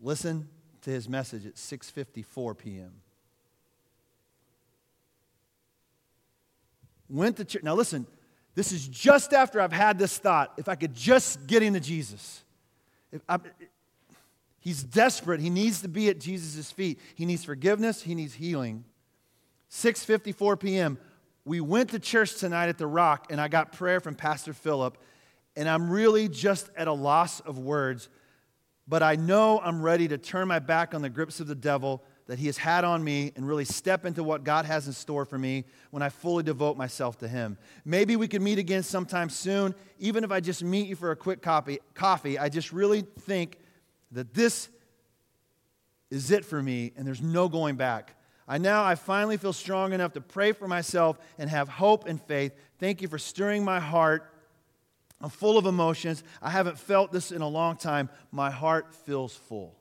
Listen 0.00 0.48
to 0.82 0.90
his 0.90 1.08
message 1.08 1.46
at 1.46 1.56
6:54 1.56 2.56
p.m. 2.56 2.92
went 7.10 7.36
to 7.38 7.44
church. 7.44 7.62
Now, 7.62 7.74
listen, 7.74 8.06
this 8.54 8.72
is 8.72 8.86
just 8.88 9.32
after 9.32 9.60
I've 9.60 9.72
had 9.72 9.98
this 9.98 10.18
thought 10.18 10.52
if 10.56 10.68
I 10.68 10.74
could 10.74 10.94
just 10.94 11.46
get 11.46 11.62
into 11.62 11.80
Jesus. 11.80 12.42
he's 14.60 14.82
desperate. 14.82 15.40
He 15.40 15.50
needs 15.50 15.82
to 15.82 15.88
be 15.88 16.08
at 16.08 16.18
Jesus' 16.18 16.70
feet. 16.70 16.98
He 17.14 17.26
needs 17.26 17.44
forgiveness, 17.44 18.02
he 18.02 18.14
needs 18.14 18.34
healing. 18.34 18.84
6:54 19.70 20.58
p.m. 20.58 20.98
We 21.44 21.60
went 21.60 21.90
to 21.90 21.98
church 21.98 22.36
tonight 22.36 22.68
at 22.68 22.78
the 22.78 22.86
Rock 22.86 23.26
and 23.30 23.40
I 23.40 23.48
got 23.48 23.72
prayer 23.72 24.00
from 24.00 24.14
Pastor 24.14 24.52
Philip 24.52 24.98
and 25.56 25.68
I'm 25.68 25.90
really 25.90 26.28
just 26.28 26.70
at 26.76 26.88
a 26.88 26.92
loss 26.92 27.40
of 27.40 27.58
words, 27.58 28.08
but 28.86 29.02
I 29.02 29.16
know 29.16 29.60
I'm 29.62 29.82
ready 29.82 30.08
to 30.08 30.18
turn 30.18 30.48
my 30.48 30.58
back 30.58 30.94
on 30.94 31.02
the 31.02 31.10
grips 31.10 31.40
of 31.40 31.46
the 31.46 31.54
devil 31.54 32.02
that 32.30 32.38
He 32.38 32.46
has 32.46 32.56
had 32.56 32.84
on 32.84 33.02
me 33.02 33.32
and 33.34 33.44
really 33.44 33.64
step 33.64 34.06
into 34.06 34.22
what 34.22 34.44
God 34.44 34.64
has 34.64 34.86
in 34.86 34.92
store 34.92 35.24
for 35.24 35.36
me 35.36 35.64
when 35.90 36.00
I 36.00 36.10
fully 36.10 36.44
devote 36.44 36.76
myself 36.76 37.18
to 37.18 37.28
Him. 37.28 37.58
Maybe 37.84 38.14
we 38.14 38.28
could 38.28 38.40
meet 38.40 38.60
again 38.60 38.84
sometime 38.84 39.28
soon. 39.28 39.74
Even 39.98 40.22
if 40.22 40.30
I 40.30 40.38
just 40.38 40.62
meet 40.62 40.86
you 40.86 40.94
for 40.94 41.10
a 41.10 41.16
quick 41.16 41.42
coffee, 41.42 41.80
coffee 41.92 42.38
I 42.38 42.48
just 42.48 42.72
really 42.72 43.00
think 43.22 43.58
that 44.12 44.32
this 44.32 44.68
is 46.08 46.30
it 46.30 46.44
for 46.44 46.62
me 46.62 46.92
and 46.96 47.04
there's 47.04 47.20
no 47.20 47.48
going 47.48 47.74
back. 47.74 48.14
I 48.46 48.58
now 48.58 48.84
I 48.84 48.94
finally 48.94 49.36
feel 49.36 49.52
strong 49.52 49.92
enough 49.92 50.12
to 50.12 50.20
pray 50.20 50.52
for 50.52 50.68
myself 50.68 51.18
and 51.36 51.50
have 51.50 51.68
hope 51.68 52.06
and 52.06 52.22
faith. 52.22 52.52
Thank 52.78 53.02
you 53.02 53.08
for 53.08 53.18
stirring 53.18 53.64
my 53.64 53.80
heart. 53.80 54.32
I'm 55.20 55.30
full 55.30 55.58
of 55.58 55.66
emotions. 55.66 56.22
I 56.40 56.50
haven't 56.50 56.78
felt 56.78 57.10
this 57.10 57.32
in 57.32 57.42
a 57.42 57.48
long 57.48 57.76
time. 57.76 58.08
My 58.30 58.52
heart 58.52 58.94
feels 58.94 59.34
full. 59.34 59.79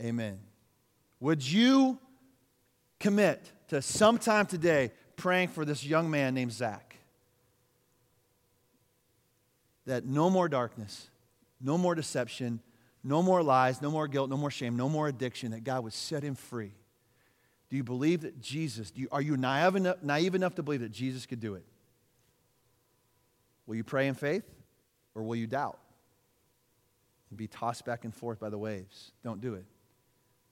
Amen. 0.00 0.38
Would 1.20 1.46
you 1.46 1.98
commit 2.98 3.52
to 3.68 3.82
sometime 3.82 4.46
today 4.46 4.92
praying 5.16 5.48
for 5.48 5.64
this 5.64 5.84
young 5.84 6.10
man 6.10 6.34
named 6.34 6.52
Zach? 6.52 6.96
That 9.86 10.06
no 10.06 10.30
more 10.30 10.48
darkness, 10.48 11.10
no 11.60 11.76
more 11.76 11.94
deception, 11.94 12.60
no 13.04 13.22
more 13.22 13.42
lies, 13.42 13.82
no 13.82 13.90
more 13.90 14.08
guilt, 14.08 14.30
no 14.30 14.36
more 14.36 14.50
shame, 14.50 14.76
no 14.76 14.88
more 14.88 15.08
addiction, 15.08 15.50
that 15.50 15.64
God 15.64 15.84
would 15.84 15.92
set 15.92 16.22
him 16.22 16.34
free. 16.34 16.72
Do 17.68 17.76
you 17.76 17.84
believe 17.84 18.22
that 18.22 18.40
Jesus, 18.40 18.92
you, 18.94 19.08
are 19.12 19.22
you 19.22 19.36
naive 19.36 19.76
enough, 19.76 20.02
naive 20.02 20.34
enough 20.34 20.54
to 20.56 20.62
believe 20.62 20.80
that 20.80 20.92
Jesus 20.92 21.26
could 21.26 21.40
do 21.40 21.54
it? 21.54 21.64
Will 23.66 23.76
you 23.76 23.84
pray 23.84 24.08
in 24.08 24.14
faith 24.14 24.44
or 25.14 25.22
will 25.22 25.36
you 25.36 25.46
doubt 25.46 25.78
and 27.30 27.38
be 27.38 27.46
tossed 27.46 27.84
back 27.84 28.04
and 28.04 28.14
forth 28.14 28.40
by 28.40 28.48
the 28.48 28.58
waves? 28.58 29.12
Don't 29.22 29.40
do 29.40 29.54
it. 29.54 29.64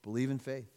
Believe 0.03 0.30
in 0.30 0.38
faith. 0.38 0.68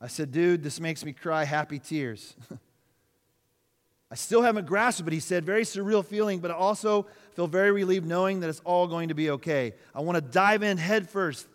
I 0.00 0.06
said, 0.06 0.32
dude, 0.32 0.62
this 0.62 0.80
makes 0.80 1.04
me 1.04 1.12
cry 1.12 1.44
happy 1.44 1.78
tears. 1.78 2.34
I 4.10 4.16
still 4.16 4.42
haven't 4.42 4.66
grasped 4.66 5.06
it, 5.06 5.12
he 5.12 5.20
said, 5.20 5.44
very 5.44 5.62
surreal 5.62 6.04
feeling, 6.04 6.40
but 6.40 6.50
I 6.50 6.54
also 6.54 7.06
feel 7.34 7.46
very 7.46 7.70
relieved 7.70 8.06
knowing 8.06 8.40
that 8.40 8.50
it's 8.50 8.60
all 8.64 8.88
going 8.88 9.08
to 9.08 9.14
be 9.14 9.30
okay. 9.30 9.74
I 9.94 10.00
want 10.00 10.16
to 10.16 10.20
dive 10.20 10.62
in 10.62 10.78
head 10.78 11.08
first, 11.08 11.46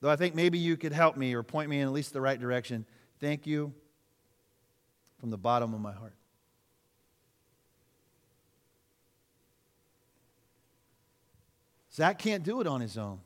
though 0.00 0.08
I 0.08 0.16
think 0.16 0.34
maybe 0.34 0.58
you 0.58 0.76
could 0.76 0.92
help 0.92 1.16
me 1.16 1.34
or 1.34 1.42
point 1.42 1.68
me 1.68 1.80
in 1.80 1.86
at 1.86 1.92
least 1.92 2.14
the 2.14 2.20
right 2.20 2.40
direction. 2.40 2.86
Thank 3.18 3.46
you 3.46 3.74
from 5.18 5.30
the 5.30 5.36
bottom 5.36 5.74
of 5.74 5.80
my 5.80 5.92
heart. 5.92 6.14
Zach 12.00 12.18
can't 12.18 12.42
do 12.42 12.62
it 12.62 12.66
on 12.66 12.80
his 12.80 12.96
own. 12.96 13.20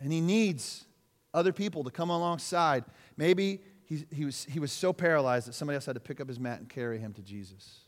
And 0.00 0.12
he 0.12 0.20
needs 0.20 0.84
other 1.32 1.52
people 1.52 1.84
to 1.84 1.92
come 1.92 2.10
alongside. 2.10 2.84
Maybe 3.16 3.60
he, 3.84 4.04
he, 4.10 4.24
was, 4.24 4.42
he 4.50 4.58
was 4.58 4.72
so 4.72 4.92
paralyzed 4.92 5.46
that 5.46 5.52
somebody 5.52 5.76
else 5.76 5.86
had 5.86 5.94
to 5.94 6.00
pick 6.00 6.20
up 6.20 6.26
his 6.26 6.40
mat 6.40 6.58
and 6.58 6.68
carry 6.68 6.98
him 6.98 7.12
to 7.12 7.22
Jesus. 7.22 7.82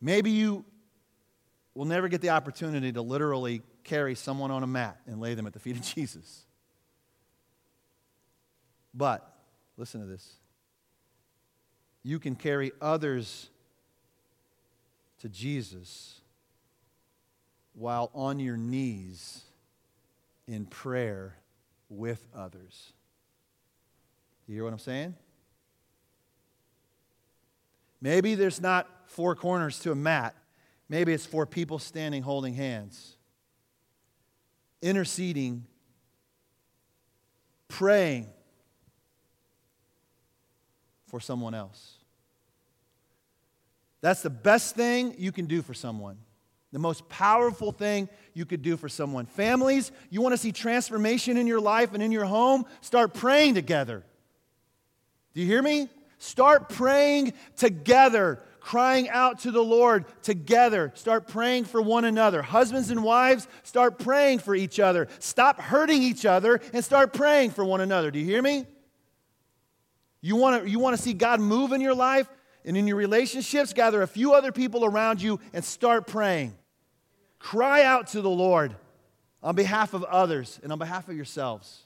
Maybe 0.00 0.30
you 0.30 0.64
will 1.74 1.84
never 1.84 2.08
get 2.08 2.22
the 2.22 2.30
opportunity 2.30 2.90
to 2.90 3.02
literally 3.02 3.60
carry 3.82 4.14
someone 4.14 4.50
on 4.50 4.62
a 4.62 4.66
mat 4.66 4.98
and 5.06 5.20
lay 5.20 5.34
them 5.34 5.46
at 5.46 5.52
the 5.52 5.60
feet 5.60 5.76
of 5.76 5.82
Jesus. 5.94 6.46
But, 8.94 9.30
listen 9.76 10.00
to 10.00 10.06
this 10.06 10.36
you 12.02 12.18
can 12.18 12.34
carry 12.34 12.72
others 12.80 13.50
to 15.24 15.30
Jesus 15.30 16.20
while 17.72 18.10
on 18.12 18.38
your 18.38 18.58
knees 18.58 19.40
in 20.46 20.66
prayer 20.66 21.34
with 21.88 22.26
others. 22.36 22.92
You 24.46 24.56
hear 24.56 24.64
what 24.64 24.74
I'm 24.74 24.78
saying? 24.78 25.14
Maybe 28.02 28.34
there's 28.34 28.60
not 28.60 28.86
four 29.06 29.34
corners 29.34 29.78
to 29.80 29.92
a 29.92 29.94
mat. 29.94 30.34
Maybe 30.90 31.14
it's 31.14 31.24
four 31.24 31.46
people 31.46 31.78
standing 31.78 32.22
holding 32.22 32.52
hands, 32.52 33.16
interceding, 34.82 35.64
praying 37.68 38.28
for 41.06 41.18
someone 41.18 41.54
else. 41.54 41.94
That's 44.04 44.20
the 44.20 44.28
best 44.28 44.76
thing 44.76 45.14
you 45.16 45.32
can 45.32 45.46
do 45.46 45.62
for 45.62 45.72
someone. 45.72 46.18
The 46.72 46.78
most 46.78 47.08
powerful 47.08 47.72
thing 47.72 48.10
you 48.34 48.44
could 48.44 48.60
do 48.60 48.76
for 48.76 48.86
someone. 48.86 49.24
Families, 49.24 49.92
you 50.10 50.20
want 50.20 50.34
to 50.34 50.36
see 50.36 50.52
transformation 50.52 51.38
in 51.38 51.46
your 51.46 51.58
life 51.58 51.94
and 51.94 52.02
in 52.02 52.12
your 52.12 52.26
home? 52.26 52.66
Start 52.82 53.14
praying 53.14 53.54
together. 53.54 54.04
Do 55.32 55.40
you 55.40 55.46
hear 55.46 55.62
me? 55.62 55.88
Start 56.18 56.68
praying 56.68 57.32
together, 57.56 58.42
crying 58.60 59.08
out 59.08 59.38
to 59.38 59.50
the 59.50 59.64
Lord 59.64 60.04
together. 60.22 60.92
Start 60.94 61.26
praying 61.26 61.64
for 61.64 61.80
one 61.80 62.04
another. 62.04 62.42
Husbands 62.42 62.90
and 62.90 63.02
wives, 63.02 63.48
start 63.62 63.98
praying 63.98 64.40
for 64.40 64.54
each 64.54 64.78
other. 64.78 65.08
Stop 65.18 65.58
hurting 65.58 66.02
each 66.02 66.26
other 66.26 66.60
and 66.74 66.84
start 66.84 67.14
praying 67.14 67.52
for 67.52 67.64
one 67.64 67.80
another. 67.80 68.10
Do 68.10 68.18
you 68.18 68.26
hear 68.26 68.42
me? 68.42 68.66
You 70.20 70.36
want 70.36 70.62
to, 70.62 70.70
you 70.70 70.78
want 70.78 70.94
to 70.94 71.02
see 71.02 71.14
God 71.14 71.40
move 71.40 71.72
in 71.72 71.80
your 71.80 71.94
life 71.94 72.28
and 72.64 72.76
in 72.76 72.86
your 72.86 72.96
relationships? 72.96 73.72
Gather 73.72 74.02
a 74.02 74.06
few 74.06 74.32
other 74.32 74.52
people 74.52 74.84
around 74.84 75.20
you 75.20 75.40
and 75.52 75.64
start 75.64 76.06
praying. 76.06 76.54
Cry 77.38 77.82
out 77.82 78.08
to 78.08 78.20
the 78.20 78.30
Lord 78.30 78.74
on 79.42 79.54
behalf 79.54 79.92
of 79.94 80.02
others 80.04 80.58
and 80.62 80.72
on 80.72 80.78
behalf 80.78 81.08
of 81.08 81.16
yourselves. 81.16 81.84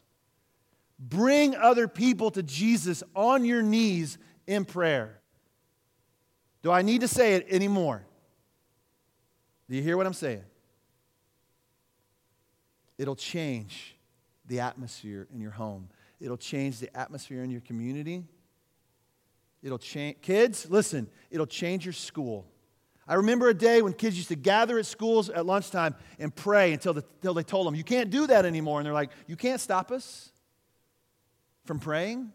Bring 0.98 1.54
other 1.54 1.88
people 1.88 2.30
to 2.32 2.42
Jesus 2.42 3.02
on 3.14 3.44
your 3.44 3.62
knees 3.62 4.18
in 4.46 4.64
prayer. 4.64 5.20
Do 6.62 6.70
I 6.72 6.82
need 6.82 7.02
to 7.02 7.08
say 7.08 7.34
it 7.34 7.46
anymore? 7.50 8.04
Do 9.68 9.76
you 9.76 9.82
hear 9.82 9.96
what 9.96 10.06
I'm 10.06 10.14
saying? 10.14 10.42
It'll 12.96 13.16
change 13.16 13.96
the 14.46 14.60
atmosphere 14.60 15.28
in 15.32 15.40
your 15.40 15.52
home. 15.52 15.88
It'll 16.20 16.36
change 16.36 16.80
the 16.80 16.94
atmosphere 16.96 17.44
in 17.44 17.50
your 17.50 17.60
community. 17.60 18.24
It'll 19.62 19.78
change. 19.78 20.16
Kids, 20.22 20.70
listen, 20.70 21.08
it'll 21.30 21.46
change 21.46 21.84
your 21.84 21.92
school. 21.92 22.46
I 23.06 23.14
remember 23.14 23.48
a 23.48 23.54
day 23.54 23.80
when 23.80 23.94
kids 23.94 24.16
used 24.16 24.28
to 24.28 24.36
gather 24.36 24.78
at 24.78 24.86
schools 24.86 25.30
at 25.30 25.46
lunchtime 25.46 25.94
and 26.18 26.34
pray 26.34 26.74
until, 26.74 26.92
the, 26.92 27.04
until 27.16 27.34
they 27.34 27.42
told 27.42 27.66
them, 27.66 27.74
You 27.74 27.84
can't 27.84 28.10
do 28.10 28.26
that 28.26 28.44
anymore. 28.44 28.78
And 28.78 28.86
they're 28.86 28.92
like, 28.92 29.10
You 29.26 29.36
can't 29.36 29.60
stop 29.60 29.90
us 29.90 30.30
from 31.64 31.80
praying? 31.80 32.32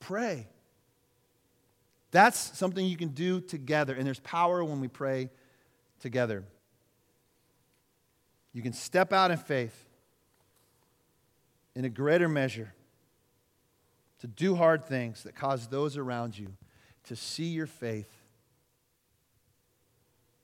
Pray. 0.00 0.48
That's 2.10 2.58
something 2.58 2.84
you 2.84 2.96
can 2.96 3.08
do 3.08 3.40
together. 3.40 3.94
And 3.94 4.06
there's 4.06 4.20
power 4.20 4.64
when 4.64 4.80
we 4.80 4.88
pray 4.88 5.30
together. 6.00 6.44
You 8.52 8.62
can 8.62 8.72
step 8.72 9.12
out 9.12 9.30
in 9.30 9.38
faith 9.38 9.84
in 11.74 11.84
a 11.84 11.88
greater 11.88 12.28
measure 12.28 12.74
to 14.22 14.28
do 14.28 14.54
hard 14.54 14.84
things 14.84 15.24
that 15.24 15.34
cause 15.34 15.66
those 15.66 15.96
around 15.96 16.38
you 16.38 16.46
to 17.02 17.16
see 17.16 17.46
your 17.46 17.66
faith 17.66 18.08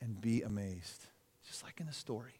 and 0.01 0.20
be 0.20 0.43
amazed, 0.43 1.07
just 1.47 1.62
like 1.62 1.79
in 1.79 1.87
the 1.87 1.93
story. 1.93 2.33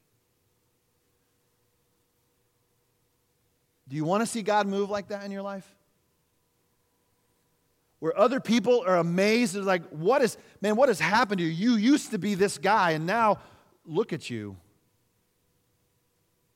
Do 3.86 3.95
you 3.95 4.05
want 4.05 4.22
to 4.22 4.26
see 4.26 4.43
God 4.43 4.66
move 4.66 4.91
like 4.91 5.09
that 5.09 5.24
in 5.24 5.30
your 5.30 5.43
life? 5.43 5.64
Where 8.01 8.18
other 8.18 8.41
people 8.41 8.82
are 8.84 8.97
amazed, 8.97 9.55
they're 9.55 9.62
like, 9.62 9.89
what 9.91 10.22
is, 10.22 10.36
man, 10.61 10.74
what 10.74 10.89
has 10.89 10.99
happened 10.99 11.39
to 11.39 11.45
you? 11.45 11.53
You 11.53 11.76
used 11.76 12.11
to 12.11 12.18
be 12.18 12.34
this 12.34 12.59
guy, 12.59 12.91
and 12.93 13.07
now 13.07 13.39
look 13.86 14.12
at 14.12 14.28
you. 14.28 14.57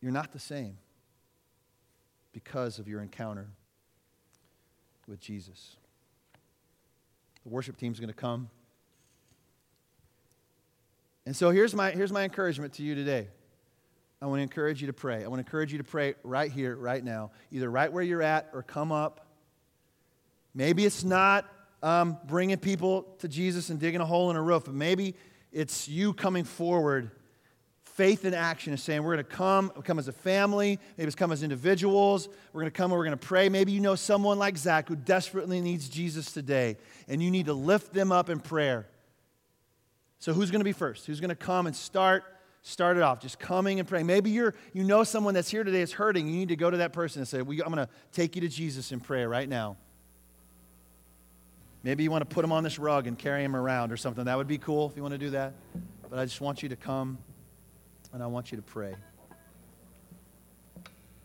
You're 0.00 0.10
not 0.10 0.32
the 0.32 0.40
same 0.40 0.76
because 2.32 2.80
of 2.80 2.88
your 2.88 3.00
encounter 3.00 3.46
with 5.06 5.20
Jesus. 5.20 5.76
The 7.44 7.48
worship 7.48 7.76
team's 7.76 7.98
going 7.98 8.08
to 8.08 8.14
come. 8.14 8.48
And 11.26 11.36
so 11.36 11.50
here's 11.50 11.74
my, 11.74 11.90
here's 11.90 12.12
my 12.12 12.24
encouragement 12.24 12.74
to 12.74 12.82
you 12.82 12.94
today. 12.94 13.28
I 14.20 14.26
want 14.26 14.38
to 14.38 14.42
encourage 14.42 14.80
you 14.80 14.86
to 14.86 14.92
pray. 14.92 15.24
I 15.24 15.28
want 15.28 15.40
to 15.40 15.46
encourage 15.46 15.72
you 15.72 15.78
to 15.78 15.84
pray 15.84 16.14
right 16.22 16.50
here, 16.50 16.76
right 16.76 17.02
now, 17.02 17.32
either 17.50 17.70
right 17.70 17.92
where 17.92 18.02
you're 18.02 18.22
at 18.22 18.50
or 18.52 18.62
come 18.62 18.92
up. 18.92 19.26
Maybe 20.54 20.84
it's 20.84 21.02
not 21.02 21.46
um, 21.82 22.18
bringing 22.26 22.56
people 22.58 23.02
to 23.18 23.28
Jesus 23.28 23.70
and 23.70 23.80
digging 23.80 24.00
a 24.00 24.06
hole 24.06 24.30
in 24.30 24.36
a 24.36 24.42
roof, 24.42 24.64
but 24.64 24.74
maybe 24.74 25.16
it's 25.52 25.88
you 25.88 26.12
coming 26.12 26.44
forward 26.44 27.10
faith 27.94 28.24
in 28.24 28.34
action 28.34 28.72
is 28.72 28.82
saying 28.82 29.02
we're 29.02 29.14
going 29.14 29.24
to 29.24 29.30
come, 29.30 29.70
come 29.84 29.98
as 29.98 30.08
a 30.08 30.12
family, 30.12 30.78
maybe 30.96 31.06
it's 31.06 31.16
come 31.16 31.32
as 31.32 31.42
individuals. 31.42 32.28
We're 32.52 32.62
going 32.62 32.72
to 32.72 32.76
come 32.76 32.90
and 32.90 32.98
we're 32.98 33.04
going 33.04 33.18
to 33.18 33.26
pray. 33.26 33.48
Maybe 33.48 33.72
you 33.72 33.80
know 33.80 33.94
someone 33.94 34.38
like 34.38 34.56
Zach 34.56 34.88
who 34.88 34.96
desperately 34.96 35.60
needs 35.60 35.88
Jesus 35.88 36.32
today, 36.32 36.76
and 37.08 37.22
you 37.22 37.30
need 37.30 37.46
to 37.46 37.52
lift 37.52 37.92
them 37.92 38.10
up 38.10 38.30
in 38.30 38.40
prayer. 38.40 38.86
So 40.18 40.32
who's 40.32 40.50
going 40.50 40.60
to 40.60 40.64
be 40.64 40.72
first? 40.72 41.06
Who's 41.06 41.20
going 41.20 41.30
to 41.30 41.34
come 41.34 41.66
and 41.66 41.74
start? 41.74 42.24
Start 42.62 42.96
it 42.96 43.02
off, 43.02 43.20
just 43.20 43.40
coming 43.40 43.80
and 43.80 43.88
praying. 43.88 44.06
Maybe 44.06 44.30
you're, 44.30 44.54
you 44.72 44.84
know 44.84 45.02
someone 45.02 45.34
that's 45.34 45.50
here 45.50 45.64
today 45.64 45.80
is 45.80 45.92
hurting. 45.92 46.28
You 46.28 46.36
need 46.36 46.50
to 46.50 46.56
go 46.56 46.70
to 46.70 46.76
that 46.76 46.92
person 46.92 47.20
and 47.20 47.28
say, 47.28 47.40
I'm 47.40 47.44
going 47.44 47.74
to 47.74 47.88
take 48.12 48.36
you 48.36 48.40
to 48.42 48.48
Jesus 48.48 48.92
in 48.92 49.00
prayer 49.00 49.28
right 49.28 49.48
now. 49.48 49.76
Maybe 51.82 52.04
you 52.04 52.12
want 52.12 52.22
to 52.22 52.32
put 52.32 52.42
them 52.42 52.52
on 52.52 52.62
this 52.62 52.78
rug 52.78 53.08
and 53.08 53.18
carry 53.18 53.42
them 53.42 53.56
around 53.56 53.90
or 53.90 53.96
something. 53.96 54.26
That 54.26 54.38
would 54.38 54.46
be 54.46 54.58
cool 54.58 54.88
if 54.88 54.96
you 54.96 55.02
want 55.02 55.12
to 55.12 55.18
do 55.18 55.30
that. 55.30 55.54
But 56.08 56.20
I 56.20 56.24
just 56.24 56.40
want 56.40 56.62
you 56.62 56.68
to 56.68 56.76
come 56.76 57.18
and 58.12 58.22
I 58.22 58.26
want 58.26 58.52
you 58.52 58.56
to 58.56 58.62
pray. 58.62 58.94